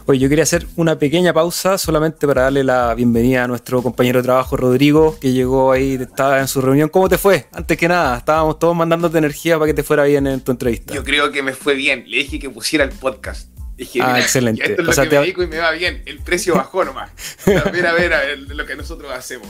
Oye, 0.06 0.18
yo 0.18 0.28
quería 0.28 0.42
hacer 0.42 0.66
una 0.76 0.98
pequeña 0.98 1.32
pausa 1.32 1.78
solamente 1.78 2.26
para 2.26 2.42
darle 2.42 2.64
la 2.64 2.94
bienvenida 2.94 3.44
a 3.44 3.48
nuestro 3.48 3.82
compañero 3.82 4.18
de 4.18 4.24
trabajo 4.24 4.56
Rodrigo, 4.56 5.16
que 5.20 5.32
llegó 5.32 5.72
ahí, 5.72 5.94
estaba 5.94 6.40
en 6.40 6.48
su 6.48 6.60
reunión. 6.60 6.88
¿Cómo 6.88 7.08
te 7.08 7.18
fue? 7.18 7.46
Antes 7.52 7.76
que 7.76 7.88
nada, 7.88 8.18
estábamos 8.18 8.58
todos 8.58 8.74
mandándote 8.74 9.18
energía 9.18 9.58
para 9.58 9.66
que 9.66 9.74
te 9.74 9.82
fuera 9.82 10.04
bien 10.04 10.26
en 10.26 10.40
tu 10.40 10.52
entrevista. 10.52 10.94
Yo 10.94 11.04
creo 11.04 11.30
que 11.30 11.42
me 11.42 11.52
fue 11.52 11.74
bien. 11.74 12.04
Le 12.06 12.18
dije 12.18 12.38
que 12.38 12.50
pusiera 12.50 12.84
el 12.84 12.90
podcast. 12.90 13.48
Dije, 13.82 13.98
ah, 14.00 14.20
excelente. 14.20 14.62
Esto 14.62 14.82
es 14.82 14.96
lo 14.96 15.02
que 15.02 15.10
me 15.10 15.16
dedico 15.18 15.42
y 15.42 15.46
me 15.48 15.58
va 15.58 15.72
bien. 15.72 16.04
El 16.06 16.20
precio 16.20 16.54
bajó 16.54 16.84
nomás. 16.84 17.10
A 17.46 17.68
ver, 17.68 17.84
a 17.84 17.92
ver, 17.92 18.14
a 18.14 18.20
ver 18.20 18.38
lo 18.38 18.64
que 18.64 18.76
nosotros 18.76 19.10
hacemos. 19.12 19.48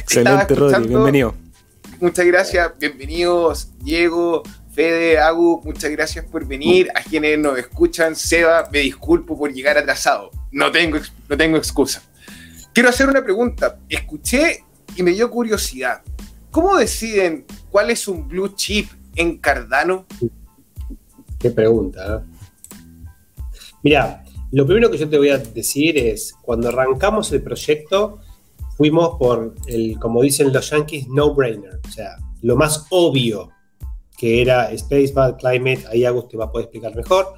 Excelente, 0.00 0.52
Rodrigo. 0.56 0.88
Bienvenido. 0.88 1.36
Muchas 2.00 2.26
gracias. 2.26 2.72
Bienvenidos, 2.80 3.68
Diego, 3.78 4.42
Fede, 4.74 5.20
Agu, 5.20 5.62
muchas 5.64 5.92
gracias 5.92 6.24
por 6.24 6.44
venir. 6.44 6.90
A 6.96 7.04
quienes 7.04 7.38
nos 7.38 7.56
escuchan, 7.56 8.16
Seba, 8.16 8.68
me 8.72 8.80
disculpo 8.80 9.38
por 9.38 9.52
llegar 9.52 9.78
atrasado. 9.78 10.32
No 10.50 10.72
tengo, 10.72 10.98
no 11.28 11.36
tengo 11.36 11.56
excusa. 11.56 12.02
Quiero 12.74 12.88
hacer 12.88 13.08
una 13.08 13.22
pregunta. 13.22 13.78
Escuché 13.88 14.64
y 14.96 15.04
me 15.04 15.12
dio 15.12 15.30
curiosidad. 15.30 16.02
¿Cómo 16.50 16.76
deciden 16.76 17.46
cuál 17.70 17.92
es 17.92 18.08
un 18.08 18.26
blue 18.26 18.56
chip 18.56 18.90
en 19.14 19.38
Cardano? 19.38 20.04
Qué 21.38 21.50
pregunta. 21.50 22.24
¿eh? 22.26 22.31
Mira, 23.82 24.24
lo 24.52 24.66
primero 24.66 24.90
que 24.90 24.98
yo 24.98 25.08
te 25.08 25.18
voy 25.18 25.30
a 25.30 25.38
decir 25.38 25.96
es, 25.98 26.34
cuando 26.42 26.68
arrancamos 26.68 27.32
el 27.32 27.42
proyecto, 27.42 28.18
fuimos 28.76 29.16
por 29.18 29.54
el, 29.66 29.98
como 29.98 30.22
dicen 30.22 30.52
los 30.52 30.70
yankees, 30.70 31.08
no-brainer, 31.08 31.80
o 31.86 31.90
sea, 31.90 32.16
lo 32.42 32.56
más 32.56 32.86
obvio 32.90 33.50
que 34.16 34.40
era 34.40 34.70
Space 34.72 35.12
Bad 35.12 35.38
Climate, 35.38 35.84
ahí 35.90 36.04
Agus 36.04 36.28
te 36.28 36.36
va 36.36 36.44
a 36.44 36.50
poder 36.52 36.66
explicar 36.66 36.94
mejor. 36.94 37.34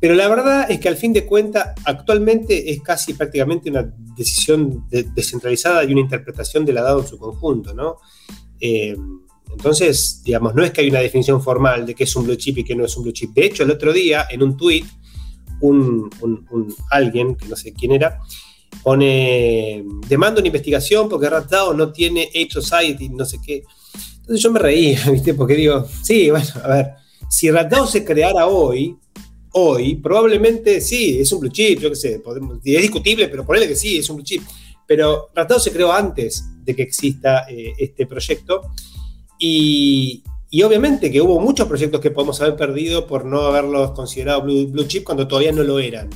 Pero 0.00 0.14
la 0.14 0.28
verdad 0.28 0.70
es 0.70 0.80
que 0.80 0.88
al 0.88 0.96
fin 0.96 1.12
de 1.12 1.26
cuentas, 1.26 1.74
actualmente 1.84 2.70
es 2.70 2.82
casi 2.82 3.14
prácticamente 3.14 3.70
una 3.70 3.92
decisión 4.16 4.86
descentralizada 4.88 5.84
y 5.84 5.92
una 5.92 6.00
interpretación 6.00 6.64
de 6.64 6.72
la 6.72 6.82
DAO 6.82 7.00
en 7.00 7.06
su 7.06 7.18
conjunto, 7.18 7.74
¿no? 7.74 7.98
Eh, 8.58 8.96
entonces, 9.52 10.22
digamos, 10.24 10.54
no 10.54 10.64
es 10.64 10.70
que 10.70 10.80
hay 10.80 10.88
una 10.88 11.00
definición 11.00 11.42
formal 11.42 11.84
de 11.84 11.94
qué 11.94 12.04
es 12.04 12.16
un 12.16 12.24
blue 12.24 12.36
chip 12.36 12.58
y 12.58 12.64
qué 12.64 12.74
no 12.74 12.84
es 12.84 12.96
un 12.96 13.04
blue 13.04 13.12
chip. 13.12 13.32
De 13.32 13.44
hecho, 13.44 13.62
el 13.62 13.70
otro 13.70 13.92
día, 13.92 14.26
en 14.30 14.42
un 14.42 14.56
tweet, 14.56 14.84
un, 15.62 16.10
alguien, 16.90 17.34
que 17.34 17.46
no 17.46 17.56
sé 17.56 17.72
quién 17.72 17.92
era, 17.92 18.20
pone, 18.82 19.84
demanda 20.08 20.40
una 20.40 20.48
investigación 20.48 21.08
porque 21.08 21.30
RatDAO 21.30 21.74
no 21.74 21.92
tiene 21.92 22.28
Ape 22.28 22.50
Society, 22.50 23.08
no 23.08 23.24
sé 23.24 23.38
qué. 23.44 23.62
Entonces 24.20 24.42
yo 24.42 24.52
me 24.52 24.58
reí, 24.58 24.96
¿viste? 25.12 25.34
Porque 25.34 25.54
digo, 25.54 25.86
sí, 26.02 26.30
bueno, 26.30 26.46
a 26.62 26.68
ver, 26.68 26.86
si 27.28 27.50
Ratdao 27.50 27.86
se 27.86 28.04
creara 28.04 28.46
hoy, 28.46 28.96
hoy, 29.52 29.96
probablemente 29.96 30.80
sí, 30.80 31.18
es 31.18 31.32
un 31.32 31.40
blue 31.40 31.50
chip, 31.50 31.80
yo 31.80 31.90
qué 31.90 31.96
sé, 31.96 32.20
podemos, 32.20 32.58
es 32.64 32.82
discutible, 32.82 33.28
pero 33.28 33.44
ponele 33.46 33.68
que 33.68 33.76
sí, 33.76 33.98
es 33.98 34.10
un 34.10 34.16
blue 34.16 34.24
chip. 34.24 34.42
Pero 34.86 35.30
Ratdao 35.34 35.58
se 35.58 35.72
creó 35.72 35.92
antes 35.92 36.44
de 36.64 36.76
que 36.76 36.82
exista 36.82 37.46
eh, 37.48 37.72
este 37.78 38.06
proyecto 38.06 38.72
y, 39.38 40.22
y, 40.52 40.62
obviamente 40.62 41.10
que 41.10 41.20
hubo 41.20 41.40
muchos 41.40 41.66
proyectos 41.66 42.00
que 42.00 42.10
podemos 42.10 42.40
haber 42.40 42.56
perdido 42.56 43.06
por 43.06 43.24
no 43.24 43.40
haberlos 43.40 43.92
considerado 43.92 44.42
blue, 44.42 44.84
chip 44.84 45.02
cuando 45.02 45.26
todavía 45.26 45.52
no 45.52 45.62
lo 45.62 45.78
eran. 45.78 46.10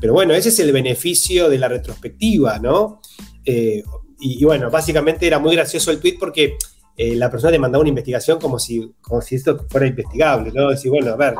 Pero 0.00 0.14
bueno, 0.14 0.34
ese 0.34 0.48
es 0.48 0.58
el 0.60 0.72
beneficio 0.72 1.48
de 1.48 1.58
la 1.58 1.68
retrospectiva, 1.68 2.58
¿no? 2.58 3.00
Eh, 3.44 3.82
y, 4.20 4.42
y, 4.42 4.44
bueno, 4.44 4.70
básicamente 4.70 5.26
era 5.26 5.38
muy 5.38 5.54
gracioso 5.54 5.90
el 5.90 6.00
tweet 6.00 6.16
porque 6.18 6.56
eh, 6.98 7.14
la 7.14 7.30
persona 7.30 7.52
te 7.52 7.60
mandaba 7.60 7.82
una 7.82 7.90
investigación 7.90 8.40
como 8.40 8.58
si, 8.58 8.92
como 9.00 9.22
si 9.22 9.36
esto 9.36 9.66
fuera 9.68 9.86
investigable, 9.86 10.50
¿no? 10.52 10.68
Decir, 10.68 10.90
bueno, 10.90 11.12
a 11.12 11.16
ver, 11.16 11.34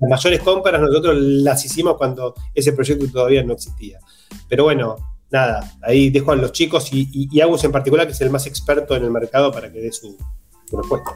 las 0.00 0.10
mayores 0.10 0.42
compras 0.42 0.80
nosotros 0.80 1.16
las 1.16 1.64
hicimos 1.64 1.96
cuando 1.96 2.34
ese 2.52 2.72
proyecto 2.72 3.06
todavía 3.12 3.44
no 3.44 3.52
existía. 3.52 4.00
Pero 4.48 4.64
bueno, 4.64 4.96
nada, 5.30 5.76
ahí 5.82 6.10
dejo 6.10 6.32
a 6.32 6.36
los 6.36 6.50
chicos 6.50 6.92
y, 6.92 7.08
y, 7.12 7.40
Agus 7.40 7.62
en 7.62 7.70
particular, 7.70 8.04
que 8.08 8.14
es 8.14 8.20
el 8.20 8.30
más 8.30 8.48
experto 8.48 8.96
en 8.96 9.04
el 9.04 9.12
mercado, 9.12 9.52
para 9.52 9.72
que 9.72 9.78
dé 9.78 9.92
su, 9.92 10.16
respuesta. 10.72 11.12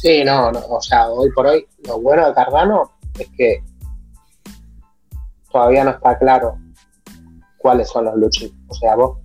Sí, 0.00 0.22
no, 0.24 0.52
no, 0.52 0.60
o 0.68 0.80
sea, 0.80 1.08
hoy 1.08 1.30
por 1.32 1.46
hoy, 1.46 1.66
lo 1.86 2.00
bueno 2.00 2.26
de 2.26 2.34
Cardano 2.34 2.92
es 3.18 3.28
que 3.36 3.64
todavía 5.50 5.84
no 5.84 5.90
está 5.90 6.18
claro 6.18 6.58
cuáles 7.58 7.88
son 7.88 8.04
los 8.04 8.14
blue 8.14 8.30
O 8.68 8.74
sea, 8.74 8.94
vos 8.94 9.18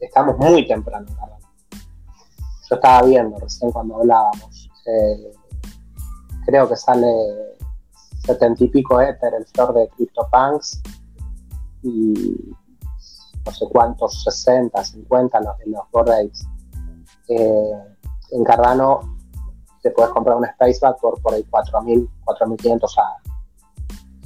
estamos 0.00 0.36
muy 0.38 0.66
temprano 0.66 1.06
en 1.08 1.14
Cardano 1.14 1.40
yo 2.70 2.76
estaba 2.76 3.02
viendo 3.02 3.36
recién 3.38 3.72
cuando 3.72 3.96
hablábamos. 3.96 4.70
Eh, 4.86 5.32
creo 6.46 6.68
que 6.68 6.76
sale 6.76 7.06
70 8.24 8.64
y 8.64 8.68
pico 8.68 9.00
Ether 9.00 9.34
el 9.34 9.44
floor 9.46 9.74
de 9.74 9.88
CryptoPunks 9.88 10.80
y 11.82 12.54
no 13.44 13.52
sé 13.52 13.66
cuántos, 13.72 14.22
60, 14.22 14.84
50 14.84 15.40
los, 15.40 15.56
los 15.66 15.90
board 15.90 16.10
eh, 17.28 17.72
en 18.30 18.44
Cardano 18.44 19.18
te 19.82 19.90
puedes 19.90 20.10
comprar 20.12 20.36
un 20.36 20.46
Spaceback 20.46 21.00
por, 21.00 21.20
por 21.20 21.34
ahí 21.34 21.44
4.000, 21.50 22.08
4.500 22.24 22.98
ADA. 22.98 23.16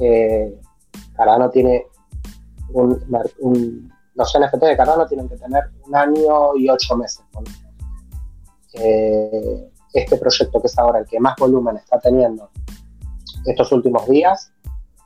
Eh, 0.00 0.60
Cardano 1.16 1.50
tiene 1.50 1.86
un, 2.72 3.92
los 4.14 4.38
NFT 4.38 4.62
de 4.62 4.76
Cardano 4.76 5.06
tienen 5.06 5.28
que 5.28 5.36
tener 5.36 5.64
un 5.86 5.94
año 5.94 6.56
y 6.56 6.68
ocho 6.68 6.96
meses. 6.96 7.22
Eh, 8.74 9.70
este 9.92 10.16
proyecto 10.18 10.60
que 10.60 10.66
es 10.66 10.78
ahora 10.78 10.98
el 10.98 11.06
que 11.06 11.20
más 11.20 11.36
volumen 11.36 11.76
está 11.76 12.00
teniendo 12.00 12.50
estos 13.44 13.70
últimos 13.72 14.08
días 14.08 14.50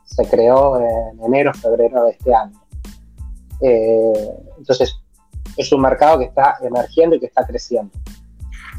se 0.05 0.25
creó 0.27 0.79
en 0.79 1.23
enero, 1.23 1.53
febrero 1.53 2.05
de 2.05 2.11
este 2.11 2.33
año. 2.33 2.59
Eh, 3.61 4.37
entonces, 4.57 4.95
es 5.55 5.71
un 5.71 5.81
mercado 5.81 6.17
que 6.17 6.25
está 6.25 6.57
emergiendo 6.61 7.15
y 7.15 7.19
que 7.19 7.27
está 7.27 7.45
creciendo. 7.45 7.91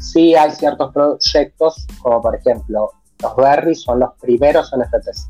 Sí 0.01 0.35
hay 0.35 0.51
ciertos 0.51 0.91
proyectos, 0.91 1.85
como 2.01 2.21
por 2.21 2.35
ejemplo, 2.35 2.91
los 3.21 3.35
Berry 3.35 3.75
son 3.75 3.99
los 3.99 4.13
primeros 4.19 4.73
NFTs. 4.75 5.29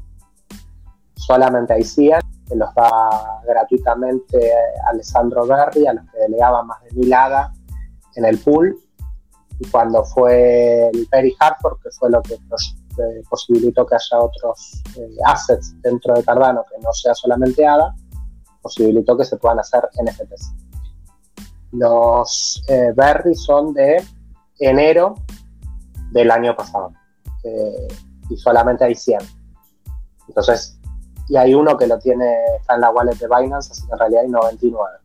Solamente 1.15 1.73
hay 1.73 1.83
100, 1.83 2.21
que 2.47 2.55
los 2.55 2.73
da 2.73 3.41
gratuitamente 3.45 4.53
Alessandro 4.87 5.45
Berry, 5.45 5.87
a 5.87 5.93
los 5.93 6.05
que 6.09 6.19
delegaban 6.19 6.67
más 6.67 6.81
de 6.83 6.91
mil 6.93 7.13
ADA 7.13 7.53
en 8.15 8.25
el 8.25 8.39
pool. 8.39 8.79
Y 9.59 9.67
cuando 9.67 10.05
fue 10.05 10.89
el 10.89 11.05
Perry 11.07 11.35
Hartford, 11.37 11.79
que 11.83 11.89
fue 11.91 12.09
lo 12.09 12.21
que 12.21 12.37
posibilitó 13.29 13.85
que 13.85 13.95
haya 13.95 14.23
otros 14.23 14.81
eh, 14.97 15.15
assets 15.25 15.75
dentro 15.81 16.13
de 16.13 16.23
Cardano 16.23 16.63
que 16.69 16.81
no 16.81 16.93
sea 16.93 17.13
solamente 17.13 17.65
ADA, 17.65 17.93
posibilitó 18.61 19.17
que 19.17 19.25
se 19.25 19.35
puedan 19.35 19.59
hacer 19.59 19.87
NFTs. 20.01 20.53
Los 21.73 22.63
eh, 22.69 22.93
Berry 22.95 23.35
son 23.35 23.73
de 23.73 24.03
enero 24.61 25.15
del 26.11 26.31
año 26.31 26.55
pasado 26.55 26.93
eh, 27.43 27.87
y 28.29 28.37
solamente 28.37 28.85
hay 28.85 28.95
100. 28.95 29.19
Entonces, 30.27 30.79
y 31.27 31.37
hay 31.37 31.53
uno 31.53 31.77
que 31.77 31.87
lo 31.87 31.97
tiene, 31.99 32.35
está 32.59 32.75
en 32.75 32.81
la 32.81 32.91
wallet 32.91 33.15
de 33.15 33.27
Binance, 33.27 33.71
así 33.71 33.85
que 33.85 33.93
en 33.93 33.99
realidad 33.99 34.21
hay 34.23 34.29
99. 34.29 34.97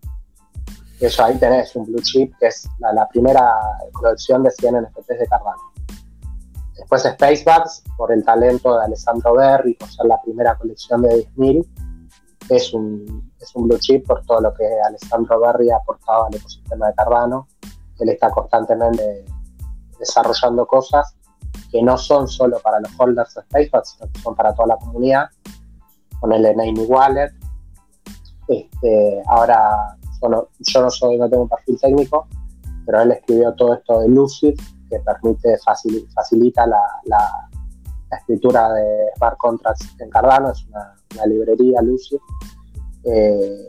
Eso 1.00 1.24
ahí 1.24 1.38
tenés 1.38 1.74
un 1.76 1.84
blue 1.86 2.00
chip, 2.02 2.34
que 2.38 2.46
es 2.46 2.68
la, 2.78 3.06
primera 3.08 3.54
colección 3.92 4.42
de 4.42 4.50
100 4.50 4.82
NFTs 4.82 5.18
de 5.18 5.26
Cardano. 5.26 5.72
Después 6.76 7.02
Spacebugs, 7.02 7.82
por 7.96 8.12
el 8.12 8.24
talento 8.24 8.76
de 8.76 8.84
Alessandro 8.84 9.34
Berry, 9.34 9.74
por 9.74 9.90
ser 9.90 10.06
la 10.06 10.20
primera 10.22 10.56
colección 10.56 11.02
de 11.02 11.26
10.000, 11.36 11.66
es 12.48 12.72
un, 12.72 13.32
es 13.40 13.54
un 13.54 13.68
blue 13.68 13.78
chip 13.78 14.06
por 14.06 14.24
todo 14.24 14.40
lo 14.40 14.54
que 14.54 14.64
Alessandro 14.86 15.40
Berry 15.40 15.70
ha 15.70 15.76
aportado 15.76 16.26
al 16.26 16.34
ecosistema 16.34 16.88
de 16.88 16.94
Cardano. 16.94 17.48
Él 17.98 18.08
está 18.10 18.30
constantemente 18.30 19.24
desarrollando 19.98 20.66
cosas 20.66 21.16
que 21.70 21.82
no 21.82 21.96
son 21.98 22.28
solo 22.28 22.58
para 22.60 22.80
los 22.80 22.90
holders 22.98 23.34
de 23.34 23.42
Spacebugs, 23.42 23.90
sino 23.90 24.12
que 24.12 24.20
son 24.20 24.34
para 24.34 24.54
toda 24.54 24.68
la 24.68 24.76
comunidad. 24.76 25.26
Con 26.20 26.32
el 26.32 26.42
Name 26.42 26.80
Wallet. 26.80 27.32
Este, 28.48 29.22
ahora, 29.26 29.96
yo 30.22 30.28
no, 30.82 30.90
soy, 30.90 31.18
no 31.18 31.28
tengo 31.28 31.42
un 31.42 31.48
perfil 31.48 31.78
técnico, 31.80 32.28
pero 32.84 33.02
él 33.02 33.12
escribió 33.12 33.52
todo 33.54 33.74
esto 33.74 34.00
de 34.00 34.08
Lucid, 34.08 34.58
que 34.88 35.00
permite, 35.00 35.58
facilita 36.14 36.66
la, 36.66 36.80
escritura 38.18 38.72
de 38.72 39.10
smart 39.16 39.36
contracts 39.36 39.94
en 39.98 40.08
Cardano, 40.08 40.52
es 40.52 40.64
una, 40.68 41.26
librería 41.26 41.82
Lucid. 41.82 42.18
Eh, 43.04 43.68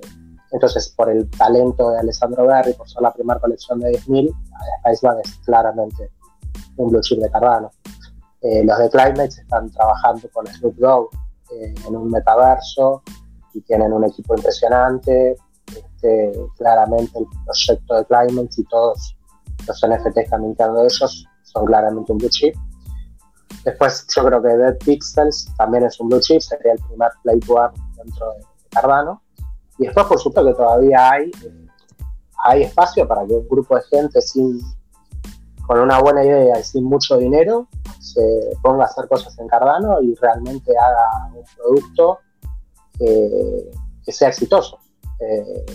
entonces, 0.52 0.94
por 0.96 1.10
el 1.10 1.30
talento 1.32 1.90
de 1.90 2.00
Alessandro 2.00 2.46
Berry, 2.46 2.74
por 2.74 2.88
ser 2.88 3.02
la 3.02 3.12
primera 3.12 3.40
colección 3.40 3.80
de 3.80 3.92
10.000, 3.94 4.34
Spacebank 4.80 5.26
es 5.26 5.36
claramente 5.44 6.12
blue 6.78 7.02
chip 7.02 7.20
de 7.20 7.30
Cardano. 7.30 7.72
Eh, 8.42 8.64
los 8.64 8.78
de 8.78 8.90
Climate 8.90 9.26
están 9.26 9.70
trabajando 9.72 10.30
con 10.32 10.46
Snoop 10.48 10.76
Dogg 10.76 11.10
eh, 11.52 11.74
en 11.88 11.96
un 11.96 12.12
metaverso 12.12 13.02
y 13.54 13.62
tienen 13.62 13.92
un 13.94 14.04
equipo 14.04 14.36
impresionante. 14.36 15.36
Este, 15.68 16.32
claramente 16.58 17.20
el 17.20 17.26
proyecto 17.46 17.96
de 17.96 18.06
Climate 18.06 18.50
y 18.58 18.64
todos 18.66 19.18
los 19.68 19.84
NFTs 19.86 20.14
que 20.14 20.22
están 20.22 20.54
de 20.54 20.84
ellos 20.84 21.28
son 21.44 21.66
claramente 21.66 22.12
un 22.12 22.18
blue 22.20 22.30
chip. 22.30 22.56
Después 23.66 24.06
yo 24.16 24.26
creo 24.26 24.42
que 24.42 24.50
Dead 24.50 24.78
Pixels 24.78 25.50
también 25.58 25.86
es 25.86 26.00
un 26.00 26.10
blue 26.10 26.22
chip, 26.22 26.40
sería 26.40 26.74
el 26.74 26.80
primer 26.80 27.12
play 27.24 27.40
dentro 27.40 28.34
de 28.34 28.46
Cardano. 28.70 29.22
Y 29.78 29.86
después 29.86 30.06
por 30.06 30.20
supuesto 30.20 30.52
que 30.52 30.56
todavía 30.56 31.12
hay, 31.12 31.32
eh, 31.44 31.68
hay 32.46 32.64
espacio 32.64 33.08
para 33.08 33.26
que 33.26 33.34
un 33.34 33.48
grupo 33.48 33.76
de 33.76 33.82
gente 33.84 34.22
sin 34.22 34.62
con 35.68 35.80
una 35.80 36.00
buena 36.00 36.24
idea 36.24 36.60
y 36.60 36.64
sin 36.64 36.86
mucho 36.86 37.18
dinero 37.18 37.68
se 38.00 38.58
ponga 38.64 38.86
a 38.86 38.88
hacer 38.88 39.08
cosas 39.08 39.38
en 39.38 39.48
Cardano 39.48 40.02
y 40.02 40.16
realmente 40.16 40.72
haga 40.78 41.36
un 41.36 41.44
producto 41.56 42.20
que, 42.98 44.12
sea 44.12 44.30
exitoso, 44.30 44.80
eh, 45.20 45.66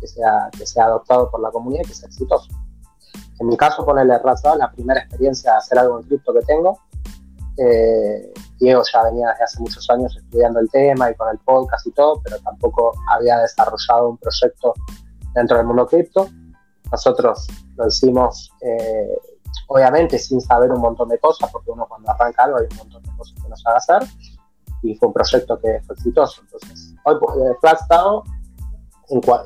que, 0.00 0.06
sea, 0.08 0.50
que 0.56 0.66
sea 0.66 0.86
adoptado 0.86 1.30
por 1.30 1.40
la 1.40 1.50
comunidad 1.50 1.84
y 1.84 1.88
que 1.88 1.94
sea 1.94 2.08
exitoso. 2.08 2.48
En 3.38 3.46
mi 3.46 3.56
caso, 3.56 3.84
ponerle 3.84 4.18
razón, 4.18 4.58
la 4.58 4.70
primera 4.70 5.00
experiencia 5.00 5.52
de 5.52 5.58
hacer 5.58 5.78
algo 5.78 6.00
en 6.00 6.06
cripto 6.06 6.32
que 6.34 6.40
tengo. 6.40 6.78
Eh, 7.58 8.32
Diego 8.58 8.82
ya 8.92 9.04
venía 9.04 9.28
desde 9.28 9.44
hace 9.44 9.60
muchos 9.60 9.88
años 9.90 10.16
estudiando 10.16 10.60
el 10.60 10.68
tema 10.70 11.10
y 11.10 11.14
con 11.14 11.28
el 11.30 11.38
podcast 11.38 11.86
y 11.86 11.92
todo, 11.92 12.20
pero 12.22 12.38
tampoco 12.40 12.92
había 13.08 13.38
desarrollado 13.38 14.10
un 14.10 14.18
proyecto 14.18 14.74
dentro 15.34 15.56
del 15.56 15.66
mundo 15.66 15.86
cripto. 15.86 16.28
Nosotros 16.92 17.46
lo 17.76 17.88
hicimos, 17.88 18.52
eh, 18.60 19.18
obviamente, 19.68 20.18
sin 20.18 20.42
saber 20.42 20.70
un 20.70 20.80
montón 20.80 21.08
de 21.08 21.18
cosas, 21.18 21.50
porque 21.50 21.70
uno 21.70 21.86
cuando 21.88 22.10
arranca 22.10 22.44
algo 22.44 22.58
hay 22.58 22.66
un 22.70 22.76
montón 22.76 23.02
de 23.02 23.16
cosas 23.16 23.34
que 23.42 23.48
no 23.48 23.56
sabe 23.56 23.76
hacer, 23.78 24.02
y 24.82 24.94
fue 24.96 25.08
un 25.08 25.14
proyecto 25.14 25.58
que 25.58 25.80
fue 25.86 25.94
exitoso. 25.94 26.42
Entonces, 26.42 26.94
hoy, 27.04 27.14
eh, 27.14 27.54
Flagstone, 27.60 28.22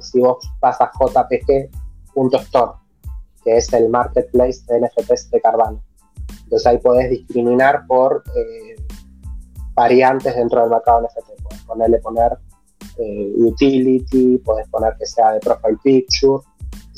si 0.01 0.20
vos 0.20 0.38
vas 0.61 0.80
a 0.80 0.90
jpg.store, 0.90 2.72
que 3.44 3.57
es 3.57 3.72
el 3.72 3.88
marketplace 3.90 4.64
de 4.66 4.80
NFTs 4.80 5.30
de 5.30 5.40
Cardano, 5.40 5.80
entonces 6.42 6.66
ahí 6.66 6.78
podés 6.78 7.11
discriminar 7.11 7.86
por 7.86 8.24
eh, 8.34 8.74
variantes 9.74 10.34
dentro 10.34 10.62
del 10.62 10.70
mercado 10.70 11.03
NFT. 11.03 11.42
Puedes 11.42 11.62
ponerle 11.62 11.99
poner 11.99 12.38
utility, 12.99 14.38
puedes 14.38 14.66
poner 14.70 14.97
que 14.99 15.05
sea 15.05 15.32
de 15.32 15.40
profile 15.40 15.76
picture, 15.82 16.42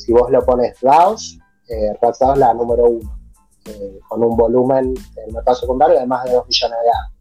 si 0.08 0.14
vos 0.14 0.30
lo 0.30 0.42
pones 0.42 0.74
DAOs, 0.80 1.38
eh, 1.68 1.92
la 2.36 2.54
número 2.54 2.88
uno, 2.88 3.18
eh, 3.66 4.00
con 4.08 4.24
un 4.24 4.34
volumen 4.38 4.94
en 5.16 5.34
mercado 5.34 5.54
secundario 5.54 5.98
de 6.00 6.06
más 6.06 6.24
de 6.24 6.32
2 6.32 6.46
millones 6.48 6.78
de 6.82 6.90
ADA. 6.90 7.12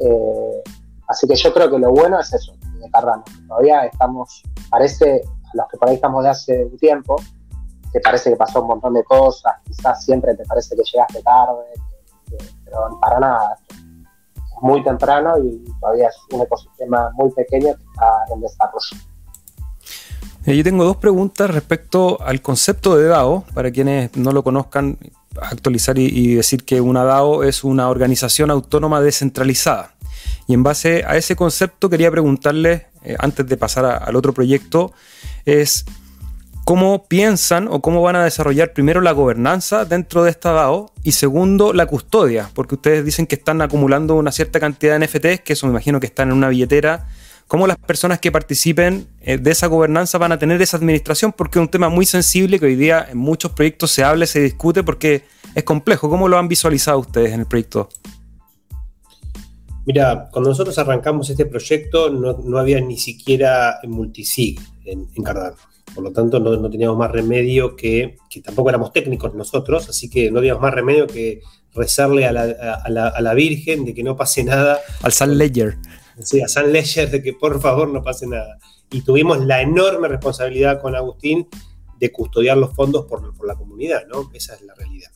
Eh, 0.00 0.62
así 1.06 1.28
que 1.28 1.36
yo 1.36 1.54
creo 1.54 1.70
que 1.70 1.78
lo 1.78 1.92
bueno 1.92 2.18
es 2.18 2.34
eso, 2.34 2.54
de 2.60 2.90
Cardano. 2.90 3.22
Todavía 3.46 3.84
estamos, 3.84 4.42
parece, 4.68 5.22
a 5.24 5.56
los 5.56 5.68
que 5.68 5.76
por 5.76 5.88
ahí 5.88 5.94
estamos 5.94 6.24
de 6.24 6.30
hace 6.30 6.64
un 6.64 6.76
tiempo, 6.76 7.22
te 7.92 8.00
parece 8.00 8.30
que 8.30 8.36
pasó 8.36 8.62
un 8.62 8.66
montón 8.66 8.94
de 8.94 9.04
cosas, 9.04 9.52
quizás 9.64 10.04
siempre 10.04 10.34
te 10.34 10.44
parece 10.44 10.74
que 10.74 10.82
llegaste 10.82 11.22
tarde, 11.22 11.66
pero 12.64 12.98
para 13.00 13.20
nada. 13.20 13.56
Es 13.68 14.60
muy 14.60 14.82
temprano 14.82 15.38
y 15.38 15.64
todavía 15.80 16.08
es 16.08 16.16
un 16.32 16.42
ecosistema 16.42 17.12
muy 17.14 17.30
pequeño 17.30 17.76
que 17.76 17.84
está 17.84 18.24
en 18.34 18.40
desarrollo. 18.40 19.15
Yo 20.54 20.62
tengo 20.62 20.84
dos 20.84 20.98
preguntas 20.98 21.50
respecto 21.50 22.22
al 22.22 22.40
concepto 22.40 22.96
de 22.96 23.08
DAO, 23.08 23.44
para 23.52 23.72
quienes 23.72 24.16
no 24.16 24.30
lo 24.30 24.44
conozcan, 24.44 24.96
actualizar 25.40 25.98
y, 25.98 26.36
decir 26.36 26.64
que 26.64 26.80
una 26.80 27.02
DAO 27.02 27.42
es 27.42 27.64
una 27.64 27.88
organización 27.88 28.52
autónoma 28.52 29.00
descentralizada. 29.00 29.96
Y 30.46 30.54
en 30.54 30.62
base 30.62 31.02
a 31.04 31.16
ese 31.16 31.34
concepto 31.34 31.90
quería 31.90 32.12
preguntarle, 32.12 32.86
eh, 33.02 33.16
antes 33.18 33.48
de 33.48 33.56
pasar 33.56 33.84
al 33.86 34.14
otro 34.14 34.32
proyecto, 34.32 34.92
es 35.46 35.84
cómo 36.64 37.06
piensan 37.06 37.66
o 37.68 37.82
cómo 37.82 38.00
van 38.02 38.14
a 38.14 38.22
desarrollar 38.22 38.72
primero 38.72 39.00
la 39.00 39.12
gobernanza 39.12 39.84
dentro 39.84 40.22
de 40.22 40.30
esta 40.30 40.52
DAO 40.52 40.92
y 41.02 41.12
segundo 41.12 41.72
la 41.72 41.86
custodia, 41.86 42.50
porque 42.54 42.76
ustedes 42.76 43.04
dicen 43.04 43.26
que 43.26 43.34
están 43.34 43.62
acumulando 43.62 44.14
una 44.14 44.30
cierta 44.30 44.60
cantidad 44.60 44.96
de 44.96 45.06
NFTs, 45.06 45.40
que 45.40 45.54
eso 45.54 45.66
me 45.66 45.72
imagino 45.72 45.98
que 45.98 46.06
están 46.06 46.28
en 46.28 46.36
una 46.36 46.48
billetera 46.48 47.08
cómo 47.46 47.66
las 47.66 47.78
personas 47.78 48.18
que 48.18 48.32
participen 48.32 49.06
de 49.26 49.50
esa 49.50 49.66
gobernanza 49.66 50.18
van 50.18 50.30
a 50.30 50.38
tener 50.38 50.62
esa 50.62 50.76
administración, 50.76 51.32
porque 51.32 51.58
es 51.58 51.62
un 51.62 51.68
tema 51.68 51.88
muy 51.88 52.06
sensible 52.06 52.60
que 52.60 52.66
hoy 52.66 52.76
día 52.76 53.08
en 53.10 53.18
muchos 53.18 53.50
proyectos 53.50 53.90
se 53.90 54.04
habla, 54.04 54.24
se 54.26 54.40
discute, 54.40 54.84
porque 54.84 55.24
es 55.54 55.64
complejo. 55.64 56.08
¿Cómo 56.08 56.28
lo 56.28 56.38
han 56.38 56.46
visualizado 56.46 57.00
ustedes 57.00 57.32
en 57.32 57.40
el 57.40 57.46
proyecto? 57.46 57.88
Mira, 59.84 60.28
cuando 60.30 60.50
nosotros 60.50 60.78
arrancamos 60.78 61.28
este 61.28 61.46
proyecto 61.46 62.10
no, 62.10 62.58
había 62.58 62.80
ni 62.80 62.98
siquiera 62.98 63.78
multisig 63.84 64.60
en, 64.84 65.08
en 65.14 65.22
Cardano. 65.24 65.56
Por 65.92 66.04
lo 66.04 66.12
tanto, 66.12 66.38
no, 66.38 66.70
teníamos 66.70 66.96
más 66.96 67.10
remedio 67.10 67.74
que, 67.74 68.16
que 68.30 68.42
tampoco 68.42 68.68
éramos 68.68 68.92
técnicos 68.92 69.34
nosotros, 69.34 69.88
así 69.88 70.08
que 70.08 70.30
no 70.30 70.38
teníamos 70.38 70.62
más 70.62 70.74
remedio 70.74 71.06
que 71.06 71.40
rezarle 71.74 72.26
a 72.26 72.32
la, 72.32 73.34
Virgen 73.34 73.84
de 73.84 73.94
que 73.94 74.02
no 74.02 74.16
pase 74.16 74.44
nada. 74.44 74.78
Al 75.02 75.12
San 75.12 75.36
Ledger 75.36 75.76
sí, 76.20 76.40
a 76.40 76.48
San 76.48 76.72
Ledger 76.72 77.10
de 77.10 77.22
que 77.22 77.32
por 77.32 77.60
favor 77.60 77.88
no 77.88 78.02
pase 78.02 78.26
nada. 78.26 78.58
Y 78.90 79.02
tuvimos 79.02 79.44
la 79.44 79.60
enorme 79.60 80.08
responsabilidad 80.08 80.80
con 80.80 80.94
Agustín 80.94 81.48
de 81.98 82.12
custodiar 82.12 82.56
los 82.56 82.74
fondos 82.74 83.06
por, 83.06 83.46
la 83.46 83.54
comunidad, 83.54 84.06
¿no? 84.06 84.30
Esa 84.32 84.54
es 84.54 84.62
la 84.62 84.74
realidad. 84.74 85.10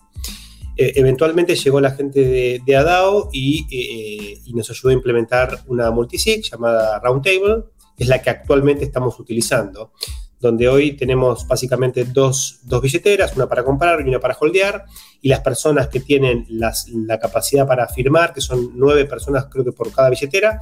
eh, 0.77 0.93
eventualmente 0.97 1.55
llegó 1.55 1.81
la 1.81 1.91
gente 1.91 2.21
de, 2.21 2.63
de 2.65 2.77
ADAO 2.77 3.29
y, 3.33 3.67
eh, 3.71 4.41
y, 4.45 4.55
nos 4.55 4.71
ayudó 4.71 4.91
a 4.91 4.95
implementar 4.95 5.61
una 5.67 5.91
multisig 5.91 6.43
llamada 6.43 6.99
Roundtable, 7.01 7.65
que 7.97 8.05
es 8.05 8.09
la 8.09 8.23
que 8.23 8.31
actualmente 8.31 8.85
estamos 8.85 9.19
utilizando, 9.21 9.93
donde 10.39 10.69
hoy 10.69 10.93
tenemos 10.93 11.47
básicamente 11.47 12.05
dos, 12.07 12.61
dos 12.63 12.81
billeteras, 12.81 13.37
una 13.37 13.47
para 13.47 13.63
comprar 13.63 14.01
y 14.01 14.09
una 14.09 14.21
para 14.21 14.37
holdear, 14.41 14.87
y 15.21 15.29
las 15.29 15.41
personas 15.41 15.89
que 15.89 16.01
tienen 16.01 16.47
la 16.49 17.19
capacidad 17.19 17.67
para 17.67 17.87
firmar, 17.89 18.33
que 18.33 18.41
son 18.41 18.71
nueve 18.75 19.05
personas 19.05 19.47
creo 19.51 19.65
que 19.65 19.73
por 19.73 19.93
cada 19.93 20.09
billetera, 20.09 20.61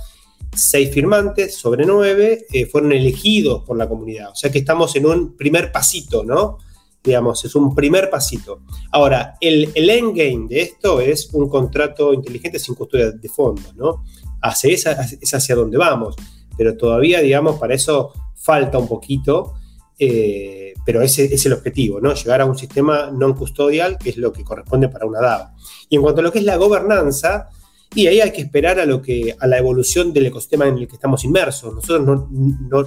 seis 0.54 0.92
firmantes 0.92 1.56
sobre 1.56 1.84
nueve, 1.86 2.46
eh, 2.52 2.66
fueron 2.66 2.92
elegidos 2.92 3.64
por 3.64 3.76
la 3.76 3.88
comunidad. 3.88 4.30
O 4.30 4.34
sea 4.34 4.50
que 4.50 4.58
estamos 4.58 4.94
en 4.96 5.06
un 5.06 5.36
primer 5.36 5.70
pasito, 5.70 6.24
¿no? 6.24 6.58
digamos, 7.02 7.44
es 7.44 7.54
un 7.54 7.74
primer 7.74 8.10
pasito. 8.10 8.60
Ahora, 8.92 9.36
el, 9.40 9.72
endgame 9.74 10.46
de 10.48 10.62
esto 10.62 11.00
es 11.00 11.30
un 11.32 11.48
contrato 11.48 12.12
inteligente 12.12 12.58
sin 12.58 12.74
custodia 12.74 13.10
de 13.10 13.28
fondos, 13.28 13.74
¿no? 13.76 14.04
Hacia 14.42 14.72
esa, 14.72 14.92
es 14.92 15.34
hacia 15.34 15.54
donde 15.54 15.78
vamos, 15.78 16.16
pero 16.56 16.76
todavía, 16.76 17.20
digamos, 17.20 17.58
para 17.58 17.74
eso 17.74 18.12
falta 18.34 18.78
un 18.78 18.88
poquito, 18.88 19.54
eh, 19.98 20.74
pero 20.84 21.02
ese 21.02 21.32
es 21.32 21.44
el 21.46 21.54
objetivo, 21.54 22.00
¿no? 22.00 22.14
Llegar 22.14 22.40
a 22.40 22.46
un 22.46 22.56
sistema 22.56 23.10
non 23.10 23.34
custodial, 23.34 23.98
que 23.98 24.10
es 24.10 24.16
lo 24.16 24.32
que 24.32 24.44
corresponde 24.44 24.88
para 24.88 25.06
una 25.06 25.20
DAO. 25.20 25.50
Y 25.88 25.96
en 25.96 26.02
cuanto 26.02 26.20
a 26.20 26.24
lo 26.24 26.32
que 26.32 26.38
es 26.38 26.44
la 26.44 26.56
gobernanza, 26.56 27.48
y 27.94 28.06
ahí 28.06 28.20
hay 28.20 28.32
que 28.32 28.42
esperar 28.42 28.78
a, 28.78 28.86
lo 28.86 29.00
que, 29.00 29.34
a 29.38 29.46
la 29.46 29.58
evolución 29.58 30.12
del 30.12 30.26
ecosistema 30.26 30.66
en 30.68 30.78
el 30.78 30.88
que 30.88 30.94
estamos 30.94 31.24
inmersos. 31.24 31.74
Nosotros 31.74 32.06
no, 32.06 32.28
no 32.68 32.86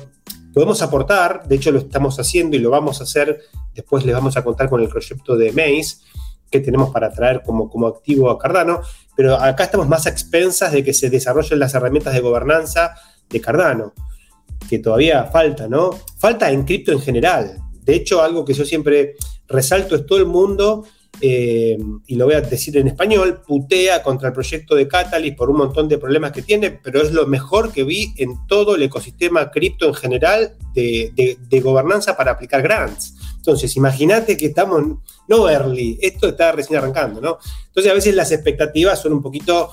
podemos 0.53 0.81
aportar, 0.81 1.47
de 1.47 1.55
hecho 1.55 1.71
lo 1.71 1.79
estamos 1.79 2.19
haciendo 2.19 2.55
y 2.55 2.59
lo 2.59 2.69
vamos 2.69 2.99
a 2.99 3.03
hacer, 3.03 3.41
después 3.73 4.05
les 4.05 4.13
vamos 4.13 4.37
a 4.37 4.43
contar 4.43 4.69
con 4.69 4.81
el 4.81 4.89
proyecto 4.89 5.35
de 5.35 5.51
Maze 5.51 5.97
que 6.51 6.59
tenemos 6.59 6.91
para 6.91 7.11
traer 7.11 7.41
como, 7.43 7.69
como 7.69 7.87
activo 7.87 8.29
a 8.29 8.37
Cardano, 8.37 8.81
pero 9.15 9.35
acá 9.35 9.63
estamos 9.63 9.87
más 9.87 10.05
a 10.05 10.09
expensas 10.09 10.73
de 10.73 10.83
que 10.83 10.93
se 10.93 11.09
desarrollen 11.09 11.59
las 11.59 11.73
herramientas 11.73 12.13
de 12.13 12.19
gobernanza 12.19 12.93
de 13.29 13.39
Cardano, 13.39 13.93
que 14.69 14.79
todavía 14.79 15.23
falta, 15.25 15.69
¿no? 15.69 15.91
Falta 16.17 16.51
en 16.51 16.65
cripto 16.65 16.91
en 16.91 16.99
general. 16.99 17.57
De 17.83 17.95
hecho, 17.95 18.21
algo 18.21 18.43
que 18.43 18.53
yo 18.53 18.65
siempre 18.65 19.15
resalto 19.47 19.95
es 19.95 20.05
todo 20.05 20.19
el 20.19 20.25
mundo 20.25 20.85
eh, 21.19 21.77
y 22.07 22.15
lo 22.15 22.25
voy 22.25 22.35
a 22.35 22.41
decir 22.41 22.75
en 22.77 22.87
español, 22.87 23.41
putea 23.45 24.01
contra 24.01 24.29
el 24.29 24.33
proyecto 24.33 24.75
de 24.75 24.87
Catalyst 24.87 25.37
por 25.37 25.49
un 25.49 25.57
montón 25.57 25.87
de 25.87 25.97
problemas 25.97 26.31
que 26.31 26.41
tiene, 26.41 26.71
pero 26.71 27.01
es 27.01 27.11
lo 27.11 27.27
mejor 27.27 27.71
que 27.71 27.83
vi 27.83 28.13
en 28.17 28.47
todo 28.47 28.75
el 28.75 28.83
ecosistema 28.83 29.51
cripto 29.51 29.87
en 29.87 29.93
general 29.93 30.55
de, 30.73 31.37
gobernanza 31.61 32.15
para 32.15 32.31
aplicar 32.31 32.61
grants. 32.61 33.15
Entonces, 33.35 33.75
imagínate 33.75 34.37
que 34.37 34.47
estamos, 34.47 34.99
no 35.27 35.49
early, 35.49 35.99
esto 36.01 36.29
está 36.29 36.53
recién 36.53 36.79
arrancando, 36.79 37.21
¿no? 37.21 37.37
Entonces, 37.67 37.91
a 37.91 37.95
veces 37.95 38.15
las 38.15 38.31
expectativas 38.31 38.99
son 38.99 39.13
un 39.13 39.21
poquito, 39.21 39.69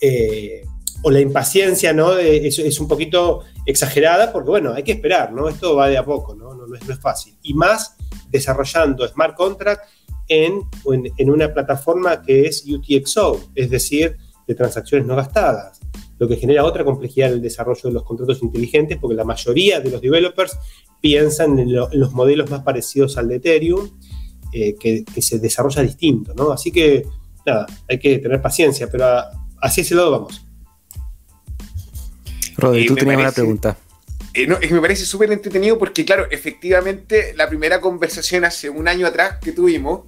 eh, 0.00 0.62
o 1.02 1.10
la 1.10 1.20
impaciencia, 1.20 1.92
¿no? 1.92 2.16
es, 2.16 2.80
un 2.80 2.88
poquito 2.88 3.44
exagerada, 3.66 4.32
porque 4.32 4.50
bueno, 4.50 4.72
hay 4.72 4.82
que 4.82 4.92
esperar, 4.92 5.32
¿no? 5.32 5.48
Esto 5.48 5.76
va 5.76 5.88
de 5.88 5.98
a 5.98 6.04
poco, 6.04 6.34
¿no? 6.34 6.54
No, 6.54 6.74
es, 6.74 6.86
no 6.86 6.94
es 6.94 7.00
fácil. 7.00 7.36
Y 7.42 7.54
más 7.54 7.96
desarrollando 8.30 9.06
smart 9.08 9.34
contract 9.34 9.82
en, 10.30 10.62
en, 11.18 11.30
una 11.30 11.52
plataforma 11.52 12.22
que 12.22 12.46
es 12.46 12.64
UTXO, 12.64 13.50
es 13.56 13.68
decir, 13.68 14.16
de 14.46 14.54
transacciones 14.54 15.04
no 15.06 15.16
gastadas, 15.16 15.80
lo 16.20 16.28
que 16.28 16.36
genera 16.36 16.64
otra 16.64 16.84
complejidad 16.84 17.30
en 17.30 17.34
el 17.34 17.42
desarrollo 17.42 17.80
de 17.82 17.92
los 17.92 18.04
contratos 18.04 18.40
inteligentes, 18.40 18.96
porque 18.98 19.16
la 19.16 19.24
mayoría 19.24 19.80
de 19.80 19.90
los 19.90 20.00
developers 20.00 20.56
piensan 21.00 21.58
en, 21.58 21.74
los 21.74 22.12
modelos 22.12 22.48
más 22.48 22.62
parecidos 22.62 23.18
al 23.18 23.26
de 23.26 23.36
Ethereum, 23.36 23.90
eh, 24.52 24.76
que, 24.78 25.04
se 25.20 25.40
desarrolla 25.40 25.82
distinto, 25.82 26.32
¿no? 26.34 26.52
Así 26.52 26.70
que, 26.70 27.04
nada, 27.44 27.66
hay 27.88 27.98
que 27.98 28.18
tener 28.18 28.40
paciencia, 28.40 28.88
pero 28.88 29.06
así 29.60 29.80
ese 29.80 29.96
lado 29.96 30.12
vamos. 30.12 30.46
Rodri, 32.56 32.86
tú 32.86 32.94
tenías 32.94 33.18
una 33.18 33.32
pregunta. 33.32 33.76
Eh, 34.32 34.46
es 34.60 34.68
que 34.68 34.74
me 34.74 34.80
parece 34.80 35.04
súper 35.04 35.32
entretenido 35.32 35.76
porque, 35.76 36.04
claro, 36.04 36.26
efectivamente, 36.30 37.34
la 37.36 37.48
primera 37.48 37.80
conversación 37.80 38.44
hace 38.44 38.70
un 38.70 38.86
año 38.86 39.06
atrás 39.06 39.38
que 39.42 39.52
tuvimos, 39.52 40.02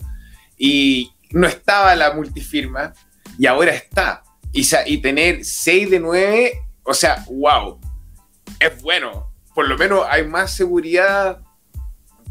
y 0.59 1.13
no 1.31 1.47
estaba 1.47 1.95
la 1.95 2.13
multifirma 2.13 2.93
y 3.39 3.47
ahora 3.47 3.73
está. 3.73 4.23
Y, 4.53 4.99
tener 4.99 5.45
6 5.45 5.91
de 5.91 6.01
9, 6.01 6.53
o 6.83 6.93
sea, 6.93 7.25
wow, 7.31 7.81
es 8.61 8.83
bueno. 8.83 9.33
Por 9.55 9.69
lo 9.69 9.79
menos 9.79 10.05
hay 10.09 10.27
más 10.27 10.55
seguridad 10.55 11.41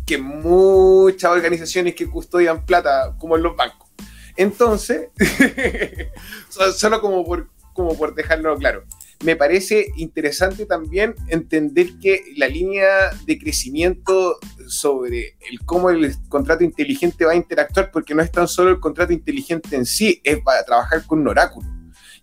que 0.05 0.17
muchas 0.17 1.31
organizaciones 1.31 1.95
que 1.95 2.07
custodian 2.07 2.65
plata, 2.65 3.15
como 3.17 3.35
en 3.37 3.43
los 3.43 3.55
bancos. 3.55 3.89
Entonces, 4.35 5.09
solo 6.49 7.01
como 7.01 7.25
por, 7.25 7.49
como 7.73 7.97
por 7.97 8.13
dejarlo 8.13 8.55
claro 8.57 8.85
me 9.23 9.35
parece 9.35 9.87
interesante 9.97 10.65
también 10.65 11.15
entender 11.27 11.91
que 12.01 12.23
la 12.37 12.47
línea 12.47 13.11
de 13.25 13.37
crecimiento 13.37 14.37
sobre 14.67 15.35
el 15.49 15.59
cómo 15.65 15.89
el 15.89 16.15
contrato 16.29 16.63
inteligente 16.63 17.25
va 17.25 17.33
a 17.33 17.35
interactuar, 17.35 17.91
porque 17.91 18.15
no 18.15 18.23
es 18.23 18.31
tan 18.31 18.47
solo 18.47 18.71
el 18.71 18.79
contrato 18.79 19.13
inteligente 19.13 19.75
en 19.75 19.85
sí, 19.85 20.21
es 20.23 20.39
para 20.41 20.63
trabajar 20.63 21.05
con 21.05 21.19
un 21.19 21.27
oráculo. 21.27 21.67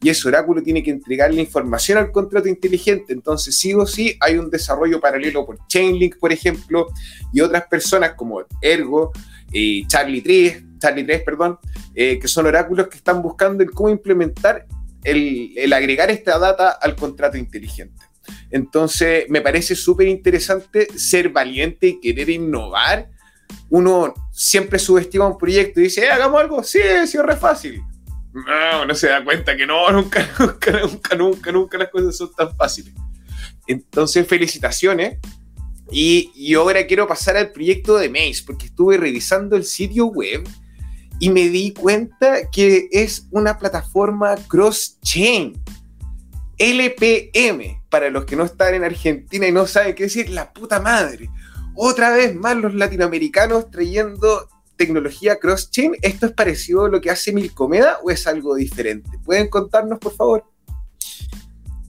Y 0.01 0.11
ese 0.11 0.29
oráculo 0.29 0.63
tiene 0.63 0.83
que 0.83 0.91
entregarle 0.91 1.41
información 1.41 1.99
al 1.99 2.13
contrato 2.13 2.49
inteligente. 2.49 3.13
Entonces, 3.13 3.59
sí 3.59 3.75
o 3.75 3.85
sí, 3.85 4.17
hay 4.21 4.39
un 4.39 4.49
desarrollo 4.49 5.01
paralelo 5.01 5.45
por 5.45 5.59
Chainlink, 5.67 6.19
por 6.19 6.33
ejemplo, 6.33 6.87
y 7.33 7.41
otras 7.41 7.67
personas 7.67 8.15
como 8.15 8.43
Ergo, 8.63 9.13
y 9.51 9.87
Charlie 9.89 10.21
3, 10.21 10.65
Charlie 10.79 11.05
3, 11.05 11.23
perdón, 11.23 11.59
eh, 11.95 12.19
que 12.19 12.29
son 12.29 12.47
oráculos 12.47 12.89
que 12.89 12.99
están 12.99 13.23
buscando 13.23 13.63
el 13.63 13.71
cómo 13.71 13.89
implementar 13.89 14.67
el, 15.05 15.73
agregar 15.73 16.11
esta 16.11 16.39
data 16.39 16.71
al 16.71 16.97
contrato 16.97 17.37
inteligente. 17.37 18.05
Entonces, 18.51 19.25
me 19.29 19.41
parece 19.41 19.75
súper 19.75 20.09
interesante 20.09 20.89
ser 20.97 21.31
valiente 21.31 21.89
y 21.89 22.01
querer 22.01 22.31
innovar. 22.31 23.11
Uno 23.71 24.15
siempre 24.33 24.79
subestima 24.79 25.27
un 25.27 25.39
proyecto 25.39 25.81
y 25.81 25.85
dice, 25.85 26.05
eh, 26.05 26.11
hagamos 26.11 26.41
algo, 26.41 26.63
sí, 26.63 26.81
sí, 27.07 27.17
es 27.17 27.25
re 27.25 27.37
fácil. 27.37 27.83
No, 28.33 28.85
no 28.85 28.95
se 28.95 29.09
da 29.09 29.25
cuenta 29.25 29.57
que 29.57 29.67
no, 29.67 29.91
nunca, 29.93 30.29
nunca, 30.39 30.71
nunca, 30.73 31.17
nunca, 31.17 31.53
nunca 31.53 31.79
las 31.79 31.89
cosas 31.89 32.17
son 32.17 32.35
tan 32.35 32.55
fáciles. 32.57 32.93
Entonces, 33.67 34.27
felicitaciones. 34.27 35.19
Y, 35.91 36.31
y 36.35 36.53
ahora 36.53 36.87
quiero 36.87 37.09
pasar 37.09 37.39
al 37.39 37.51
proyecto 37.51 37.97
de 37.97 38.11
Maze, 38.11 38.43
porque 38.45 38.67
estuve 38.67 38.99
revisando 38.99 39.57
el 39.57 39.65
sitio 39.65 40.07
web 40.07 40.47
y 41.19 41.31
me 41.31 41.49
di 41.49 41.73
cuenta 41.73 42.49
que 42.51 42.89
es 42.93 43.27
una 43.31 43.59
plataforma 43.59 44.37
cross-chain. 44.49 45.61
LPM, 46.59 47.83
para 47.89 48.11
los 48.11 48.25
que 48.25 48.35
no 48.35 48.45
están 48.45 48.75
en 48.75 48.85
Argentina 48.85 49.47
y 49.47 49.53
no 49.53 49.67
saben 49.67 49.95
qué 49.95 50.05
decir, 50.05 50.29
la 50.31 50.53
puta 50.53 50.81
madre. 50.81 51.31
Otra 51.75 52.11
vez 52.11 52.35
más 52.35 52.57
los 52.57 52.75
latinoamericanos 52.75 53.71
trayendo 53.71 54.49
tecnología 54.79 55.39
cross-chain. 55.39 55.97
¿Esto 56.01 56.27
es 56.27 56.33
parecido 56.33 56.87
a 56.87 56.89
lo 56.89 57.03
que 57.03 57.11
hace 57.11 57.33
Milcomeda 57.33 57.99
o 58.03 58.11
es 58.11 58.27
algo 58.27 58.55
diferente? 58.55 59.11
¿Pueden 59.25 59.49
contarnos, 59.49 59.99
por 59.99 60.15
favor? 60.15 60.45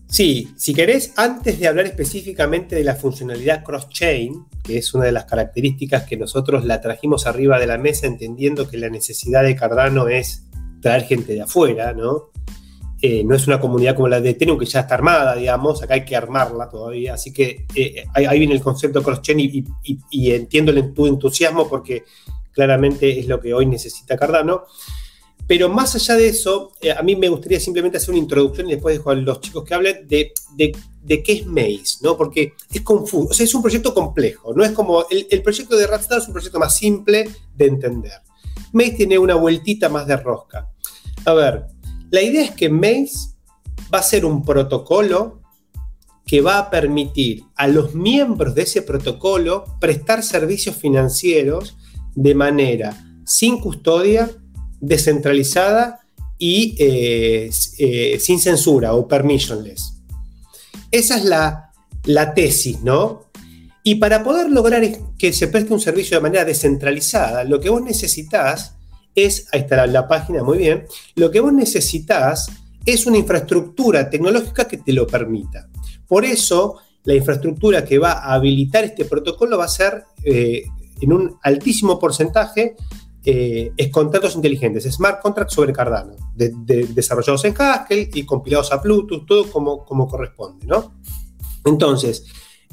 Sí, 0.10 0.52
si 0.58 0.74
querés, 0.74 1.14
antes 1.18 1.60
de 1.60 1.68
hablar 1.68 1.86
específicamente 1.86 2.76
de 2.76 2.84
la 2.84 2.96
funcionalidad 2.96 3.64
cross-chain, 3.64 4.44
que 4.64 4.80
es 4.80 4.96
una 4.96 5.06
de 5.06 5.12
las 5.12 5.26
características 5.26 6.06
que 6.06 6.18
nosotros 6.18 6.66
la 6.66 6.82
trajimos 6.82 7.28
arriba 7.28 7.60
de 7.60 7.68
la 7.68 7.78
mesa 7.78 8.08
entendiendo 8.08 8.68
que 8.68 8.78
la 8.78 8.90
necesidad 8.90 9.44
de 9.44 9.56
Cardano 9.56 10.08
es 10.08 10.48
traer 10.82 11.04
gente 11.04 11.34
de 11.34 11.44
afuera, 11.44 11.94
¿no? 11.94 12.32
Eh, 13.04 13.24
no 13.24 13.36
es 13.36 13.48
una 13.48 13.62
comunidad 13.62 13.96
como 13.96 14.08
la 14.08 14.20
de 14.20 14.32
Ethereum 14.32 14.58
que 14.58 14.66
ya 14.66 14.82
está 14.82 14.96
armada, 14.96 15.36
digamos, 15.36 15.84
acá 15.84 15.94
hay 15.94 16.06
que 16.06 16.16
armarla 16.16 16.68
todavía, 16.70 17.14
así 17.14 17.32
que 17.32 17.68
eh, 17.76 18.04
ahí, 18.16 18.40
viene 18.40 18.56
el 18.56 18.62
concepto 18.62 19.04
cross-chain 19.04 19.40
y, 19.40 19.64
y, 20.10 20.32
entiendo 20.32 20.74
tu 20.92 21.06
entusiasmo 21.06 21.70
porque 21.70 22.04
claramente 22.52 23.20
es 23.20 23.28
lo 23.28 23.40
que 23.40 23.54
hoy 23.54 23.68
necesita 23.68 24.18
Cardano. 24.18 24.64
Pero 25.50 25.68
más 25.68 25.96
allá 25.96 26.16
de 26.16 26.28
eso, 26.28 26.74
eh, 26.80 26.92
a 26.92 27.02
mí 27.02 27.16
me 27.16 27.28
gustaría 27.28 27.60
simplemente 27.60 27.98
hacer 27.98 28.12
una 28.12 28.20
introducción 28.20 28.68
y 28.68 28.74
después 28.74 28.96
dejo 28.96 29.10
a 29.10 29.16
los 29.16 29.42
chicos 29.42 29.64
que 29.66 29.74
hablen 29.74 30.08
de, 30.08 30.32
de, 30.56 31.24
qué 31.24 31.34
es 31.34 31.48
Maze, 31.48 31.98
¿no? 32.04 32.16
Porque 32.16 32.54
es 32.72 32.82
confuso, 32.82 33.30
o 33.32 33.34
sea, 33.34 33.46
es 33.46 33.56
un 33.56 33.64
proyecto 33.64 33.92
complejo, 33.92 34.54
no 34.54 34.64
es 34.64 34.74
como, 34.74 35.08
el, 35.10 35.42
proyecto 35.42 35.76
de 35.76 35.88
Ratstar 35.88 36.20
es 36.20 36.28
un 36.28 36.34
proyecto 36.34 36.60
más 36.60 36.78
simple 36.78 37.28
de 37.56 37.66
entender. 37.66 38.22
Maze 38.74 38.92
tiene 38.92 39.18
una 39.18 39.34
vueltita 39.34 39.90
más 39.90 40.06
de 40.06 40.18
rosca. 40.18 40.70
A 41.26 41.34
ver, 41.34 41.66
la 42.12 42.22
idea 42.22 42.44
es 42.44 42.52
que 42.52 42.70
Maze 42.70 43.32
va 43.92 43.98
a 43.98 44.04
ser 44.04 44.26
un 44.26 44.46
protocolo 44.46 45.42
que 46.28 46.42
va 46.42 46.60
a 46.60 46.70
permitir 46.70 47.44
a 47.56 47.68
los 47.68 47.96
miembros 47.96 48.54
de 48.54 48.62
ese 48.62 48.84
protocolo 48.84 49.66
prestar 49.80 50.22
servicios 50.22 50.76
financieros 50.76 51.76
de 52.14 52.36
manera 52.36 52.96
sin 53.26 53.60
custodia, 53.60 54.30
descentralizada 54.80 56.00
y 56.38 56.76
eh, 56.80 57.50
eh, 57.78 58.20
sin 58.20 58.40
censura 58.40 58.94
o 58.94 59.08
permissionless. 59.08 59.96
Esa 60.92 61.18
es 61.18 61.26
la, 61.26 61.72
la 62.06 62.34
tesis, 62.34 62.82
¿no? 62.82 63.30
Y 63.84 63.96
para 63.96 64.24
poder 64.24 64.50
lograr 64.50 64.84
que 65.18 65.34
se 65.34 65.48
preste 65.48 65.74
un 65.74 65.80
servicio 65.80 66.18
de 66.18 66.22
manera 66.22 66.46
descentralizada, 66.46 67.44
lo 67.44 67.60
que 67.60 67.70
vos 67.70 67.82
necesitas 67.82 68.76
es, 69.16 69.48
ahí 69.52 69.62
está 69.62 69.86
la, 69.88 70.08
página, 70.08 70.44
muy 70.44 70.60
bien, 70.60 70.86
lo 71.16 71.32
que 71.32 71.40
vos 71.40 71.54
necesitas 71.54 72.50
es 72.86 73.06
una 73.06 73.18
infraestructura 73.18 74.10
tecnológica 74.10 74.68
que 74.68 74.78
te 74.78 74.94
lo 74.94 75.08
permita. 75.08 75.68
Por 76.08 76.26
eso, 76.26 76.78
la 77.04 77.16
infraestructura 77.16 77.84
que 77.86 77.98
va 77.98 78.14
a 78.14 78.34
habilitar 78.34 78.84
este 78.84 79.06
protocolo 79.06 79.58
va 79.58 79.66
a 79.66 79.70
ser 79.70 80.04
eh, 80.24 80.64
en 81.02 81.14
un 81.14 81.38
altísimo 81.44 81.98
porcentaje 82.00 82.76
eh, 83.32 83.74
es 83.78 83.92
contratos 83.92 84.34
inteligentes, 84.34 84.86
smart 84.92 85.22
contracts 85.22 85.54
sobre 85.54 85.72
Cardano, 85.72 86.16
desarrollados 86.34 87.46
en 87.46 87.54
Haskell 87.56 88.10
y 88.12 88.26
compilados 88.26 88.72
a 88.72 88.78
Bluetooth, 88.78 89.28
todo 89.28 89.52
como, 89.52 90.08
corresponde, 90.08 90.66
¿no? 90.66 90.96
Entonces, 91.64 92.26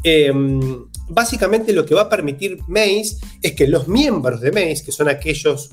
em, 0.03 0.87
básicamente 1.11 1.75
lo 1.75 1.85
que 1.85 1.95
va 1.95 2.03
a 2.03 2.09
permitir 2.09 2.59
Maze 2.69 3.19
es 3.43 3.53
que 3.53 3.69
los 3.69 3.87
miembros 3.87 4.41
de 4.41 4.51
Maze, 4.51 4.83
que 4.83 4.93
son 4.93 5.11
aquellos 5.11 5.69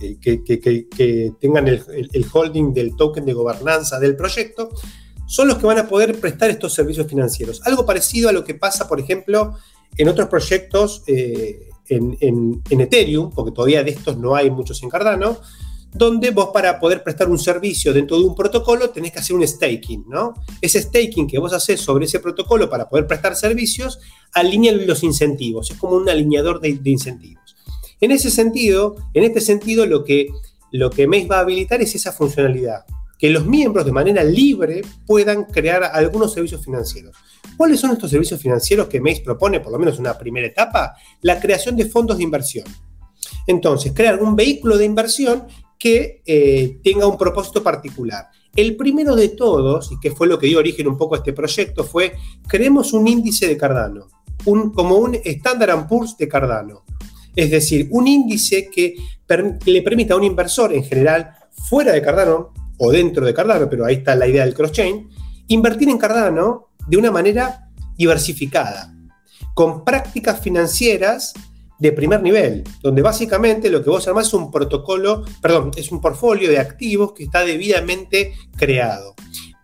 eh, 0.00 0.16
que, 0.20 1.32
tengan 1.40 1.68
el, 1.68 2.26
holding 2.32 2.74
del 2.74 2.96
token 2.96 3.24
de 3.24 3.34
gobernanza 3.34 4.00
del 4.00 4.16
proyecto, 4.16 4.70
son 5.26 5.46
los 5.46 5.58
que 5.58 5.66
van 5.66 5.78
a 5.78 5.86
poder 5.86 6.18
prestar 6.18 6.50
estos 6.50 6.74
servicios 6.74 7.06
financieros. 7.06 7.62
Algo 7.66 7.86
parecido 7.86 8.30
a 8.30 8.32
lo 8.32 8.42
que 8.42 8.54
pasa, 8.54 8.88
por 8.88 8.98
ejemplo, 8.98 9.54
en 9.96 10.08
otros 10.08 10.28
proyectos 10.28 11.04
eh, 11.06 11.68
en, 11.88 12.62
Ethereum, 12.70 13.30
porque 13.30 13.52
todavía 13.52 13.82
de 13.82 13.90
estos 13.90 14.16
no 14.16 14.34
hay 14.34 14.50
muchos 14.50 14.82
en 14.82 14.90
Cardano, 14.90 15.38
donde 15.92 16.30
vos 16.30 16.50
para 16.52 16.80
poder 16.80 17.04
prestar 17.04 17.28
un 17.28 17.38
servicio 17.38 17.92
dentro 17.92 18.18
de 18.18 18.24
un 18.24 18.34
protocolo 18.34 18.90
tenés 18.90 19.12
que 19.12 19.20
hacer 19.20 19.36
un 19.36 19.46
staking, 19.46 20.06
¿no? 20.08 20.34
Ese 20.60 20.82
staking 20.82 21.28
que 21.28 21.38
vos 21.38 21.52
haces 21.52 21.80
sobre 21.80 22.06
ese 22.06 22.18
protocolo 22.18 22.68
para 22.68 22.88
poder 22.88 23.06
prestar 23.06 23.36
servicios 23.36 24.00
alinea 24.32 24.72
los 24.72 25.04
incentivos, 25.04 25.70
es 25.70 25.76
como 25.76 25.94
un 25.94 26.08
alineador 26.08 26.60
de, 26.60 26.80
incentivos. 26.84 27.56
En 28.00 28.10
ese 28.10 28.30
sentido, 28.30 28.96
en 29.14 29.22
este 29.22 29.40
sentido, 29.40 29.86
lo 29.86 30.02
que, 30.02 30.28
lo 30.72 30.90
que 30.90 31.06
Maze 31.06 31.26
va 31.26 31.36
a 31.36 31.40
habilitar 31.40 31.80
es 31.80 31.94
esa 31.94 32.10
funcionalidad, 32.10 32.84
que 33.18 33.30
los 33.30 33.46
miembros 33.46 33.84
de 33.84 33.92
manera 33.92 34.22
libre 34.24 34.82
puedan 35.06 35.44
crear 35.44 35.84
algunos 35.84 36.32
servicios 36.32 36.64
financieros. 36.64 37.16
¿Cuáles 37.56 37.80
son 37.80 37.92
estos 37.92 38.10
servicios 38.10 38.40
financieros 38.40 38.88
que 38.88 39.00
Maze 39.00 39.22
propone, 39.24 39.60
por 39.60 39.72
lo 39.72 39.78
menos 39.78 39.94
en 39.96 40.00
una 40.02 40.18
primera 40.18 40.46
etapa? 40.46 40.94
La 41.22 41.40
creación 41.40 41.76
de 41.76 41.86
fondos 41.86 42.18
de 42.18 42.24
inversión. 42.24 42.66
Entonces, 43.46 43.92
crear 43.94 44.20
un 44.22 44.34
vehículo 44.34 44.76
de 44.76 44.84
inversión 44.84 45.44
que 45.78 46.22
eh, 46.24 46.78
tenga 46.82 47.06
un 47.06 47.18
propósito 47.18 47.62
particular. 47.62 48.28
El 48.56 48.76
primero 48.76 49.14
de 49.16 49.30
todos, 49.30 49.90
y 49.92 50.00
que 50.00 50.12
fue 50.12 50.26
lo 50.26 50.38
que 50.38 50.46
dio 50.46 50.58
origen 50.58 50.88
un 50.88 50.96
poco 50.96 51.14
a 51.14 51.18
este 51.18 51.32
proyecto, 51.32 51.84
fue 51.84 52.14
creemos 52.46 52.92
un 52.92 53.06
índice 53.06 53.46
de 53.46 53.56
Cardano, 53.56 54.08
un, 54.46 54.70
como 54.72 54.96
un 54.96 55.14
Standard 55.14 55.86
Poor's 55.86 56.16
de 56.16 56.28
Cardano. 56.28 56.84
Es 57.34 57.50
decir, 57.50 57.88
un 57.90 58.06
índice 58.06 58.70
que 58.70 58.94
le 59.66 59.82
permita 59.82 60.14
a 60.14 60.16
un 60.16 60.24
inversor 60.24 60.72
en 60.72 60.84
general 60.84 61.30
fuera 61.68 61.92
de 61.92 62.02
Cardano 62.02 62.52
o 62.78 62.90
dentro 62.90 63.24
de 63.24 63.34
Cardano, 63.34 63.68
pero 63.68 63.84
ahí 63.84 63.96
está 63.96 64.14
la 64.14 64.26
idea 64.26 64.44
del 64.44 64.54
cross-chain, 64.54 65.08
invertir 65.48 65.88
en 65.88 65.98
Cardano 65.98 66.68
de 66.86 66.96
una 66.96 67.10
manera 67.10 67.70
diversificada, 67.96 68.94
con 69.54 69.84
prácticas 69.84 70.40
financieras 70.40 71.34
de 71.78 71.92
primer 71.92 72.22
nivel, 72.22 72.64
donde 72.82 73.02
básicamente 73.02 73.70
lo 73.70 73.82
que 73.82 73.90
vos 73.90 74.06
armás 74.06 74.28
es 74.28 74.34
un 74.34 74.50
protocolo, 74.50 75.24
perdón, 75.40 75.72
es 75.76 75.90
un 75.92 76.00
portfolio 76.00 76.48
de 76.48 76.58
activos 76.58 77.12
que 77.12 77.24
está 77.24 77.44
debidamente 77.44 78.32
creado 78.56 79.14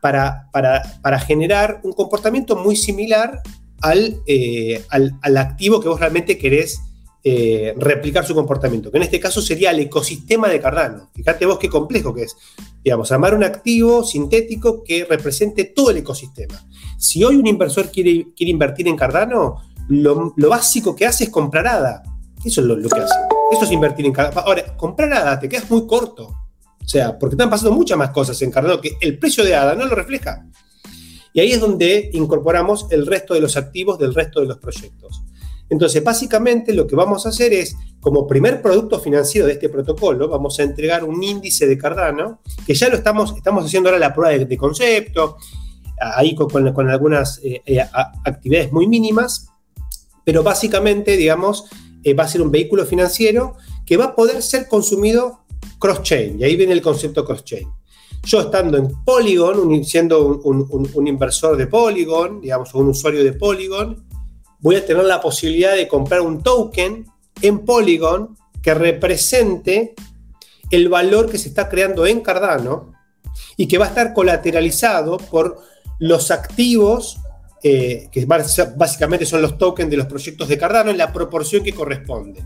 para, 0.00 0.48
para, 0.52 1.18
generar 1.20 1.80
un 1.82 1.92
comportamiento 1.92 2.56
muy 2.56 2.74
similar 2.74 3.40
al, 3.80 4.20
eh, 4.26 4.84
al, 4.90 5.12
al, 5.22 5.36
activo 5.36 5.80
que 5.80 5.88
vos 5.88 6.00
realmente 6.00 6.38
querés 6.38 6.80
eh, 7.22 7.74
replicar 7.76 8.24
su 8.24 8.34
comportamiento, 8.34 8.90
que 8.90 8.96
en 8.96 9.02
este 9.02 9.20
caso 9.20 9.42
sería 9.42 9.72
el 9.72 9.80
ecosistema 9.80 10.48
de 10.48 10.58
Cardano. 10.58 11.10
Fíjate 11.14 11.44
vos 11.44 11.58
qué 11.58 11.68
complejo 11.68 12.14
que 12.14 12.22
es. 12.22 12.36
Digamos, 12.82 13.12
armar 13.12 13.34
un 13.34 13.44
activo 13.44 14.04
sintético 14.04 14.82
que 14.82 15.04
represente 15.04 15.64
todo 15.64 15.90
el 15.90 15.98
ecosistema. 15.98 16.66
Si 16.98 17.22
hoy 17.22 17.36
un 17.36 17.46
inversor 17.46 17.90
quiere, 17.90 18.28
quiere 18.34 18.50
invertir 18.50 18.88
en 18.88 18.96
Cardano, 18.96 19.56
lo, 19.88 20.32
básico 20.48 20.96
que 20.96 21.06
hace 21.06 21.24
es 21.24 21.30
comprar 21.30 21.66
ADA. 21.66 22.02
Eso 22.42 22.62
es 22.62 22.66
lo, 22.66 22.76
que 22.88 23.00
hace. 23.00 23.14
Eso 23.52 23.64
es 23.64 23.70
invertir 23.70 24.06
en 24.06 24.12
Cardano. 24.12 24.40
Ahora, 24.40 24.76
comprar 24.78 25.12
ADA 25.12 25.40
te 25.40 25.48
quedas 25.48 25.70
muy 25.70 25.86
corto. 25.86 26.34
O 26.82 26.88
sea, 26.88 27.18
porque 27.18 27.34
están 27.34 27.50
pasando 27.50 27.72
muchas 27.72 27.98
más 27.98 28.10
cosas 28.10 28.40
en 28.40 28.50
Cardano 28.50 28.80
que 28.80 28.96
el 28.98 29.18
precio 29.18 29.44
de 29.44 29.54
ADA 29.54 29.74
no 29.74 29.84
lo 29.84 29.94
refleja. 29.94 30.46
Y 31.34 31.40
ahí 31.40 31.52
es 31.52 31.60
donde 31.60 32.10
incorporamos 32.14 32.86
el 32.90 33.06
resto 33.06 33.34
de 33.34 33.40
los 33.40 33.58
activos 33.58 33.98
del 33.98 34.14
resto 34.14 34.40
de 34.40 34.46
los 34.46 34.58
proyectos. 34.58 35.22
Entonces, 35.70 36.02
básicamente 36.02 36.74
lo 36.74 36.86
que 36.86 36.96
vamos 36.96 37.24
a 37.24 37.28
hacer 37.28 37.52
es, 37.52 37.76
como 38.00 38.26
primer 38.26 38.60
producto 38.60 38.98
financiero 38.98 39.46
de 39.46 39.54
este 39.54 39.68
protocolo, 39.68 40.28
vamos 40.28 40.58
a 40.58 40.64
entregar 40.64 41.04
un 41.04 41.22
índice 41.22 41.66
de 41.66 41.78
Cardano, 41.78 42.40
que 42.66 42.74
ya 42.74 42.88
lo 42.88 42.96
estamos, 42.96 43.34
estamos 43.36 43.64
haciendo 43.64 43.88
ahora 43.88 44.00
la 44.00 44.12
prueba 44.12 44.36
de, 44.36 44.56
concepto, 44.56 45.36
ahí 46.00 46.34
con, 46.34 46.88
algunas 46.88 47.40
eh, 47.44 47.62
eh, 47.64 47.80
actividades 48.24 48.72
muy 48.72 48.88
mínimas, 48.88 49.48
pero 50.24 50.42
básicamente, 50.42 51.16
digamos, 51.16 51.66
eh, 52.02 52.14
va 52.14 52.24
a 52.24 52.28
ser 52.28 52.42
un 52.42 52.50
vehículo 52.50 52.84
financiero 52.84 53.56
que 53.86 53.96
va 53.96 54.06
a 54.06 54.16
poder 54.16 54.42
ser 54.42 54.66
consumido 54.66 55.44
cross-chain, 55.78 56.40
y 56.40 56.44
ahí 56.44 56.56
viene 56.56 56.72
el 56.72 56.82
concepto 56.82 57.24
cross-chain. 57.24 57.68
Yo 58.24 58.40
estando 58.40 58.76
en 58.76 58.88
Polygon, 59.04 59.84
siendo 59.84 60.40
un, 60.42 60.88
un, 60.94 61.06
inversor 61.06 61.56
de 61.56 61.68
Polygon, 61.68 62.40
digamos, 62.40 62.74
un 62.74 62.88
usuario 62.88 63.24
de 63.24 63.32
Polygon, 63.32 64.09
voy 64.60 64.76
a 64.76 64.84
tener 64.84 65.04
la 65.04 65.20
posibilidad 65.20 65.74
de 65.74 65.88
comprar 65.88 66.20
un 66.20 66.42
token 66.42 67.06
en 67.42 67.58
Polygon 67.60 68.36
que 68.62 68.74
represente 68.74 69.94
el 70.70 70.88
valor 70.88 71.30
que 71.30 71.38
se 71.38 71.48
está 71.48 71.68
creando 71.68 72.06
en 72.06 72.20
Cardano 72.20 72.92
y 73.56 73.66
que 73.66 73.78
va 73.78 73.86
a 73.86 73.88
estar 73.88 74.12
colateralizado 74.12 75.18
por 75.18 75.58
los 75.98 76.30
activos, 76.30 77.18
eh, 77.62 78.08
que 78.12 78.24
básicamente 78.24 79.26
son 79.26 79.42
los 79.42 79.58
tokens 79.58 79.90
de 79.90 79.96
los 79.96 80.06
proyectos 80.06 80.48
de 80.48 80.58
Cardano 80.58 80.90
en 80.90 80.98
la 80.98 81.12
proporción 81.12 81.62
que 81.62 81.74
corresponde. 81.74 82.42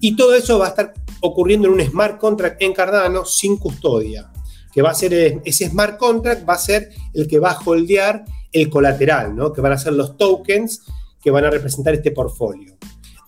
Y 0.00 0.16
todo 0.16 0.34
eso 0.34 0.58
va 0.58 0.66
a 0.66 0.70
estar 0.70 0.92
ocurriendo 1.20 1.68
en 1.68 1.74
un 1.74 1.80
smart 1.80 2.18
contract 2.18 2.60
en 2.62 2.72
Cardano 2.72 3.24
sin 3.24 3.56
custodia, 3.56 4.30
que 4.72 4.82
va 4.82 4.90
a 4.90 4.94
ser 4.94 5.40
ese 5.44 5.68
smart 5.68 5.96
contract 5.96 6.48
va 6.48 6.54
a 6.54 6.58
ser 6.58 6.90
el 7.14 7.26
que 7.26 7.38
va 7.38 7.52
a 7.52 7.60
holdear 7.64 8.24
el 8.52 8.68
colateral, 8.68 9.34
¿no? 9.34 9.52
que 9.52 9.60
van 9.60 9.72
a 9.72 9.78
ser 9.78 9.94
los 9.94 10.16
tokens 10.16 10.82
que 11.26 11.32
van 11.32 11.44
a 11.44 11.50
representar 11.50 11.92
este 11.92 12.12
portfolio. 12.12 12.76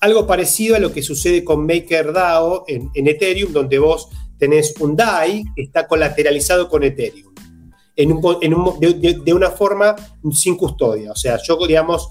Algo 0.01 0.25
parecido 0.25 0.77
a 0.77 0.79
lo 0.79 0.93
que 0.93 1.03
sucede 1.03 1.43
con 1.43 1.67
MakerDAO 1.67 2.63
en, 2.69 2.93
en 2.95 3.09
Ethereum, 3.09 3.53
donde 3.53 3.81
vos 3.81 4.09
tenés 4.39 4.73
un 4.79 4.95
DAI 4.95 5.43
que 5.57 5.63
está 5.63 5.89
colateralizado 5.89 6.69
con 6.69 6.85
Ethereum, 6.85 7.35
de, 7.97 9.33
una 9.35 9.51
forma 9.51 9.97
sin 10.31 10.57
custodia. 10.57 11.11
O 11.11 11.17
sea, 11.17 11.41
yo, 11.43 11.59
digamos, 11.67 12.09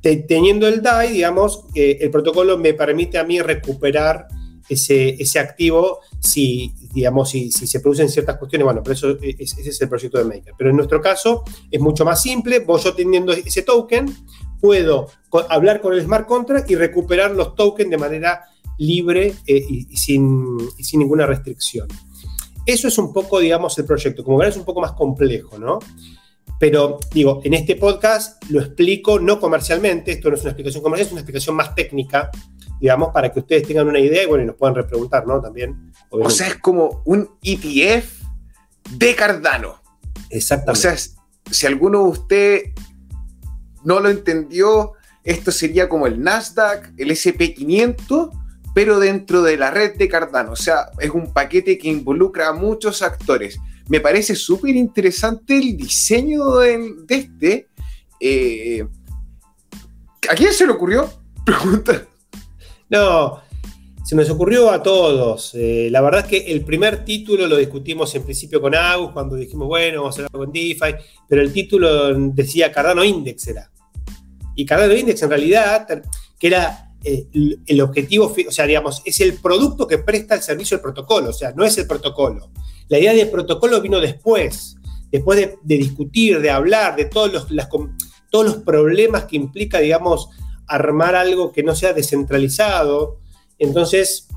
teniendo 0.00 0.66
el 0.66 0.80
DAI, 0.80 1.12
digamos, 1.12 1.66
el 1.74 2.10
protocolo 2.10 2.56
me 2.56 2.72
permite 2.72 3.18
a 3.18 3.24
mí 3.24 3.38
recuperar 3.38 4.28
ese, 4.66 5.10
ese 5.22 5.38
activo 5.38 6.00
si, 6.20 6.72
digamos, 6.92 7.30
si, 7.30 7.50
se 7.50 7.80
producen 7.80 8.08
ciertas 8.08 8.38
cuestiones. 8.38 8.64
Bueno, 8.64 8.82
por 8.82 8.92
eso 8.92 9.10
e, 9.20 9.36
ese 9.38 9.68
es 9.68 9.80
el 9.80 9.88
proyecto 9.88 10.18
de 10.18 10.24
Maker. 10.24 10.54
Pero 10.56 10.70
en 10.70 10.76
nuestro 10.76 11.00
caso 11.00 11.44
es 11.70 11.80
mucho 11.80 12.04
más 12.04 12.22
simple. 12.22 12.60
Vos 12.60 12.84
yo 12.84 12.94
teniendo 12.94 13.32
ese 13.32 13.62
token, 13.62 14.06
puedo 14.62 15.08
hablar 15.48 15.80
con 15.80 15.92
el 15.92 16.02
smart 16.02 16.26
contract 16.26 16.70
y 16.70 16.76
recuperar 16.76 17.32
los 17.32 17.56
tokens 17.56 17.90
de 17.90 17.98
manera 17.98 18.44
libre 18.78 19.34
eh, 19.44 19.66
y, 19.68 19.96
sin, 19.96 20.56
sin, 20.78 21.00
ninguna 21.00 21.26
restricción. 21.26 21.88
Eso 22.64 22.86
es 22.86 22.96
un 22.96 23.12
poco, 23.12 23.40
digamos, 23.40 23.76
el 23.78 23.84
proyecto. 23.84 24.22
Como 24.22 24.38
verán, 24.38 24.52
es 24.52 24.56
un 24.56 24.64
poco 24.64 24.80
más 24.80 24.92
complejo, 24.92 25.58
¿no? 25.58 25.80
Pero 26.60 27.00
digo, 27.12 27.40
en 27.42 27.54
este 27.54 27.74
podcast 27.74 28.40
lo 28.50 28.60
explico 28.60 29.18
no 29.18 29.40
comercialmente, 29.40 30.12
esto 30.12 30.28
no 30.28 30.36
es 30.36 30.42
una 30.42 30.50
explicación 30.50 30.82
comercial, 30.82 31.06
es 31.08 31.12
una 31.12 31.20
explicación 31.22 31.56
más 31.56 31.74
técnica, 31.74 32.30
digamos, 32.80 33.08
para 33.12 33.32
que 33.32 33.40
ustedes 33.40 33.66
tengan 33.66 33.88
una 33.88 33.98
idea 33.98 34.22
y 34.22 34.26
bueno, 34.26 34.44
y 34.44 34.46
nos 34.46 34.56
puedan 34.56 34.76
repreguntar, 34.76 35.26
¿no? 35.26 35.40
También. 35.40 35.92
O 36.08 36.30
sea, 36.30 36.46
es 36.46 36.56
como 36.58 37.02
un 37.04 37.28
ETF 37.42 38.22
de 38.92 39.14
Cardano. 39.16 39.82
Exactamente. 40.30 40.88
O 40.88 40.96
sea, 40.96 40.96
si 41.50 41.66
alguno 41.66 42.04
de 42.04 42.08
ustedes 42.10 42.72
no 43.84 44.00
lo 44.00 44.08
entendió, 44.08 44.92
esto 45.24 45.50
sería 45.52 45.88
como 45.88 46.06
el 46.06 46.22
Nasdaq, 46.22 46.92
el 46.96 47.10
SP500, 47.10 48.30
pero 48.74 48.98
dentro 48.98 49.42
de 49.42 49.56
la 49.56 49.70
red 49.70 49.96
de 49.96 50.08
Cardano. 50.08 50.52
O 50.52 50.56
sea, 50.56 50.90
es 50.98 51.10
un 51.10 51.32
paquete 51.32 51.78
que 51.78 51.88
involucra 51.88 52.48
a 52.48 52.52
muchos 52.52 53.02
actores. 53.02 53.58
Me 53.88 54.00
parece 54.00 54.34
súper 54.34 54.74
interesante 54.76 55.58
el 55.58 55.76
diseño 55.76 56.56
de, 56.56 56.94
este. 57.08 57.68
Eh, 58.20 58.86
¿A 60.30 60.34
quién 60.34 60.52
se 60.52 60.66
le 60.66 60.72
ocurrió? 60.72 61.10
Pregunta. 61.44 62.06
No, 62.88 63.40
se 64.04 64.16
nos 64.16 64.28
ocurrió 64.30 64.70
a 64.70 64.82
todos. 64.82 65.54
Eh, 65.54 65.88
la 65.90 66.00
verdad 66.00 66.20
es 66.20 66.26
que 66.26 66.52
el 66.52 66.64
primer 66.64 67.04
título 67.04 67.46
lo 67.46 67.56
discutimos 67.56 68.14
en 68.14 68.22
principio 68.22 68.60
con 68.60 68.74
Agus, 68.74 69.12
cuando 69.12 69.36
dijimos, 69.36 69.68
bueno, 69.68 70.02
vamos 70.02 70.18
a 70.18 70.22
algo 70.22 70.38
con 70.38 70.52
DeFi, 70.52 70.94
pero 71.28 71.42
el 71.42 71.52
título 71.52 72.14
decía 72.14 72.72
Cardano 72.72 73.04
Index 73.04 73.48
era. 73.48 73.71
Y 74.54 74.66
Cardano 74.66 74.94
Index 74.94 75.22
en 75.22 75.30
realidad, 75.30 75.86
que 76.38 76.46
era 76.46 76.92
eh, 77.04 77.26
el 77.66 77.80
objetivo, 77.80 78.34
o 78.46 78.52
sea, 78.52 78.66
digamos, 78.66 79.02
es 79.04 79.20
el 79.20 79.34
producto 79.34 79.86
que 79.86 79.98
presta 79.98 80.34
el 80.34 80.42
servicio 80.42 80.76
del 80.76 80.82
protocolo, 80.82 81.30
o 81.30 81.32
sea, 81.32 81.52
no 81.52 81.64
es 81.64 81.76
el 81.78 81.86
protocolo. 81.86 82.50
La 82.88 82.98
idea 82.98 83.12
del 83.12 83.30
protocolo 83.30 83.80
vino 83.80 84.00
después, 84.00 84.76
después 85.10 85.38
de, 85.38 85.76
discutir, 85.78 86.40
de 86.40 86.50
hablar, 86.50 86.96
de 86.96 87.06
todos 87.06 87.32
los, 87.32 87.46
todos 88.30 88.44
los 88.44 88.56
problemas 88.58 89.24
que 89.24 89.36
implica, 89.36 89.78
digamos, 89.78 90.28
armar 90.66 91.14
algo 91.14 91.52
que 91.52 91.62
no 91.62 91.74
sea 91.74 91.92
descentralizado. 91.92 93.18
Entonces, 93.58 94.28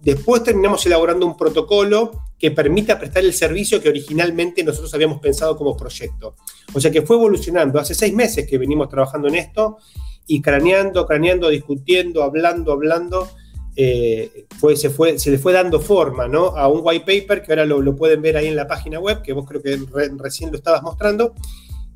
después 0.00 0.42
terminamos 0.42 0.84
elaborando 0.86 1.26
un 1.26 1.36
protocolo 1.36 2.23
que 2.38 2.50
permita 2.50 2.98
prestar 2.98 3.24
el 3.24 3.32
servicio 3.32 3.80
que 3.80 3.88
originalmente 3.88 4.62
nosotros 4.64 4.92
habíamos 4.94 5.20
pensado 5.20 5.56
como 5.56 5.76
proyecto. 5.76 6.34
O 6.72 6.80
sea 6.80 6.90
que 6.90 7.02
fue 7.02 7.16
evolucionando. 7.16 7.78
Hace 7.78 7.94
seis 7.94 8.12
meses 8.12 8.46
que 8.46 8.58
venimos 8.58 8.88
trabajando 8.88 9.28
en 9.28 9.36
esto 9.36 9.78
y 10.26 10.40
craneando, 10.42 11.06
craneando, 11.06 11.48
discutiendo, 11.48 12.22
hablando, 12.22 12.72
hablando, 12.72 13.28
eh, 13.76 14.46
fue, 14.58 14.76
se, 14.76 14.90
fue, 14.90 15.18
se 15.18 15.30
le 15.30 15.38
fue 15.38 15.52
dando 15.52 15.80
forma 15.80 16.28
¿no? 16.28 16.46
a 16.56 16.68
un 16.68 16.80
white 16.82 17.04
paper 17.04 17.42
que 17.42 17.52
ahora 17.52 17.66
lo, 17.66 17.96
pueden 17.96 18.22
ver 18.22 18.36
ahí 18.36 18.46
en 18.46 18.56
la 18.56 18.66
página 18.66 19.00
web, 19.00 19.22
que 19.22 19.32
vos 19.32 19.44
creo 19.46 19.62
que 19.62 19.78
recién 20.16 20.50
lo 20.50 20.56
estabas 20.56 20.82
mostrando, 20.82 21.34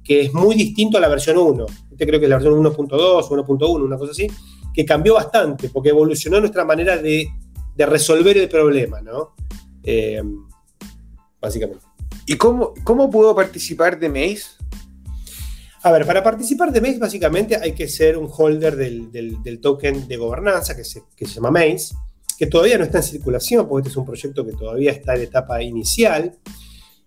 que 0.03 0.23
es 0.23 0.35
muy 0.35 0.57
distinto 0.57 0.99
a 0.99 1.01
la 1.01 1.09
versión 1.09 1.39
1. 1.39 1.67
Este 1.93 2.07
creo 2.07 2.19
que 2.19 2.27
es 2.27 2.31
la 2.31 2.37
versión 2.37 2.55
1.2 2.55 2.93
o 2.93 3.29
1.1, 3.29 3.85
una 3.85 3.97
cosa 3.99 4.13
así, 4.13 4.27
que 4.75 4.85
cambió 4.85 5.15
bastante 5.15 5.69
porque 5.69 5.91
evolucionó 5.91 6.41
nuestra 6.41 6.65
manera 6.65 6.97
de, 6.97 7.29
de 7.77 7.87
resolver 7.87 8.37
el 8.39 8.49
problema, 8.49 9.01
¿no? 9.01 9.35
Eh, 9.83 10.23
básicamente. 11.41 11.85
¿Y 12.27 12.37
cómo, 12.37 12.75
cómo 12.85 13.11
puedo 13.11 13.35
participar 13.35 13.99
de 13.99 14.09
Maze? 14.09 14.59
A 15.83 15.93
ver, 15.93 16.05
para 16.07 16.23
participar 16.23 16.73
de 16.73 16.81
Maze 16.81 16.99
básicamente 16.99 17.57
hay 17.57 17.73
que 17.73 17.89
ser 17.89 18.19
un 18.19 18.29
holder 18.31 18.77
del, 18.77 19.61
token 19.61 20.09
de 20.09 20.17
gobernanza 20.17 20.77
que 20.77 20.85
se, 20.85 21.05
que 21.17 21.27
se, 21.27 21.35
llama 21.35 21.51
Maze, 21.51 21.95
que 22.37 22.47
todavía 22.47 22.79
no 22.79 22.85
está 22.85 22.99
en 22.99 23.05
circulación 23.05 23.69
porque 23.69 23.89
este 23.89 23.91
es 23.93 23.97
un 23.97 24.07
proyecto 24.07 24.45
que 24.45 24.53
todavía 24.53 24.93
está 24.93 25.15
en 25.15 25.23
etapa 25.23 25.63
inicial. 25.63 26.37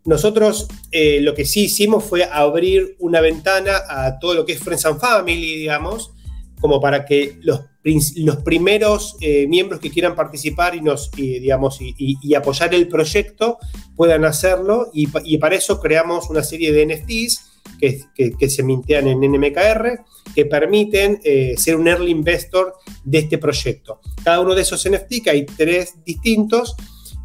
Nosotros 0.05 0.67
eh, 0.91 1.22
lo 1.22 1.36
que 1.36 1.45
sí 1.45 1.65
hicimos 1.65 2.03
fue 2.03 2.24
abrir 2.24 2.95
una 2.99 3.22
ventana 3.22 3.82
a 3.88 4.17
todo 4.19 4.34
lo 4.34 4.45
que 4.45 4.53
es 4.53 4.59
Friends 4.59 4.86
and 4.86 4.99
Family, 4.99 5.57
digamos, 5.57 6.11
como 6.59 6.82
para 6.82 7.05
que 7.05 7.38
los, 7.41 7.61
los 7.84 8.38
primeros 8.38 9.17
eh, 9.21 9.47
miembros 9.47 9.79
que 9.79 9.89
quieran 9.89 10.15
participar 10.15 10.75
y, 10.75 10.82
nos, 10.82 11.11
digamos, 11.11 11.79
y, 11.82 12.36
apoyar 12.36 12.73
el 12.75 12.88
proyecto 12.88 13.57
puedan 13.95 14.25
hacerlo. 14.25 14.89
Y, 14.93 15.07
para 15.38 15.55
eso 15.55 15.79
creamos 15.79 16.29
una 16.29 16.43
serie 16.43 16.71
de 16.71 16.86
NFTs 16.86 17.51
que, 17.79 18.49
se 18.49 18.63
mintean 18.63 19.07
en 19.07 19.19
NMKR, 19.19 20.03
que 20.36 20.45
permiten 20.45 21.19
eh, 21.23 21.55
ser 21.57 21.75
un 21.75 21.88
early 21.88 22.11
investor 22.11 22.75
de 23.03 23.19
este 23.19 23.38
proyecto. 23.38 23.99
Cada 24.23 24.39
uno 24.39 24.53
de 24.53 24.61
esos 24.61 24.88
NFT, 24.88 25.23
que 25.23 25.29
hay 25.32 25.45
tres 25.45 25.95
distintos, 26.05 26.75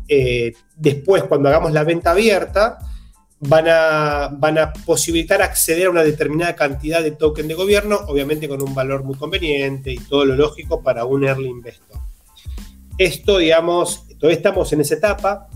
eh, 0.09 0.53
después 0.77 1.25
cuando 1.25 1.49
hagamos 1.49 1.73
la 1.73 1.85
venta 1.85 2.13
abierta, 2.13 2.79
van 3.41 3.69
a, 3.69 4.29
van 4.33 4.59
a 4.59 4.73
posibilitar 4.73 5.43
acceder 5.43 5.87
a 5.87 5.91
una 5.91 6.03
determinada 6.03 6.55
cantidad 6.55 7.03
de 7.03 7.11
token 7.11 7.49
de 7.49 7.55
gobierno, 7.55 8.01
obviamente 8.07 8.49
con 8.49 8.63
un 8.63 8.75
valor 8.75 9.05
muy 9.05 9.17
conveniente 9.17 9.93
y 9.93 9.99
todo 9.99 10.25
lo 10.25 10.37
lógico 10.37 10.83
para 10.83 11.05
un 11.05 11.25
early 11.25 11.49
investor. 11.49 12.01
Esto, 12.99 13.39
digamos, 13.39 14.07
todavía 14.19 14.39
estamos 14.39 14.73
en 14.73 14.81
esa 14.81 14.95
etapa. 14.95 15.49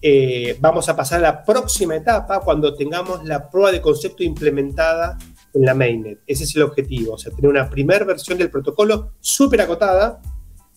Eh, 0.00 0.56
vamos 0.60 0.88
a 0.88 0.96
pasar 0.96 1.20
a 1.20 1.22
la 1.22 1.44
próxima 1.44 1.96
etapa 1.96 2.40
cuando 2.40 2.74
tengamos 2.74 3.24
la 3.24 3.48
prueba 3.48 3.72
de 3.72 3.80
concepto 3.80 4.22
implementada 4.22 5.16
en 5.54 5.64
la 5.64 5.74
mainnet. 5.74 6.20
Ese 6.26 6.44
es 6.44 6.54
el 6.56 6.62
objetivo, 6.62 7.14
o 7.14 7.18
sea, 7.18 7.32
tener 7.32 7.50
una 7.50 7.70
primera 7.70 8.04
versión 8.04 8.36
del 8.36 8.50
protocolo 8.50 9.12
súper 9.20 9.60
acotada, 9.60 10.20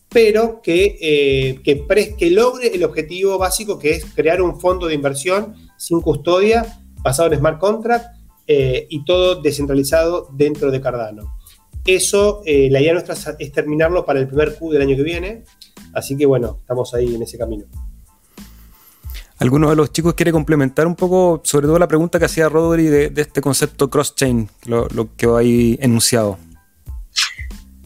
pero 0.09 0.61
que, 0.61 0.97
eh, 1.01 1.61
que, 1.63 2.29
logre 2.29 2.73
el 2.73 2.83
objetivo 2.83 3.37
básico 3.37 3.77
que 3.77 3.91
es 3.91 4.05
crear 4.05 4.41
un 4.41 4.59
fondo 4.59 4.87
de 4.87 4.93
inversión 4.93 5.55
sin 5.77 6.01
custodia, 6.01 6.65
basado 7.01 7.31
en 7.31 7.39
smart 7.39 7.59
contract 7.59 8.05
eh, 8.47 8.87
y 8.89 9.03
todo 9.05 9.41
descentralizado 9.41 10.27
dentro 10.33 10.71
de 10.71 10.81
Cardano. 10.81 11.35
Eso, 11.85 12.41
la 12.45 12.81
idea 12.81 12.93
nuestra 12.93 13.15
es 13.37 13.51
terminarlo 13.51 14.05
para 14.05 14.19
el 14.19 14.27
primer 14.27 14.55
Q 14.55 14.71
del 14.71 14.81
año 14.81 14.95
que 14.95 15.03
viene, 15.03 15.43
así 15.93 16.17
que 16.17 16.25
bueno, 16.25 16.57
estamos 16.61 16.91
ahí 16.95 17.13
en 17.13 17.21
ese 17.21 17.37
camino. 17.37 17.65
¿Alguno 19.37 19.69
de 19.69 19.75
los 19.75 19.91
chicos 19.91 20.13
quiere 20.13 20.31
complementar 20.31 20.87
un 20.87 20.95
poco, 20.95 21.41
sobre 21.43 21.67
todo 21.67 21.77
la 21.77 21.89
pregunta 21.89 22.19
que 22.19 22.25
hacía 22.25 22.47
Rodri 22.47 22.85
de, 22.85 23.11
este 23.17 23.41
concepto 23.41 23.89
cross-chain, 23.89 24.49
lo, 24.65 24.87
que 25.17 25.27
va 25.27 25.39
ahí 25.39 25.77
enunciado? 25.81 26.37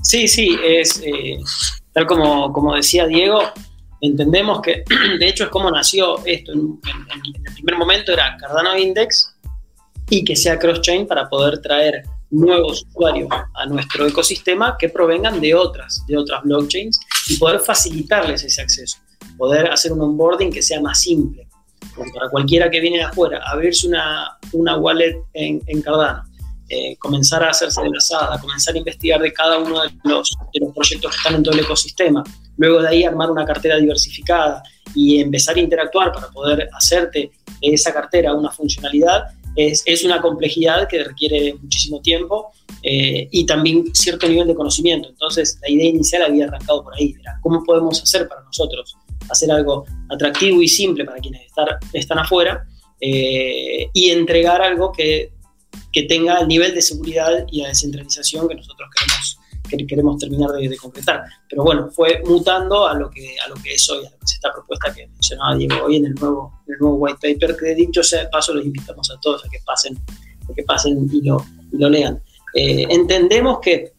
Sí, 0.04 0.28
sí, 0.28 0.56
es 0.64 1.02
eh, 1.04 1.40
tal 1.92 2.06
como, 2.06 2.54
como 2.54 2.76
decía 2.76 3.08
Diego, 3.08 3.40
entendemos 4.02 4.62
que 4.62 4.84
de 5.20 5.28
hecho 5.28 5.46
es 5.46 5.50
como 5.50 5.70
nació 5.72 6.24
esto. 6.26 6.52
En, 6.54 6.80
el 7.46 7.54
primer 7.54 7.78
momento 7.78 8.12
era 8.12 8.38
Cardano 8.38 8.78
Index 8.78 9.36
y 10.10 10.24
que 10.24 10.36
sea 10.36 10.58
cross-chain 10.58 11.08
para 11.08 11.30
poder 11.30 11.62
traer 11.62 12.04
nuevos 12.32 12.86
usuarios 12.90 13.30
a 13.56 13.66
nuestro 13.66 14.06
ecosistema 14.06 14.76
que 14.78 14.90
provengan 14.90 15.42
de 15.42 15.56
otras, 15.56 16.04
de 16.08 16.18
otras 16.18 16.44
blockchains 16.44 17.00
y 17.28 17.38
poder 17.38 17.60
facilitarles 17.60 18.44
ese 18.44 18.62
acceso 18.62 18.98
poder 19.40 19.72
hacer 19.72 19.94
un 19.94 20.02
onboarding 20.02 20.52
que 20.52 20.62
sea 20.62 20.82
más 20.82 21.02
simple. 21.02 21.48
para 22.14 22.30
cualquiera 22.30 22.70
que 22.70 22.80
viene 22.80 22.98
de 22.98 23.04
afuera, 23.04 23.42
abrirse 23.46 23.88
una, 23.88 24.38
una 24.52 24.78
wallet 24.78 25.16
en, 25.34 25.62
en 25.66 25.82
Cardano, 25.82 26.24
eh, 26.68 26.96
comenzar 26.98 27.44
a 27.44 27.50
hacerse 27.50 27.82
de 27.82 27.90
la 27.90 28.40
comenzar 28.40 28.76
a 28.76 28.78
investigar 28.78 29.22
de 29.22 29.34
cada 29.34 29.58
uno 29.58 29.82
de 29.82 29.90
los, 30.04 30.30
de 30.54 30.60
los 30.60 30.74
proyectos 30.74 31.12
que 31.12 31.18
están 31.18 31.36
en 31.36 31.44
todo 31.44 31.54
el 31.56 31.62
ecosistema, 31.62 32.24
luego 32.60 32.82
de 32.82 32.90
ahí 32.90 33.04
armar 33.04 33.32
una 33.32 33.46
cartera 33.46 33.78
diversificada 33.78 34.62
y 34.94 35.20
empezar 35.20 35.56
a 35.56 35.60
interactuar 35.60 36.12
para 36.12 36.30
poder 36.30 36.70
hacerte 36.74 37.32
esa 37.62 37.94
cartera 37.94 38.34
una 38.34 38.52
funcionalidad, 38.52 39.24
es, 39.56 39.82
es 39.86 40.04
una 40.04 40.22
complejidad 40.22 40.88
que 40.88 41.04
requiere 41.04 41.56
muchísimo 41.56 42.02
tiempo 42.02 42.52
eh, 42.84 43.28
y 43.32 43.46
también 43.46 43.86
cierto 43.94 44.28
nivel 44.28 44.48
de 44.48 44.56
conocimiento. 44.56 45.10
Entonces, 45.10 45.58
la 45.62 45.70
idea 45.70 45.90
inicial 45.90 46.22
había 46.24 46.46
arrancado 46.46 46.84
por 46.84 46.94
ahí, 46.96 47.16
era 47.20 47.40
cómo 47.42 47.64
podemos 47.64 48.02
hacer 48.04 48.28
para 48.28 48.42
nosotros 48.44 48.96
hacer 49.30 49.52
algo 49.52 49.86
atractivo 50.10 50.62
y 50.62 50.68
simple 50.68 51.06
para 51.06 51.20
quienes 51.20 51.44
están 51.94 52.20
afuera 52.20 52.66
eh, 53.00 53.88
y 53.94 54.10
entregar 54.10 54.62
algo 54.62 54.92
que, 54.92 55.32
que, 55.94 56.04
tenga 56.04 56.40
el 56.40 56.48
nivel 56.48 56.74
de 56.74 56.82
seguridad 56.82 57.46
y 57.52 57.62
la 57.62 57.70
descentralización 57.70 58.48
que 58.48 58.56
nosotros 58.56 58.90
queremos, 58.98 59.39
que 59.78 59.88
queremos 59.88 60.18
terminar 60.18 60.52
de, 60.52 60.78
concretar. 60.78 61.24
Pero 61.50 61.64
bueno, 61.64 61.90
fue 61.92 62.22
mutando 62.26 62.88
a 62.88 62.94
lo, 62.94 63.10
que, 63.10 63.36
a 63.46 63.50
lo 63.50 63.56
que 63.56 63.74
es 63.74 63.90
hoy, 63.90 64.00
a 64.06 64.10
lo 64.10 64.18
que 64.18 64.26
es 64.26 64.34
esta 64.34 64.52
propuesta 64.52 64.94
que 64.94 65.08
mencionaba 65.08 65.56
Diego 65.56 65.86
hoy 65.86 65.98
en 65.98 66.08
el 66.08 66.16
nuevo, 66.16 66.62
el 66.68 66.78
nuevo 66.80 66.96
white 66.98 67.20
paper, 67.22 67.56
que 67.56 67.66
de 67.68 67.76
dicho 67.76 68.04
sea 68.04 68.24
de 68.24 68.30
paso, 68.30 68.54
los 68.54 68.66
invitamos 68.66 69.10
a 69.12 69.20
todos 69.20 69.46
a 69.46 69.50
que 69.50 69.60
pasen, 69.66 69.98
a 70.50 70.54
que 70.54 70.64
pasen 70.64 71.10
y 71.12 71.22
lo, 71.22 71.46
lo 71.72 71.90
lean. 71.90 72.22
Eh, 72.54 72.88
entendemos 72.90 73.60
que 73.62 73.94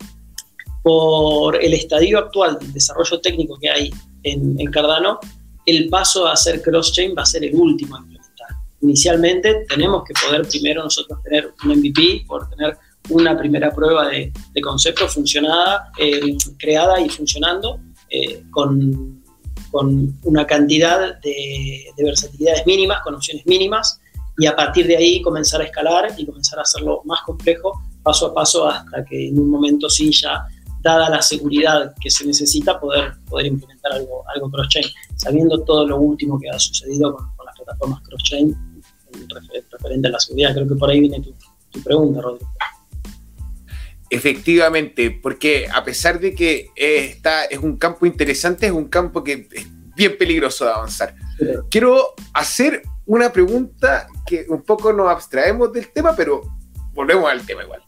por 0.82 1.62
el 1.62 1.74
estadio 1.74 2.18
actual 2.18 2.58
del 2.58 2.72
desarrollo 2.72 3.20
técnico 3.20 3.58
que 3.58 3.70
hay 3.70 3.90
en, 4.22 4.56
Cardano, 4.70 5.18
el 5.66 5.88
paso 5.88 6.26
a 6.26 6.32
hacer 6.32 6.62
cross-chain 6.62 7.14
va 7.16 7.22
a 7.22 7.26
ser 7.26 7.44
el 7.44 7.54
último 7.54 7.96
a 7.96 8.00
implementar. 8.00 8.48
Inicialmente 8.82 9.66
tenemos 9.68 10.04
que 10.04 10.14
poder 10.14 10.46
primero 10.48 10.82
nosotros 10.82 11.22
tener 11.22 11.52
un 11.64 11.78
MVP, 11.78 12.24
por 12.26 12.48
tener 12.50 12.76
una 13.10 13.36
primera 13.36 13.70
prueba 13.70 14.08
de, 14.08 14.32
concepto 14.62 15.08
funcionada, 15.08 15.90
eh, 15.98 16.36
creada 16.58 17.00
y 17.00 17.08
funcionando 17.08 17.80
eh, 18.08 18.42
con, 18.50 19.22
con, 19.70 20.18
una 20.24 20.46
cantidad 20.46 21.20
de, 21.20 21.84
de, 21.96 22.04
versatilidades 22.04 22.66
mínimas, 22.66 23.00
con 23.02 23.14
opciones 23.14 23.46
mínimas, 23.46 24.00
y 24.38 24.46
a 24.46 24.56
partir 24.56 24.86
de 24.86 24.96
ahí 24.96 25.22
comenzar 25.22 25.60
a 25.60 25.64
escalar 25.64 26.14
y 26.16 26.24
comenzar 26.24 26.58
a 26.58 26.62
hacerlo 26.62 27.02
más 27.04 27.20
complejo 27.22 27.80
paso 28.02 28.26
a 28.26 28.34
paso 28.34 28.68
hasta 28.68 29.04
que 29.04 29.28
en 29.28 29.38
un 29.38 29.50
momento 29.50 29.88
sí 29.88 30.10
ya 30.12 30.46
dada 30.82 31.10
la 31.10 31.22
seguridad 31.22 31.94
que 32.00 32.10
se 32.10 32.26
necesita, 32.26 32.80
poder, 32.80 33.12
poder 33.28 33.46
implementar 33.46 33.92
algo, 33.92 34.24
algo 34.34 34.50
cross-chain, 34.50 34.86
sabiendo 35.16 35.62
todo 35.64 35.86
lo 35.86 35.98
último 35.98 36.38
que 36.40 36.48
ha 36.48 36.58
sucedido 36.58 37.14
con, 37.14 37.26
las 37.44 37.54
plataformas 37.56 38.00
cross-chain 38.02 38.82
referente 39.70 40.08
a 40.08 40.12
la 40.12 40.20
seguridad. 40.20 40.54
Creo 40.54 40.68
que 40.68 40.74
por 40.76 40.90
ahí 40.90 41.00
viene 41.00 41.20
tu, 41.20 41.82
pregunta, 41.82 42.20
Rodrigo. 42.20 42.50
Efectivamente, 44.10 45.10
porque 45.22 45.68
a 45.72 45.84
pesar 45.84 46.18
de 46.18 46.34
que 46.34 46.68
está, 46.74 47.44
es 47.44 47.58
un 47.58 47.76
campo 47.76 48.06
interesante, 48.06 48.66
es 48.66 48.72
un 48.72 48.88
campo 48.88 49.22
que 49.22 49.48
es 49.52 49.66
bien 49.94 50.18
peligroso 50.18 50.64
de 50.64 50.72
avanzar. 50.72 51.14
Quiero 51.70 52.14
hacer 52.34 52.82
una 53.06 53.32
pregunta 53.32 54.08
que 54.26 54.46
un 54.48 54.62
poco 54.62 54.92
nos 54.92 55.08
abstraemos 55.08 55.72
del 55.72 55.88
tema, 55.92 56.14
pero 56.16 56.42
volvemos 56.92 57.30
al 57.30 57.46
tema 57.46 57.62
igual 57.62 57.82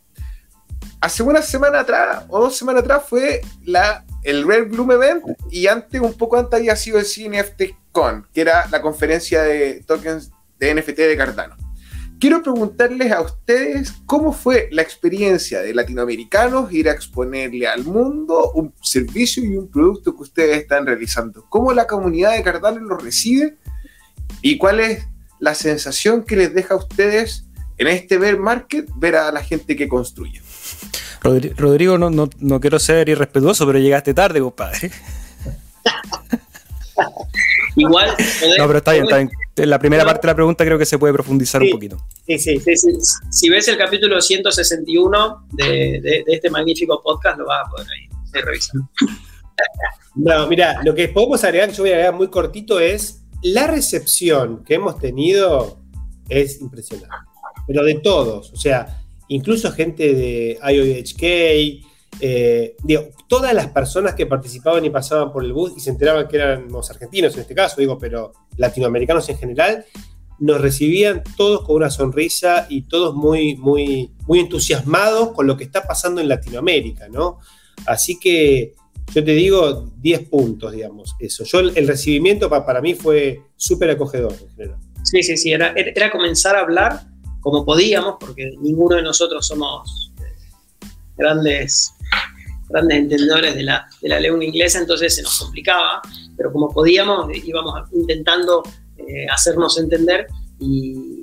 hace 1.03 1.25
una 1.25 1.43
semana 1.43 1.81
atrás 1.81 2.25
o 2.29 2.41
dos 2.41 2.57
semanas 2.57 2.85
atrás 2.85 3.03
fue 3.07 3.41
la, 3.65 4.05
el 4.23 4.47
Red 4.47 4.69
Bloom 4.69 4.93
Event 4.93 5.25
y 5.51 5.67
antes, 5.67 6.01
un 6.01 6.15
poco 6.15 6.39
antes 6.39 6.61
había 6.61 6.77
sido 6.77 6.99
el 6.99 7.05
CNFT 7.05 7.75
Con, 7.91 8.29
que 8.33 8.41
era 8.41 8.69
la 8.71 8.81
conferencia 8.81 9.43
de 9.43 9.83
tokens 9.85 10.31
de 10.61 10.75
NFT 10.75 10.97
de 10.97 11.17
Cardano. 11.17 11.57
Quiero 12.23 12.41
preguntarles 12.41 13.11
a 13.11 13.21
ustedes 13.21 13.95
cómo 14.07 14.33
fue 14.33 14.69
la 14.71 14.81
experiencia 14.81 15.61
de 15.61 15.75
latinoamericanos 15.75 16.73
ir 16.73 16.89
a 16.89 16.93
exponerle 16.93 17.67
al 17.67 17.83
mundo 17.83 18.53
un 18.53 18.73
servicio 18.81 19.43
y 19.43 19.57
un 19.57 19.69
producto 19.69 20.15
que 20.15 20.23
ustedes 20.23 20.59
están 20.59 20.87
realizando. 20.87 21.45
¿Cómo 21.49 21.73
la 21.73 21.89
comunidad 21.89 22.37
de 22.37 22.45
Cardales 22.45 22.81
lo 22.83 22.97
recibe? 22.97 23.57
¿Y 24.41 24.57
cuál 24.57 24.79
es 24.79 25.05
la 25.41 25.57
sensación 25.57 26.23
que 26.23 26.37
les 26.37 26.55
deja 26.55 26.75
a 26.75 26.77
ustedes 26.77 27.47
en 27.77 27.89
este 27.89 28.19
bear 28.19 28.39
market 28.39 28.89
ver 28.95 29.17
a 29.17 29.33
la 29.33 29.43
gente 29.43 29.75
que 29.75 29.89
construye? 29.89 30.41
Rodrigo, 31.25 31.99
no, 31.99 32.31
no 32.39 32.61
quiero 32.61 32.79
ser 32.79 33.09
irrespetuoso, 33.09 33.67
pero 33.67 33.81
llegaste 33.81 34.15
tarde, 34.15 34.39
compadre. 34.39 34.93
Igual. 37.75 38.15
no, 38.59 38.67
pero 38.69 38.79
está 38.79 38.93
bien, 38.93 39.05
está 39.07 39.17
bien. 39.17 39.31
En 39.57 39.69
la 39.69 39.79
primera 39.79 40.05
parte 40.05 40.27
de 40.27 40.33
la 40.33 40.35
pregunta 40.35 40.65
creo 40.65 40.79
que 40.79 40.87
se 40.87 40.99
puede 40.99 41.13
profundizar 41.13 41.63
un 41.63 41.71
poquito. 41.71 41.99
Sí, 42.27 42.39
sí, 42.39 42.59
sí, 42.59 42.77
Si 43.31 43.51
ves 43.51 43.69
el 43.69 43.77
capítulo 43.77 44.21
161 44.21 45.47
de, 45.53 46.01
de, 46.01 46.25
este 46.27 46.49
magnífico 46.49 47.03
podcast, 47.03 47.39
lo 47.39 47.47
vas 47.47 47.67
a 47.67 47.71
poder 47.71 47.87
ahí, 47.89 48.43
revisar. 48.43 48.81
No, 50.15 50.47
mira, 50.47 50.83
lo 50.85 50.95
que 50.95 51.09
podemos 51.09 51.43
agregar, 51.45 51.71
que 51.71 51.77
yo 51.77 51.85
voy 51.85 51.91
a 51.91 51.95
agregar 51.95 52.15
muy 52.15 52.29
cortito, 52.29 52.81
es 52.81 53.23
la 53.43 53.67
recepción 53.67 54.63
que 54.65 54.75
hemos 54.75 54.99
tenido 54.99 55.79
es 56.29 56.61
impresionante. 56.61 57.15
Pero 57.67 57.85
de 57.85 57.95
todos, 57.95 58.53
o 58.53 58.57
sea, 58.57 59.03
incluso 59.29 59.73
gente 59.73 60.15
de 60.15 60.59
IOHK, 60.63 61.85
eh, 62.25 62.77
todas 63.27 63.53
las 63.53 63.67
personas 63.67 64.15
que 64.15 64.27
participaban 64.27 64.85
y 64.85 64.91
pasaban 64.91 65.33
por 65.33 65.45
el 65.45 65.53
bus 65.53 65.73
y 65.77 65.81
se 65.81 65.91
enteraban 65.91 66.29
que 66.29 66.37
éramos 66.37 66.89
argentinos 66.89 67.35
en 67.35 67.41
este 67.41 67.53
caso, 67.53 67.81
digo, 67.81 67.99
pero 67.99 68.33
latinoamericanos 68.57 69.29
en 69.29 69.39
general, 69.39 69.85
nos 70.39 70.61
recibían 70.61 71.25
todos 71.37 71.63
con 71.63 71.77
una 71.77 71.91
sonrisa 71.91 72.69
y 72.69 72.83
todos 72.83 73.17
muy, 73.17 73.57
muy, 73.57 74.13
muy 74.29 74.39
entusiasmados 74.39 75.33
con 75.33 75.49
lo 75.49 75.57
que 75.57 75.65
está 75.65 75.83
pasando 75.83 76.21
en 76.21 76.29
Latinoamérica, 76.29 77.09
¿no? 77.09 77.41
Así 77.87 78.21
que 78.21 78.75
yo 79.13 79.25
te 79.25 79.33
digo 79.33 79.91
10 79.99 80.29
puntos, 80.29 80.71
digamos, 80.71 81.17
eso. 81.19 81.43
Yo 81.43 81.59
el, 81.59 81.89
recibimiento 81.89 82.49
para 82.49 82.81
mí 82.81 82.95
fue 82.95 83.43
súper 83.57 83.91
acogedor 83.91 84.33
en 84.33 84.49
general. 84.51 84.79
Sí, 85.03 85.25
sí, 85.25 85.37
sí, 85.37 85.51
era, 85.53 85.75
era 85.75 86.09
comenzar 86.13 86.55
a 86.55 86.61
hablar 86.61 87.01
como 87.41 87.65
podíamos, 87.65 88.15
porque 88.21 88.53
ninguno 88.61 88.95
de 88.95 89.03
nosotros 89.03 89.45
somos 89.45 90.13
eh, 90.21 90.33
grandes 91.17 91.92
grandes 92.73 92.99
entendedores 92.99 93.55
de 93.55 93.63
la, 93.63 93.87
de 94.01 94.09
la 94.09 94.19
lengua 94.19 94.45
inglesa, 94.45 94.79
entonces 94.79 95.15
se 95.15 95.23
nos 95.23 95.39
complicaba, 95.39 96.01
pero 96.37 96.53
como 96.53 96.71
podíamos, 96.71 97.29
íbamos 97.45 97.89
intentando 97.93 98.63
eh, 98.97 99.27
hacernos 99.31 99.79
entender 99.79 100.27
y, 100.59 101.23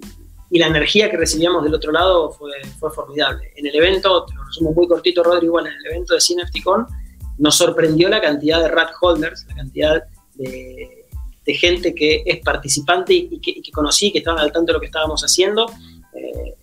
y, 0.52 0.60
la 0.60 0.68
energía 0.68 1.10
que 1.10 1.18
recibíamos 1.18 1.64
del 1.64 1.74
otro 1.74 1.92
lado 1.92 2.32
fue, 2.32 2.52
formidable. 2.92 3.52
En 3.56 3.66
el 3.66 3.76
evento, 3.76 4.26
te 4.26 4.34
lo 4.36 4.44
resumo 4.44 4.74
muy 4.74 4.88
cortito, 4.88 5.24
Rodrigo, 5.24 5.60
en 5.60 5.68
el 5.68 5.86
evento 5.88 6.14
de 6.14 6.22
CineFTicon 6.22 6.86
nos 7.40 7.56
sorprendió 7.56 8.10
la 8.10 8.22
cantidad 8.22 8.62
de 8.62 8.68
rat 8.68 8.92
holders, 9.02 9.46
la 9.48 9.56
cantidad 9.56 10.04
de, 10.36 10.96
gente 11.52 11.96
que 11.96 12.22
es 12.28 12.42
participante 12.42 13.12
y, 13.12 13.40
que, 13.40 13.60
que, 13.60 13.72
conocí, 13.72 14.12
que 14.12 14.20
estaban 14.20 14.40
al 14.40 14.52
tanto 14.52 14.68
de 14.68 14.74
lo 14.74 14.80
que 14.80 14.86
estábamos 14.86 15.24
haciendo. 15.24 15.66
Eh, 16.14 16.54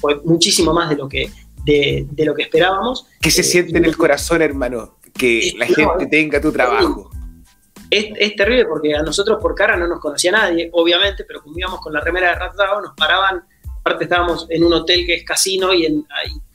fue 0.00 0.20
muchísimo 0.24 0.72
más 0.72 0.90
de 0.90 0.96
lo 0.96 1.08
que 1.08 1.30
de, 1.64 2.06
lo 2.24 2.34
que 2.34 2.42
esperábamos. 2.42 3.06
¿Qué 3.20 3.30
se 3.30 3.40
eh, 3.40 3.44
siente 3.44 3.78
en 3.78 3.84
el 3.84 3.96
corazón, 3.96 4.42
hermano? 4.42 4.98
Que 5.12 5.52
la 5.56 5.66
gente 5.66 6.06
tenga 6.06 6.40
tu 6.40 6.52
trabajo. 6.52 7.10
Es, 7.90 8.34
terrible 8.34 8.64
porque 8.66 8.94
a 8.94 9.02
nosotros 9.02 9.38
por 9.40 9.54
cara 9.54 9.76
no 9.76 9.86
nos 9.86 10.00
conocía 10.00 10.32
nadie, 10.32 10.68
obviamente, 10.72 11.24
pero 11.24 11.42
como 11.42 11.58
íbamos 11.58 11.80
con 11.80 11.92
la 11.92 12.00
remera 12.00 12.30
de 12.30 12.34
Ratdao, 12.34 12.80
nos 12.80 12.94
paraban. 12.94 13.44
Aparte, 13.78 14.04
estábamos 14.04 14.46
en 14.48 14.64
un 14.64 14.72
hotel 14.72 15.04
que 15.06 15.14
es 15.14 15.24
casino 15.24 15.72
y 15.72 15.86
en, 15.86 16.06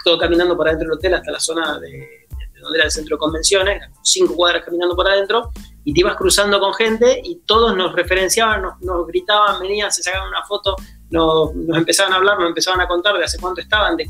todo 0.04 0.18
caminando 0.18 0.58
por 0.58 0.68
adentro 0.68 0.90
del 0.90 0.98
hotel 0.98 1.14
hasta 1.14 1.32
la 1.32 1.40
zona 1.40 1.80
de, 1.80 2.28
donde 2.60 2.78
era 2.78 2.86
el 2.86 2.92
centro 2.92 3.16
de 3.16 3.20
convenciones, 3.20 3.84
cinco 4.04 4.36
cuadras 4.36 4.66
caminando 4.66 4.96
por 4.96 5.08
adentro, 5.08 5.52
y 5.84 5.94
te 5.94 6.02
ibas 6.02 6.16
cruzando 6.16 6.60
con 6.60 6.74
gente 6.74 7.22
y 7.24 7.42
todos 7.46 7.76
nos 7.76 7.94
referenciaban, 7.94 8.62
nos, 8.64 8.82
nos 8.82 9.08
gritaban, 9.08 9.62
venían, 9.62 9.92
se 9.92 10.04
sacaban 10.04 10.28
una 10.28 10.44
foto 10.44 10.76
nos, 11.10 11.52
empezaban 11.76 12.14
a 12.14 12.18
hablar, 12.18 12.40
nos 12.40 12.50
empezaban 12.50 12.82
a 12.82 12.88
contar 12.88 13.18
de 13.18 13.24
hace 13.24 13.40
cuánto 13.40 13.62
estaban, 13.62 13.98
de, 13.98 14.08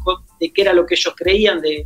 qué 0.53 0.61
era 0.61 0.73
lo 0.73 0.85
que 0.85 0.95
ellos 0.95 1.13
creían, 1.15 1.61
de, 1.61 1.85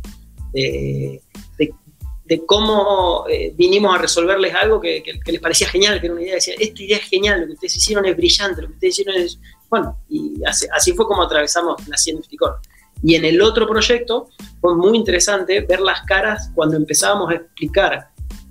cómo 2.46 3.26
eh, 3.28 3.52
vinimos 3.54 3.94
a 3.94 3.98
resolverles 3.98 4.54
algo 4.54 4.80
que, 4.80 5.02
les 5.26 5.40
parecía 5.40 5.68
genial, 5.68 6.00
que 6.00 6.06
era 6.06 6.14
una 6.14 6.22
idea, 6.22 6.34
decía, 6.34 6.54
esta 6.58 6.82
idea 6.82 6.96
es 6.96 7.04
genial, 7.04 7.40
lo 7.40 7.46
que 7.46 7.52
ustedes 7.52 7.76
hicieron 7.76 8.06
es 8.06 8.16
brillante, 8.16 8.62
lo 8.62 8.68
que 8.68 8.74
ustedes 8.74 8.98
hicieron 8.98 9.22
es... 9.22 9.38
Bueno, 9.68 9.98
y 10.08 10.40
así, 10.46 10.92
fue 10.92 11.06
como 11.06 11.22
atravesamos 11.22 11.86
la 11.88 11.96
Científico. 11.96 12.56
Y 13.02 13.16
en 13.16 13.24
el 13.24 13.42
otro 13.42 13.66
proyecto 13.66 14.28
fue 14.60 14.74
muy 14.76 14.96
interesante 14.96 15.60
ver 15.60 15.80
las 15.80 16.02
caras 16.02 16.50
cuando 16.54 16.76
empezábamos 16.76 17.30
a 17.30 17.34
explicar, 17.34 18.08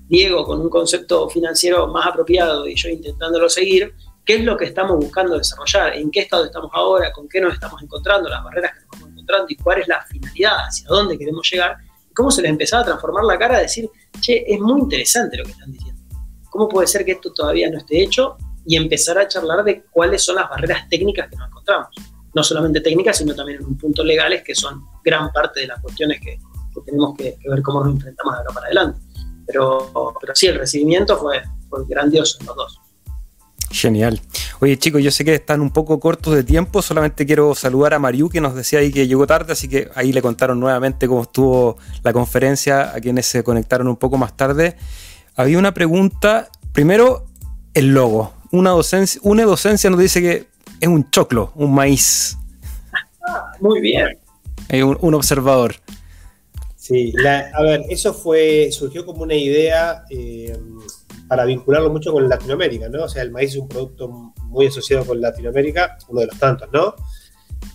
Diego 0.07 0.43
con 0.45 0.61
un 0.61 0.70
concepto 0.70 1.30
financiero 1.30 1.88
más 1.88 2.05
apropiado 2.05 2.68
y 2.68 2.76
yo 2.76 2.89
intentándolo 2.89 3.49
seguir, 3.49 3.93
qué 4.26 4.36
es 4.36 4.44
lo 4.44 4.58
que 4.58 4.66
estamos 4.66 4.98
buscando 4.98 5.38
desarrollar, 5.38 5.96
en 5.96 6.10
qué 6.10 6.22
estado 6.22 6.46
estamos 6.46 6.72
ahora, 6.74 7.12
con 7.12 7.28
qué 7.28 7.42
nos 7.42 7.54
estamos 7.54 7.82
encontrando, 7.82 8.30
las 8.30 8.44
barreras 8.44 8.72
que 8.72 8.78
nos 8.78 8.84
estamos 8.86 9.10
encontrando 9.10 9.46
y 9.50 9.56
cuál 9.56 9.82
es 9.82 9.88
la 9.88 10.02
finalidad, 10.06 10.58
hacia 10.68 10.88
dónde 10.88 11.18
queremos 11.18 11.50
llegar, 11.50 11.78
y 12.10 12.14
cómo 12.14 12.32
se 12.32 12.42
les 12.42 12.52
empezaba 12.52 12.84
a 12.84 12.86
transformar 12.86 13.26
la 13.26 13.38
cara 13.38 13.58
a 13.58 13.62
decir, 13.62 13.90
che, 14.22 14.44
es 14.48 14.60
muy 14.60 14.82
interesante 14.82 15.38
lo 15.38 15.44
que 15.44 15.52
están 15.52 15.72
diciendo. 15.72 16.02
¿Cómo 16.50 16.70
puede 16.70 16.88
ser 16.88 17.04
que 17.04 17.14
esto 17.14 17.34
todavía 17.34 17.70
no 17.70 17.80
esté 17.80 18.02
hecho? 18.02 18.38
Y 18.66 18.78
empezar 18.78 19.18
a 19.18 19.28
charlar 19.28 19.64
de 19.64 19.84
cuáles 19.92 20.24
son 20.24 20.36
las 20.36 20.50
barreras 20.50 20.88
técnicas 20.88 21.28
que 21.30 21.36
nos 21.36 21.50
encontramos. 21.50 21.88
No 22.34 22.44
solamente 22.44 22.80
técnicas, 22.80 23.18
sino 23.18 23.36
también 23.36 23.60
en 23.60 23.66
un 23.66 23.78
punto 23.78 24.04
legales, 24.04 24.44
que 24.44 24.56
son 24.56 24.86
gran 25.04 25.32
parte 25.32 25.62
de 25.62 25.68
las 25.68 25.82
cuestiones 25.82 26.22
que, 26.22 26.40
tenemos 26.86 27.16
que, 27.18 27.38
ver 27.46 27.62
cómo 27.62 27.84
nos 27.84 27.96
enfrentamos 27.96 28.34
de 28.34 28.38
ahora 28.38 28.54
para 28.54 28.66
adelante. 28.68 29.02
Pero, 29.46 30.14
pero 30.22 30.34
sí, 30.34 30.48
el 30.48 30.60
recibimiento 30.60 31.18
fue, 31.18 31.42
fue 31.70 31.86
grandioso 31.88 32.38
en 32.40 32.46
los 32.46 32.56
dos. 32.56 32.83
Genial. 33.74 34.22
Oye 34.60 34.78
chicos, 34.78 35.02
yo 35.02 35.10
sé 35.10 35.26
que 35.26 35.34
están 35.34 35.60
un 35.60 35.72
poco 35.72 36.00
cortos 36.00 36.36
de 36.36 36.44
tiempo, 36.44 36.84
solamente 36.84 37.26
quiero 37.26 37.56
saludar 37.56 37.96
a 37.96 38.00
Mariu 38.00 38.30
que 38.30 38.40
nos 38.40 38.54
decía 38.54 38.80
ahí 38.80 38.92
que 38.92 39.08
llegó 39.08 39.26
tarde, 39.26 39.54
así 39.54 39.68
que 39.68 39.90
ahí 39.96 40.14
le 40.14 40.22
contaron 40.22 40.60
nuevamente 40.60 41.08
cómo 41.08 41.24
estuvo 41.24 41.78
la 42.04 42.14
conferencia 42.14 42.96
a 42.96 43.02
quienes 43.02 43.26
se 43.26 43.44
conectaron 43.44 43.88
un 43.88 43.98
poco 43.98 44.16
más 44.16 44.38
tarde. 44.38 44.78
Había 45.36 45.58
una 45.58 45.74
pregunta, 45.74 46.50
primero 46.72 47.26
el 47.74 47.96
logo. 47.96 48.32
Una 48.52 48.70
docencia, 48.70 49.20
una 49.24 49.44
docencia 49.44 49.90
nos 49.90 50.00
dice 50.00 50.22
que 50.22 50.48
es 50.80 50.88
un 50.88 51.10
choclo, 51.10 51.52
un 51.56 51.74
maíz. 51.74 52.38
Muy 53.60 53.82
bien. 53.82 54.20
Hay 54.70 54.84
un, 54.84 55.14
observador. 55.16 55.76
Sí, 56.76 57.12
a 57.26 57.62
ver, 57.64 57.82
eso 57.90 58.14
fue, 58.14 58.70
surgió 58.72 59.04
como 59.04 59.24
una 59.24 59.36
idea 59.36 60.04
eh, 60.12 60.56
para 61.34 61.46
vincularlo 61.46 61.90
mucho 61.90 62.14
con 62.14 62.30
Latinoamérica, 62.30 62.90
¿no? 62.90 63.06
O 63.06 63.10
sea, 63.10 63.24
el 63.24 63.32
maíz 63.32 63.50
es 63.50 63.58
un 63.58 63.68
producto 63.68 64.08
muy 64.50 64.68
asociado 64.68 65.04
con 65.04 65.20
Latinoamérica, 65.20 65.98
uno 66.10 66.22
de 66.22 66.28
los 66.28 66.38
tantos, 66.38 66.70
¿no? 66.72 66.94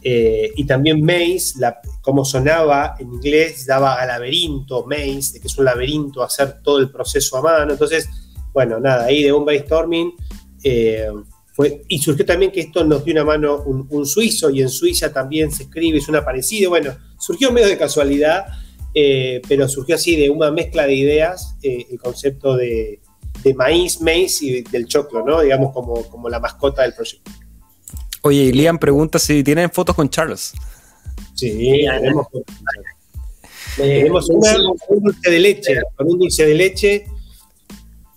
Eh, 0.00 0.52
y 0.54 0.64
también 0.64 1.04
maze, 1.04 1.54
la, 1.58 1.80
como 2.00 2.24
sonaba 2.24 2.94
en 3.00 3.14
inglés, 3.14 3.66
daba 3.66 3.94
a 4.00 4.06
laberinto, 4.06 4.86
maze, 4.86 5.32
de 5.32 5.40
que 5.40 5.48
es 5.48 5.58
un 5.58 5.64
laberinto 5.64 6.22
hacer 6.22 6.62
todo 6.62 6.78
el 6.78 6.88
proceso 6.88 7.36
a 7.36 7.42
mano. 7.42 7.72
Entonces, 7.72 8.08
bueno, 8.52 8.78
nada, 8.78 9.06
ahí 9.06 9.24
de 9.24 9.32
un 9.32 9.44
brainstorming 9.44 10.12
eh, 10.62 11.08
fue, 11.52 11.82
y 11.88 11.98
surgió 11.98 12.24
también 12.24 12.52
que 12.52 12.60
esto 12.60 12.84
nos 12.84 13.04
dio 13.04 13.12
una 13.12 13.24
mano 13.24 13.64
un, 13.64 14.06
suizo 14.06 14.50
y 14.50 14.62
en 14.62 14.68
Suiza 14.68 15.12
también 15.12 15.50
se 15.50 15.64
escribe, 15.64 15.98
es 15.98 16.08
una 16.08 16.24
parecida. 16.24 16.68
Bueno, 16.68 16.96
surgió 17.18 17.50
medio 17.50 17.66
de 17.66 17.76
casualidad, 17.76 18.46
eh, 18.94 19.42
pero 19.48 19.68
surgió 19.68 19.96
así 19.96 20.14
de 20.14 20.30
una 20.30 20.52
mezcla 20.52 20.86
de 20.86 20.94
ideas 20.94 21.56
el 21.60 21.98
concepto 21.98 22.56
de, 22.56 23.00
de 23.42 23.54
maíz, 23.54 24.00
maíz 24.00 24.42
y 24.42 24.62
del 24.62 24.86
choclo, 24.86 25.24
¿no? 25.24 25.40
Digamos 25.40 25.72
como, 25.72 26.02
como 26.08 26.28
la 26.28 26.40
mascota 26.40 26.82
del 26.82 26.94
proyecto. 26.94 27.30
Oye, 28.22 28.42
y 28.42 28.52
Liam 28.52 28.78
pregunta 28.78 29.18
si 29.18 29.44
tienen 29.44 29.70
fotos 29.70 29.94
con 29.94 30.08
Charles. 30.08 30.52
Sí, 31.34 31.86
tenemos 31.86 32.26
fotos 32.30 32.54
Tenemos 33.76 34.28
una 34.28 34.54
con 34.54 34.98
un 34.98 35.04
dulce 35.04 35.30
de 35.30 35.38
leche, 35.38 35.82
con 35.96 36.10
un 36.10 36.18
dulce 36.18 36.46
de 36.46 36.54
leche 36.54 37.06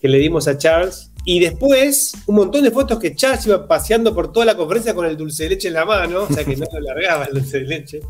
que 0.02 0.08
le 0.08 0.18
dimos 0.18 0.48
a 0.48 0.58
Charles. 0.58 1.12
Y 1.24 1.40
después, 1.40 2.14
un 2.26 2.36
montón 2.36 2.64
de 2.64 2.72
fotos 2.72 2.98
que 2.98 3.16
Charles 3.16 3.46
iba 3.46 3.68
paseando 3.68 4.16
por 4.16 4.32
toda 4.34 4.48
la 4.48 4.58
conferencia 4.58 4.96
con 4.96 5.06
el 5.06 5.16
dulce 5.16 5.44
de 5.44 5.50
leche 5.50 5.68
en 5.68 5.76
la 5.76 5.86
mano, 5.86 6.24
o 6.24 6.34
sea 6.34 6.44
que 6.44 6.56
no 6.56 6.66
lo 6.72 6.80
largaba 6.80 7.26
el 7.26 7.36
dulce 7.36 7.60
de 7.60 7.66
leche. 7.66 8.02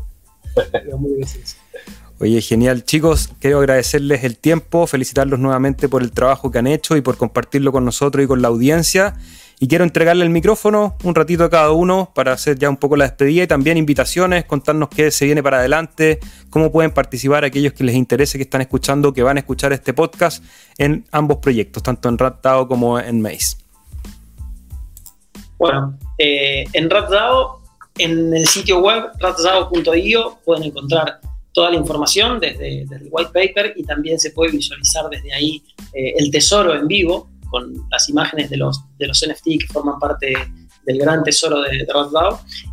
Era 0.72 0.96
muy 0.96 1.18
gracioso. 1.18 1.56
Oye, 2.22 2.40
genial. 2.40 2.84
Chicos, 2.84 3.30
quiero 3.40 3.58
agradecerles 3.58 4.22
el 4.22 4.38
tiempo, 4.38 4.86
felicitarlos 4.86 5.40
nuevamente 5.40 5.88
por 5.88 6.02
el 6.02 6.12
trabajo 6.12 6.52
que 6.52 6.58
han 6.60 6.68
hecho 6.68 6.96
y 6.96 7.00
por 7.00 7.16
compartirlo 7.16 7.72
con 7.72 7.84
nosotros 7.84 8.24
y 8.24 8.28
con 8.28 8.40
la 8.40 8.46
audiencia. 8.46 9.16
Y 9.58 9.66
quiero 9.66 9.82
entregarle 9.82 10.22
el 10.22 10.30
micrófono 10.30 10.96
un 11.02 11.16
ratito 11.16 11.42
a 11.42 11.50
cada 11.50 11.72
uno 11.72 12.12
para 12.14 12.32
hacer 12.32 12.56
ya 12.60 12.70
un 12.70 12.76
poco 12.76 12.94
la 12.94 13.06
despedida 13.06 13.42
y 13.42 13.46
también 13.48 13.76
invitaciones, 13.76 14.44
contarnos 14.44 14.88
qué 14.88 15.10
se 15.10 15.24
viene 15.24 15.42
para 15.42 15.58
adelante, 15.58 16.20
cómo 16.48 16.70
pueden 16.70 16.92
participar 16.92 17.44
aquellos 17.44 17.72
que 17.72 17.82
les 17.82 17.96
interese, 17.96 18.38
que 18.38 18.44
están 18.44 18.60
escuchando, 18.60 19.12
que 19.12 19.24
van 19.24 19.36
a 19.36 19.40
escuchar 19.40 19.72
este 19.72 19.92
podcast 19.92 20.44
en 20.78 21.04
ambos 21.10 21.38
proyectos, 21.38 21.82
tanto 21.82 22.08
en 22.08 22.18
Ratao 22.18 22.68
como 22.68 23.00
en 23.00 23.20
Maze. 23.20 23.56
Bueno, 25.58 25.98
eh, 26.18 26.66
en 26.72 26.88
RatDAO, 26.88 27.60
en 27.98 28.32
el 28.32 28.46
sitio 28.46 28.78
web 28.78 29.06
ratsdao.io 29.18 30.38
pueden 30.44 30.62
encontrar 30.62 31.18
toda 31.52 31.70
la 31.70 31.76
información 31.76 32.40
desde, 32.40 32.82
el 32.82 33.08
white 33.10 33.30
paper 33.32 33.74
y 33.76 33.84
también 33.84 34.18
se 34.18 34.30
puede 34.30 34.52
visualizar 34.52 35.08
desde 35.10 35.32
ahí 35.32 35.62
eh, 35.92 36.14
el 36.16 36.30
tesoro 36.30 36.74
en 36.74 36.86
vivo 36.86 37.30
con 37.50 37.74
las 37.90 38.08
imágenes 38.08 38.48
de 38.48 38.56
los, 38.56 38.80
de 38.98 39.06
los 39.06 39.24
NFT 39.26 39.44
que 39.60 39.66
forman 39.70 39.98
parte 39.98 40.32
del 40.84 40.98
gran 40.98 41.22
tesoro 41.22 41.60
de, 41.60 41.78
de 41.78 41.86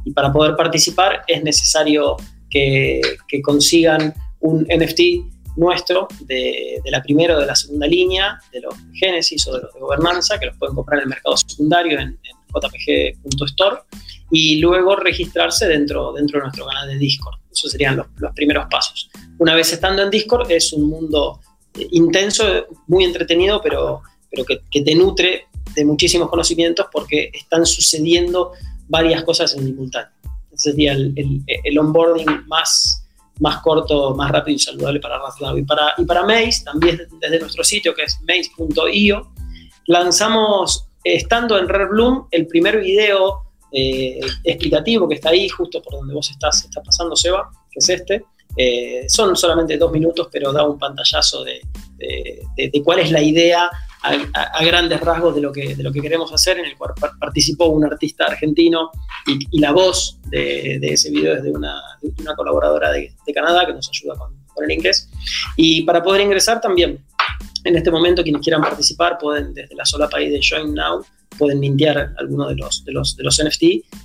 Y 0.05 0.11
para 0.11 0.31
poder 0.31 0.55
participar 0.55 1.23
es 1.27 1.43
necesario 1.43 2.15
que, 2.49 3.01
consigan 3.43 4.13
un 4.39 4.61
NFT 4.63 5.57
nuestro 5.57 6.07
de, 6.21 6.81
la 6.85 7.03
primera 7.03 7.35
o 7.35 7.39
de 7.39 7.45
la 7.45 7.55
segunda 7.55 7.87
línea, 7.87 8.39
de 8.51 8.61
los 8.61 8.73
de 8.77 8.97
Genesis 8.97 9.45
o 9.47 9.53
de 9.53 9.61
los 9.63 9.73
de 9.73 9.79
gobernanza, 9.79 10.39
que 10.39 10.45
los 10.47 10.57
pueden 10.57 10.75
comprar 10.75 10.99
en 10.99 11.03
el 11.03 11.09
mercado 11.09 11.35
secundario 11.35 11.99
en, 11.99 12.17
en 12.23 12.39
jpg.store 12.53 13.81
y 14.31 14.59
luego 14.59 14.95
registrarse 14.95 15.67
dentro, 15.67 16.13
dentro 16.13 16.39
de 16.39 16.45
nuestro 16.45 16.65
canal 16.65 16.87
de 16.87 16.97
Discord. 16.97 17.39
Esos 17.51 17.71
serían 17.71 17.97
los, 17.97 18.07
los 18.17 18.33
primeros 18.33 18.67
pasos. 18.69 19.09
Una 19.39 19.55
vez 19.55 19.71
estando 19.73 20.03
en 20.03 20.09
Discord 20.09 20.51
es 20.51 20.73
un 20.73 20.89
mundo 20.89 21.39
eh, 21.73 21.87
intenso, 21.91 22.43
muy 22.87 23.03
entretenido, 23.03 23.61
pero, 23.61 24.01
pero 24.29 24.45
que, 24.45 24.81
te 24.81 24.95
nutre 24.95 25.47
de 25.75 25.85
muchísimos 25.85 26.29
conocimientos 26.29 26.87
porque 26.91 27.31
están 27.33 27.65
sucediendo 27.65 28.51
varias 28.87 29.23
cosas 29.23 29.53
en 29.55 29.65
simultáneo. 29.65 30.11
Ese 30.51 30.71
sería 30.71 30.93
el, 30.93 31.13
el, 31.15 31.79
onboarding 31.79 32.47
más, 32.47 33.05
más 33.39 33.61
corto, 33.61 34.15
más 34.15 34.31
rápido 34.31 34.55
y 34.55 34.59
saludable 34.59 34.99
para 34.99 35.19
Razlab. 35.19 35.57
Y 35.57 35.63
para, 35.63 35.93
y 35.97 36.05
para 36.05 36.23
Maze, 36.23 36.63
también 36.65 36.99
desde 37.19 37.39
nuestro 37.39 37.63
sitio 37.63 37.93
que 37.93 38.03
es 38.03 38.19
maze.io, 38.27 39.31
lanzamos, 39.85 40.85
estando 41.03 41.57
en 41.57 41.69
Rare 41.69 41.85
Bloom, 41.85 42.27
el 42.31 42.47
primer 42.47 42.81
video 42.81 43.48
eh, 43.71 44.19
explicativo 44.43 45.07
que 45.07 45.15
está 45.15 45.29
ahí, 45.29 45.47
justo 45.49 45.81
por 45.81 45.93
donde 45.93 46.13
vos 46.13 46.29
estás, 46.29 46.65
está 46.65 46.81
pasando, 46.81 47.15
Seba, 47.15 47.49
que 47.71 47.79
es 47.79 47.89
este. 47.89 48.25
Eh, 48.57 49.05
son 49.07 49.35
solamente 49.35 49.77
dos 49.77 49.91
minutos, 49.91 50.27
pero 50.31 50.51
da 50.51 50.67
un 50.67 50.77
pantallazo 50.79 51.43
de, 51.43 51.61
de, 51.97 52.41
de, 52.57 52.69
de 52.69 52.83
cuál 52.83 52.99
es 52.99 53.11
la 53.11 53.21
idea 53.21 53.69
a, 54.01 54.13
a, 54.33 54.41
a, 54.41 54.63
grandes 54.65 54.99
rasgos 55.01 55.35
de 55.35 55.41
lo, 55.41 55.51
que, 55.51 55.75
de 55.75 55.83
lo 55.83 55.91
que 55.91 56.01
queremos 56.01 56.33
hacer, 56.33 56.57
en 56.57 56.65
el 56.65 56.75
cual 56.75 56.93
participó 57.19 57.67
un 57.67 57.85
artista 57.85 58.25
argentino 58.25 58.91
y, 59.27 59.39
y 59.51 59.59
la 59.59 59.71
voz 59.71 60.19
de, 60.29 60.79
ese 60.81 61.11
video 61.11 61.35
es 61.35 61.43
de 61.43 61.51
una, 61.51 61.79
una 62.19 62.35
colaboradora 62.35 62.91
de, 62.91 63.13
Canadá 63.33 63.67
que 63.67 63.73
nos 63.73 63.87
ayuda 63.89 64.15
con, 64.15 64.33
con 64.47 64.65
el 64.65 64.71
inglés. 64.71 65.09
Y 65.55 65.83
para 65.83 66.01
poder 66.01 66.21
ingresar 66.21 66.59
también, 66.59 67.03
en 67.63 67.75
este 67.75 67.91
momento, 67.91 68.23
quienes 68.23 68.41
quieran 68.41 68.61
participar 68.61 69.17
pueden, 69.19 69.53
desde 69.53 69.75
la 69.75 69.85
sola 69.85 70.09
país 70.09 70.31
de 70.31 70.39
Join 70.41 70.73
Now, 70.73 71.05
pueden 71.37 71.59
mintear 71.59 72.13
alguno 72.17 72.47
de 72.47 72.55
los, 72.55 72.83
de 72.83 72.91
los, 72.91 73.15
de 73.15 73.23
los 73.23 73.41
NFT 73.43 73.61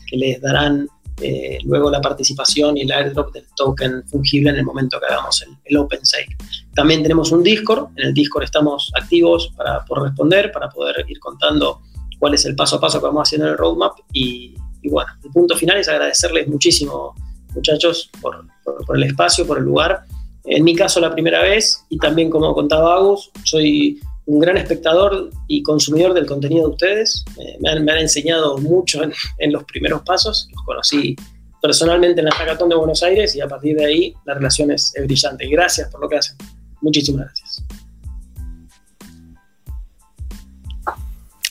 que 0.06 0.16
les 0.16 0.40
darán 0.40 0.88
eh, 1.20 1.58
luego 1.64 1.90
la 1.90 2.00
participación 2.00 2.76
y 2.76 2.82
el 2.82 2.90
airdrop 2.90 3.32
del 3.32 3.46
token 3.54 4.02
fungible 4.08 4.50
en 4.50 4.56
el 4.56 4.64
momento 4.64 4.98
que 4.98 5.06
hagamos 5.06 5.42
el, 5.42 5.56
el 5.64 5.76
open 5.76 6.04
sale. 6.04 6.36
También 6.74 7.02
tenemos 7.02 7.30
un 7.30 7.42
Discord, 7.42 7.90
en 7.96 8.08
el 8.08 8.14
Discord 8.14 8.44
estamos 8.44 8.90
activos 9.00 9.52
para 9.56 9.84
por 9.84 10.02
responder, 10.02 10.50
para 10.50 10.68
poder 10.68 11.04
ir 11.08 11.20
contando 11.20 11.82
cuál 12.18 12.34
es 12.34 12.44
el 12.46 12.56
paso 12.56 12.76
a 12.76 12.80
paso 12.80 12.98
que 13.00 13.06
vamos 13.06 13.28
haciendo 13.28 13.46
en 13.46 13.52
el 13.52 13.58
roadmap 13.58 13.98
y, 14.12 14.54
y 14.82 14.88
bueno, 14.88 15.10
el 15.22 15.30
punto 15.30 15.56
final 15.56 15.78
es 15.78 15.88
agradecerles 15.88 16.48
muchísimo 16.48 17.14
muchachos 17.54 18.10
por, 18.20 18.44
por, 18.64 18.84
por 18.84 18.96
el 18.96 19.04
espacio, 19.04 19.46
por 19.46 19.58
el 19.58 19.64
lugar. 19.64 20.04
En 20.44 20.64
mi 20.64 20.74
caso 20.74 20.98
la 21.00 21.12
primera 21.12 21.42
vez 21.42 21.84
y 21.88 21.98
también 21.98 22.28
como 22.28 22.52
contaba 22.54 22.96
Agus, 22.96 23.30
soy 23.44 24.00
un 24.26 24.38
gran 24.38 24.56
espectador 24.56 25.30
y 25.48 25.62
consumidor 25.62 26.14
del 26.14 26.26
contenido 26.26 26.68
de 26.68 26.72
ustedes. 26.72 27.24
Eh, 27.38 27.56
me, 27.60 27.70
han, 27.70 27.84
me, 27.84 27.92
han, 27.92 27.98
enseñado 27.98 28.56
mucho 28.58 29.02
en, 29.02 29.12
en, 29.38 29.52
los 29.52 29.64
primeros 29.64 30.02
pasos. 30.02 30.48
Los 30.52 30.62
conocí 30.64 31.16
personalmente 31.60 32.20
en 32.20 32.26
la 32.26 32.32
Hackathon 32.32 32.68
de 32.68 32.76
Buenos 32.76 33.02
Aires 33.02 33.34
y 33.36 33.40
a 33.40 33.48
partir 33.48 33.76
de 33.76 33.86
ahí 33.86 34.14
la 34.24 34.34
relación 34.34 34.70
es, 34.70 34.94
es 34.94 35.04
brillante. 35.04 35.46
Gracias 35.48 35.90
por 35.90 36.00
lo 36.00 36.08
que 36.08 36.16
hacen. 36.16 36.36
Muchísimas 36.80 37.26
gracias. 37.26 37.64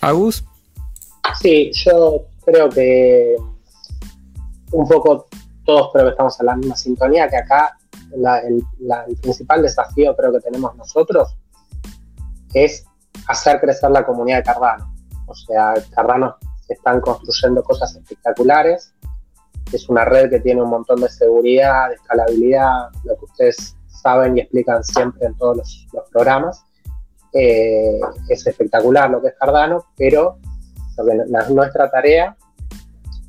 Agus. 0.01 0.43
Sí, 1.41 1.71
yo 1.73 2.25
creo 2.43 2.69
que 2.69 3.35
un 4.71 4.87
poco 4.87 5.27
todos 5.65 5.91
creo 5.93 6.05
que 6.05 6.11
estamos 6.11 6.39
en 6.39 6.45
la 6.45 6.55
misma 6.57 6.75
sintonía, 6.75 7.29
que 7.29 7.37
acá 7.37 7.77
la, 8.17 8.39
el, 8.39 8.61
la, 8.79 9.05
el 9.05 9.15
principal 9.15 9.61
desafío 9.61 10.15
creo 10.15 10.33
que 10.33 10.41
tenemos 10.41 10.75
nosotros 10.75 11.35
es 12.53 12.85
hacer 13.27 13.59
crecer 13.59 13.91
la 13.91 14.05
comunidad 14.05 14.37
de 14.37 14.43
Cardano. 14.43 14.93
O 15.27 15.35
sea, 15.35 15.73
Cardano 15.93 16.37
se 16.65 16.73
están 16.73 17.01
construyendo 17.01 17.63
cosas 17.63 17.95
espectaculares. 17.95 18.93
Es 19.71 19.89
una 19.89 20.05
red 20.05 20.29
que 20.29 20.39
tiene 20.39 20.61
un 20.61 20.69
montón 20.69 21.01
de 21.01 21.09
seguridad, 21.09 21.89
de 21.89 21.95
escalabilidad, 21.95 22.89
lo 23.03 23.17
que 23.17 23.25
ustedes 23.25 23.75
saben 23.87 24.37
y 24.37 24.41
explican 24.41 24.83
siempre 24.83 25.27
en 25.27 25.37
todos 25.37 25.57
los, 25.57 25.87
programas. 26.11 26.63
Eh, 27.31 27.99
es 28.29 28.45
espectacular 28.45 29.09
lo 29.09 29.21
que 29.21 29.29
es 29.29 29.35
Cardano, 29.35 29.85
pero 29.97 30.37
nuestra 31.49 31.89
tarea 31.89 32.35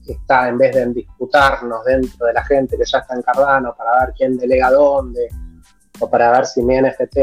está 0.07 0.49
en 0.49 0.59
vez 0.59 0.75
de 0.75 0.87
disputarnos 0.93 1.85
dentro 1.85 2.27
de 2.27 2.35
la 2.35 2.45
gente 2.45 2.77
que 2.77 2.85
ya 2.85 2.99
está 2.99 3.15
en 3.15 3.23
Cardano 3.23 3.75
para 3.75 4.01
ver 4.01 4.15
quién 4.17 4.37
delega 4.37 4.71
dónde, 4.71 5.29
o 6.01 6.11
para 6.11 6.31
ver 6.31 6.47
si 6.47 6.63
mi 6.63 6.81
NFT 6.81 7.17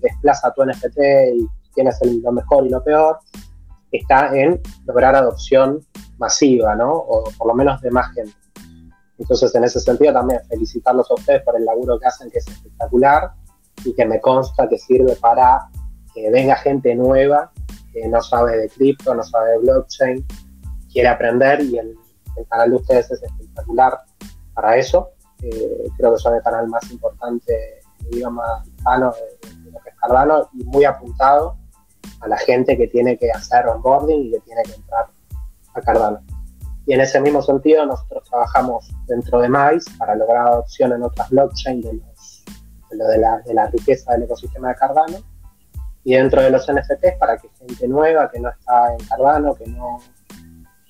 desplaza 0.00 0.52
tu 0.52 0.64
NFT 0.64 0.98
y 1.34 1.46
quién 1.74 1.88
es 1.88 2.00
el, 2.02 2.20
lo 2.22 2.32
mejor 2.32 2.66
y 2.66 2.70
lo 2.70 2.82
peor, 2.82 3.18
está 3.90 4.34
en 4.36 4.60
lograr 4.86 5.14
adopción 5.14 5.80
masiva, 6.18 6.74
¿no? 6.74 6.92
O 6.92 7.24
por 7.36 7.48
lo 7.48 7.54
menos 7.54 7.80
de 7.80 7.90
más 7.90 8.12
gente. 8.14 8.34
Entonces, 9.18 9.54
en 9.54 9.64
ese 9.64 9.80
sentido, 9.80 10.12
también 10.12 10.40
felicitarlos 10.48 11.10
a 11.10 11.14
ustedes 11.14 11.42
por 11.42 11.56
el 11.56 11.64
laburo 11.64 11.98
que 11.98 12.06
hacen, 12.06 12.30
que 12.30 12.38
es 12.38 12.48
espectacular 12.48 13.32
y 13.84 13.94
que 13.94 14.04
me 14.04 14.20
consta 14.20 14.68
que 14.68 14.78
sirve 14.78 15.14
para 15.16 15.68
que 16.14 16.30
venga 16.30 16.56
gente 16.56 16.94
nueva 16.94 17.50
que 17.92 18.08
no 18.08 18.22
sabe 18.22 18.56
de 18.56 18.68
cripto, 18.68 19.14
no 19.14 19.22
sabe 19.22 19.50
de 19.50 19.58
blockchain, 19.58 20.26
quiere 20.90 21.08
aprender 21.08 21.60
y 21.60 21.78
el, 21.78 21.94
el 22.36 22.46
canal 22.48 22.70
de 22.70 22.76
ustedes 22.76 23.10
es 23.10 23.22
espectacular 23.22 23.98
para 24.54 24.76
eso. 24.76 25.10
Eh, 25.42 25.88
creo 25.96 26.14
que 26.14 26.18
son 26.18 26.34
el 26.34 26.42
canal 26.42 26.68
más 26.68 26.90
importante 26.90 27.81
idioma 28.10 28.64
hispano 28.66 29.12
de, 29.12 29.70
de, 29.70 29.78
Cardano 30.00 30.48
y 30.54 30.64
muy 30.64 30.84
apuntado 30.84 31.56
a 32.20 32.28
la 32.28 32.36
gente 32.36 32.76
que 32.76 32.88
tiene 32.88 33.16
que 33.16 33.30
hacer 33.30 33.66
onboarding 33.66 34.26
y 34.26 34.30
que 34.32 34.40
tiene 34.40 34.62
que 34.64 34.72
entrar 34.74 35.06
a 35.74 35.80
Cardano. 35.80 36.20
Y 36.86 36.94
en 36.94 37.00
ese 37.00 37.20
mismo 37.20 37.40
sentido 37.42 37.86
nosotros 37.86 38.24
trabajamos 38.28 38.90
dentro 39.06 39.40
de 39.40 39.48
MICE 39.48 39.90
para 39.98 40.16
lograr 40.16 40.48
adopción 40.48 40.92
en 40.92 41.02
otras 41.04 41.30
blockchain 41.30 41.80
de, 41.80 41.92
los, 41.94 42.44
de, 42.90 42.96
lo 42.96 43.06
de, 43.06 43.18
la, 43.18 43.38
de 43.40 43.54
la 43.54 43.66
riqueza 43.68 44.12
del 44.12 44.24
ecosistema 44.24 44.70
de 44.70 44.74
Cardano 44.74 45.18
y 46.04 46.14
dentro 46.14 46.42
de 46.42 46.50
los 46.50 46.66
NFTs 46.66 47.16
para 47.18 47.38
que 47.38 47.48
gente 47.50 47.86
nueva 47.86 48.28
que 48.30 48.40
no 48.40 48.50
está 48.50 48.92
en 48.92 49.06
Cardano, 49.06 49.54
que 49.54 49.66
no, 49.66 49.98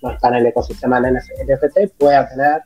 no 0.02 0.10
está 0.10 0.28
en 0.28 0.34
el 0.34 0.46
ecosistema 0.46 1.00
de 1.00 1.12
NFT 1.12 1.98
pueda 1.98 2.26
tener 2.28 2.62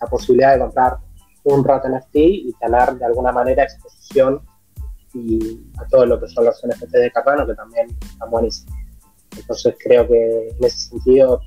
la 0.00 0.06
posibilidad 0.06 0.54
de 0.54 0.60
comprar 0.60 0.98
un 1.44 1.64
ROT 1.64 1.84
NFT 1.86 2.16
y 2.16 2.52
tener 2.60 2.94
de 2.96 3.04
alguna 3.04 3.32
manera 3.32 3.64
exposición 3.64 4.42
y 5.14 5.60
a 5.78 5.86
todo 5.86 6.06
lo 6.06 6.20
que 6.20 6.28
son 6.28 6.44
los 6.44 6.64
NFT 6.64 6.92
de 6.92 7.10
Cardano, 7.10 7.46
que 7.46 7.54
también 7.54 7.88
están 8.00 8.30
buenísimos. 8.30 8.74
Entonces 9.36 9.74
creo 9.78 10.06
que 10.06 10.48
en 10.48 10.64
ese 10.64 10.88
sentido 10.88 11.40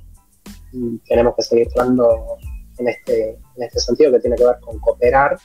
mm, 0.73 0.97
tenemos 1.07 1.35
que 1.35 1.43
seguir 1.43 1.67
hablando 1.77 2.37
en 2.77 2.87
este, 2.87 3.29
en 3.55 3.63
este 3.63 3.79
sentido 3.79 4.11
que 4.11 4.19
tiene 4.19 4.35
que 4.35 4.45
ver 4.45 4.59
con 4.59 4.79
cooperar 4.79 5.37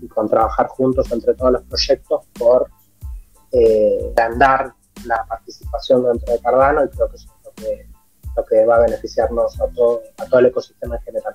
y 0.00 0.08
con 0.08 0.28
trabajar 0.28 0.68
juntos 0.68 1.10
entre 1.12 1.34
todos 1.34 1.52
los 1.52 1.62
proyectos 1.62 2.26
por 2.38 2.70
eh, 3.52 4.12
andar 4.16 4.72
la 5.06 5.24
participación 5.28 6.04
dentro 6.04 6.32
de 6.32 6.40
Cardano 6.40 6.84
y 6.84 6.88
creo 6.88 7.08
que 7.08 7.16
eso 7.16 7.28
es 7.28 7.44
lo 7.44 7.52
que, 7.52 7.88
lo 8.36 8.44
que 8.44 8.64
va 8.64 8.76
a 8.76 8.80
beneficiarnos 8.80 9.60
a 9.60 9.68
todo, 9.68 10.02
a 10.18 10.24
todo 10.26 10.40
el 10.40 10.46
ecosistema 10.46 10.96
en 10.96 11.02
general. 11.02 11.34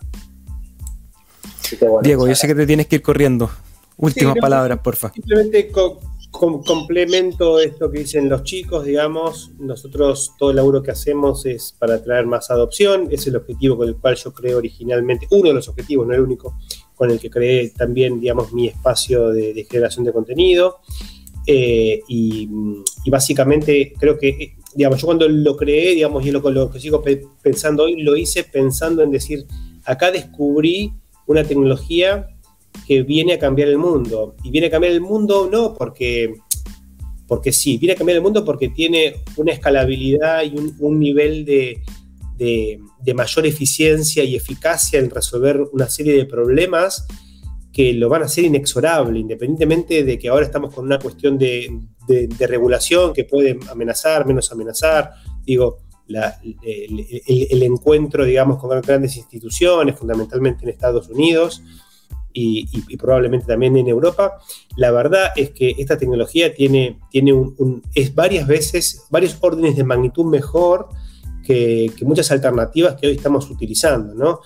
Que, 1.70 1.88
bueno, 1.88 2.02
Diego, 2.04 2.28
yo 2.28 2.36
sé 2.36 2.48
que 2.48 2.56
te 2.56 2.68
tienes 2.68 2.88
que 2.88 2.98
ir 2.98 3.02
corriendo. 3.02 3.50
Últimas 3.98 4.34
sí, 4.34 4.40
palabras, 4.42 4.80
porfa. 4.80 5.12
Simplemente 5.14 5.70
co 5.70 6.00
com 6.32 6.62
complemento 6.64 7.60
esto 7.60 7.90
que 7.90 8.00
dicen 8.00 8.28
los 8.28 8.44
chicos, 8.44 8.84
digamos, 8.84 9.52
nosotros 9.58 10.34
todo 10.38 10.50
el 10.50 10.58
laburo 10.58 10.84
que 10.84 10.92
hacemos 10.92 11.46
es 11.46 11.74
para 11.80 12.04
traer 12.04 12.26
más 12.26 12.52
adopción, 12.52 13.08
es 13.10 13.26
el 13.28 13.38
objetivo 13.38 13.78
con 13.78 13.88
el 13.88 13.96
cual 13.96 14.16
yo 14.18 14.34
creé 14.34 14.54
originalmente, 14.54 15.28
uno 15.32 15.48
de 15.50 15.54
los 15.56 15.70
objetivos, 15.70 16.06
no 16.06 16.14
el 16.14 16.20
único, 16.20 16.58
con 16.94 17.10
el 17.10 17.20
que 17.22 17.30
creé 17.30 17.70
también, 17.70 18.20
digamos, 18.20 18.52
mi 18.52 18.68
espacio 18.68 19.30
de, 19.30 19.54
de 19.54 19.64
generación 19.64 20.04
de 20.04 20.12
contenido. 20.12 20.80
Eh, 21.48 22.02
y, 22.08 22.50
y, 23.06 23.10
básicamente 23.10 23.94
creo 23.98 24.18
que, 24.18 24.58
digamos, 24.74 25.00
yo 25.00 25.06
cuando 25.06 25.30
lo 25.30 25.56
creé, 25.56 25.94
digamos, 25.94 26.26
y 26.26 26.32
lo, 26.32 26.42
lo 26.50 26.72
que 26.72 26.80
sigo 26.80 27.02
pe 27.02 27.22
pensando 27.42 27.84
hoy, 27.84 28.02
lo 28.02 28.18
hice 28.18 28.44
pensando 28.44 29.04
en 29.04 29.12
decir, 29.12 29.46
acá 29.86 30.12
descubrí 30.12 30.92
una 31.28 31.44
tecnología 31.44 32.28
que 32.88 33.04
viene 33.04 33.34
a 33.34 33.40
cambiar 33.40 33.70
el 33.70 33.78
mundo. 33.78 34.36
Y 34.44 34.52
viene 34.52 34.68
a 34.68 34.72
cambiar 34.72 34.94
el 34.94 35.02
mundo 35.02 35.50
no 35.52 35.74
porque, 35.74 36.34
porque 37.28 37.52
sí, 37.52 37.78
viene 37.78 37.94
a 37.94 37.98
cambiar 37.98 38.18
el 38.18 38.24
mundo 38.24 38.44
porque 38.44 38.70
tiene 38.70 39.16
una 39.38 39.54
escalabilidad 39.54 40.44
y 40.44 40.58
un, 40.58 40.76
un 40.80 41.00
nivel 41.00 41.46
de, 41.46 41.82
de, 42.38 43.14
mayor 43.14 43.46
eficiencia 43.46 44.24
y 44.24 44.36
eficacia 44.36 45.00
en 45.00 45.10
resolver 45.10 45.62
una 45.72 45.90
serie 45.90 46.16
de 46.16 46.26
problemas 46.26 47.08
que 47.72 47.94
lo 47.94 48.08
van 48.08 48.22
a 48.22 48.26
hacer 48.26 48.46
inexorable, 48.46 49.20
independientemente 49.20 50.04
de 50.04 50.18
que 50.18 50.30
ahora 50.30 50.46
estamos 50.46 50.74
con 50.74 50.86
una 50.86 51.00
cuestión 51.00 51.38
de, 51.38 51.70
regulación 52.40 53.14
que 53.14 53.26
puede 53.26 53.60
amenazar, 53.70 54.26
menos 54.26 54.52
amenazar. 54.52 55.12
Digo, 55.46 55.80
el, 56.08 57.64
encuentro, 57.64 58.26
digamos, 58.26 58.60
con 58.60 58.70
grandes 58.82 59.18
instituciones, 59.18 59.98
fundamentalmente 59.98 60.64
en 60.64 60.70
Estados 60.70 61.10
Unidos 61.10 61.64
y, 62.34 62.98
probablemente 62.98 63.48
también 63.48 63.78
en 63.78 63.88
Europa. 63.88 64.34
La 64.76 64.92
verdad 64.92 65.30
es 65.36 65.52
que 65.52 65.76
esta 65.78 65.98
tecnología 65.98 66.54
tiene, 66.54 67.00
tiene 67.10 67.34
un, 67.34 67.82
es 67.94 68.14
varias 68.14 68.48
veces, 68.48 69.06
varios 69.10 69.38
órdenes 69.42 69.76
de 69.76 69.84
magnitud 69.84 70.26
mejor 70.26 70.90
que, 71.44 71.92
muchas 72.02 72.32
alternativas 72.32 72.96
que 72.96 73.08
hoy 73.08 73.14
estamos 73.14 73.50
utilizando, 73.50 74.14
¿no? 74.14 74.40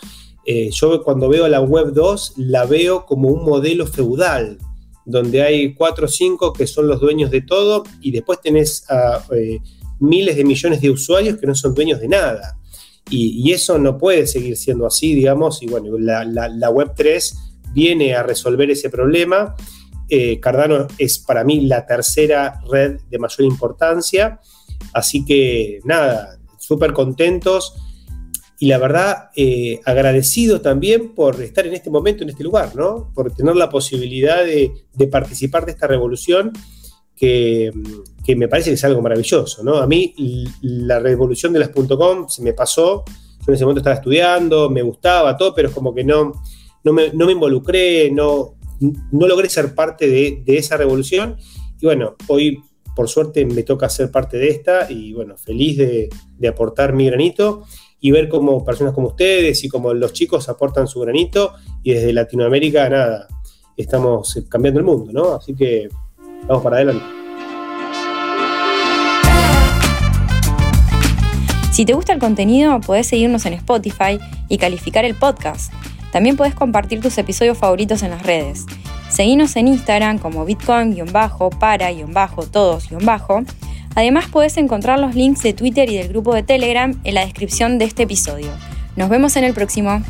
Eh, 0.45 0.69
yo 0.71 1.03
cuando 1.03 1.29
veo 1.29 1.47
la 1.47 1.61
Web 1.61 1.93
2 1.93 2.33
la 2.37 2.65
veo 2.65 3.05
como 3.05 3.29
un 3.29 3.43
modelo 3.43 3.85
feudal, 3.85 4.57
donde 5.05 5.41
hay 5.41 5.73
cuatro 5.73 6.05
o 6.05 6.09
cinco 6.09 6.53
que 6.53 6.67
son 6.67 6.87
los 6.87 6.99
dueños 6.99 7.31
de 7.31 7.41
todo 7.41 7.83
y 8.01 8.11
después 8.11 8.41
tenés 8.41 8.89
a 8.89 9.23
eh, 9.35 9.59
miles 9.99 10.35
de 10.35 10.43
millones 10.43 10.81
de 10.81 10.89
usuarios 10.89 11.37
que 11.37 11.47
no 11.47 11.55
son 11.55 11.73
dueños 11.73 11.99
de 11.99 12.07
nada. 12.07 12.57
Y, 13.11 13.51
eso 13.51 13.79
no 13.79 13.97
puede 13.97 14.27
seguir 14.27 14.55
siendo 14.55 14.85
así, 14.85 15.15
digamos, 15.15 15.63
y 15.63 15.67
bueno, 15.67 15.97
la, 15.97 16.69
Web 16.69 16.93
3 16.95 17.35
viene 17.73 18.13
a 18.13 18.21
resolver 18.21 18.69
ese 18.69 18.89
problema. 18.89 19.55
Eh, 20.09 20.39
Cardano 20.39 20.87
es 20.97 21.17
para 21.19 21.43
mí 21.43 21.61
la 21.61 21.85
tercera 21.85 22.61
red 22.69 22.99
de 23.09 23.17
mayor 23.17 23.47
importancia, 23.47 24.39
así 24.93 25.25
que 25.25 25.79
nada, 25.85 26.39
súper 26.59 26.93
contentos 26.93 27.73
y 28.59 28.67
la 28.67 28.77
verdad 28.77 29.29
eh, 29.35 29.79
agradecido 29.85 30.59
también 30.59 31.15
por 31.15 31.41
estar 31.41 31.65
en 31.65 31.73
este 31.73 31.89
momento, 31.89 32.23
en 32.23 32.29
este 32.29 32.43
lugar, 32.43 32.75
¿no? 32.75 33.09
Por 33.15 33.33
tener 33.33 33.55
la 33.55 33.69
posibilidad 33.69 34.43
de, 34.43 35.07
participar 35.07 35.65
de 35.65 35.71
esta 35.71 35.87
revolución 35.87 36.51
que, 37.19 37.71
me 38.35 38.47
parece 38.47 38.69
que 38.69 38.75
es 38.75 38.83
algo 38.83 39.01
maravilloso, 39.01 39.63
¿no? 39.63 39.77
A 39.77 39.87
mí 39.87 40.13
la 40.61 40.99
revolución 40.99 41.51
de 41.51 41.59
las 41.59 41.69
.com 41.69 42.29
se 42.29 42.43
me 42.43 42.53
pasó, 42.53 43.03
yo 43.05 43.45
en 43.47 43.53
ese 43.55 43.65
momento 43.65 43.79
estaba 43.79 43.95
estudiando, 43.95 44.69
me 44.69 44.83
gustaba 44.83 45.35
todo, 45.35 45.53
pero 45.53 45.69
es 45.69 45.73
como 45.73 45.93
que 45.93 46.03
no, 46.03 46.33
no, 46.83 46.93
me, 46.93 47.31
involucré, 47.31 48.11
no, 48.11 48.55
no 48.79 49.27
logré 49.27 49.49
ser 49.49 49.73
parte 49.73 50.07
de, 50.07 50.43
de 50.45 50.57
esa 50.57 50.77
revolución 50.77 51.37
y 51.81 51.85
bueno, 51.85 52.15
hoy 52.27 52.61
por 52.99 53.07
suerte 53.07 53.45
me 53.45 53.63
toca 53.63 53.87
ser 53.87 54.11
parte 54.11 54.37
de 54.37 54.49
esta 54.49 54.91
y 54.91 55.13
bueno, 55.13 55.37
feliz 55.37 55.77
de, 55.77 56.09
aportar 56.49 56.91
mi 56.91 57.05
granito 57.05 57.63
y 58.01 58.11
ver 58.11 58.27
cómo 58.27 58.65
personas 58.65 58.93
como 58.93 59.07
ustedes 59.07 59.63
y 59.63 59.69
como 59.69 59.93
los 59.93 60.11
chicos 60.11 60.49
aportan 60.49 60.85
su 60.85 60.99
granito 60.99 61.53
y 61.81 61.93
desde 61.93 62.11
Latinoamérica, 62.11 62.89
nada, 62.89 63.27
estamos 63.77 64.43
cambiando 64.49 64.81
el 64.81 64.85
mundo, 64.85 65.13
¿no? 65.13 65.35
Así 65.35 65.55
que 65.55 65.87
vamos 66.47 66.63
para 66.63 66.77
adelante. 66.77 67.03
Si 71.71 71.85
te 71.85 71.93
gusta 71.93 72.11
el 72.13 72.19
contenido, 72.19 72.79
podés 72.81 73.07
seguirnos 73.07 73.45
en 73.45 73.53
Spotify 73.53 74.19
y 74.49 74.57
calificar 74.57 75.05
el 75.05 75.15
podcast. 75.15 75.71
También 76.11 76.35
podés 76.35 76.53
compartir 76.55 76.99
tus 77.01 77.17
episodios 77.17 77.57
favoritos 77.57 78.03
en 78.03 78.09
las 78.11 78.23
redes. 78.23 78.65
Seguinos 79.09 79.55
en 79.55 79.69
Instagram 79.69 80.17
como 80.17 80.43
bitcoin-para-todos- 80.45 83.45
Además 83.95 84.25
puedes 84.31 84.57
encontrar 84.57 84.99
los 84.99 85.15
links 85.15 85.41
de 85.41 85.53
Twitter 85.53 85.89
y 85.89 85.97
del 85.97 86.09
grupo 86.09 86.33
de 86.33 86.43
Telegram 86.43 86.93
en 87.03 87.13
la 87.15 87.21
descripción 87.25 87.77
de 87.77 87.85
este 87.85 88.03
episodio. 88.03 88.49
Nos 88.95 89.09
vemos 89.09 89.35
en 89.37 89.43
el 89.45 89.53
próximo. 89.53 90.01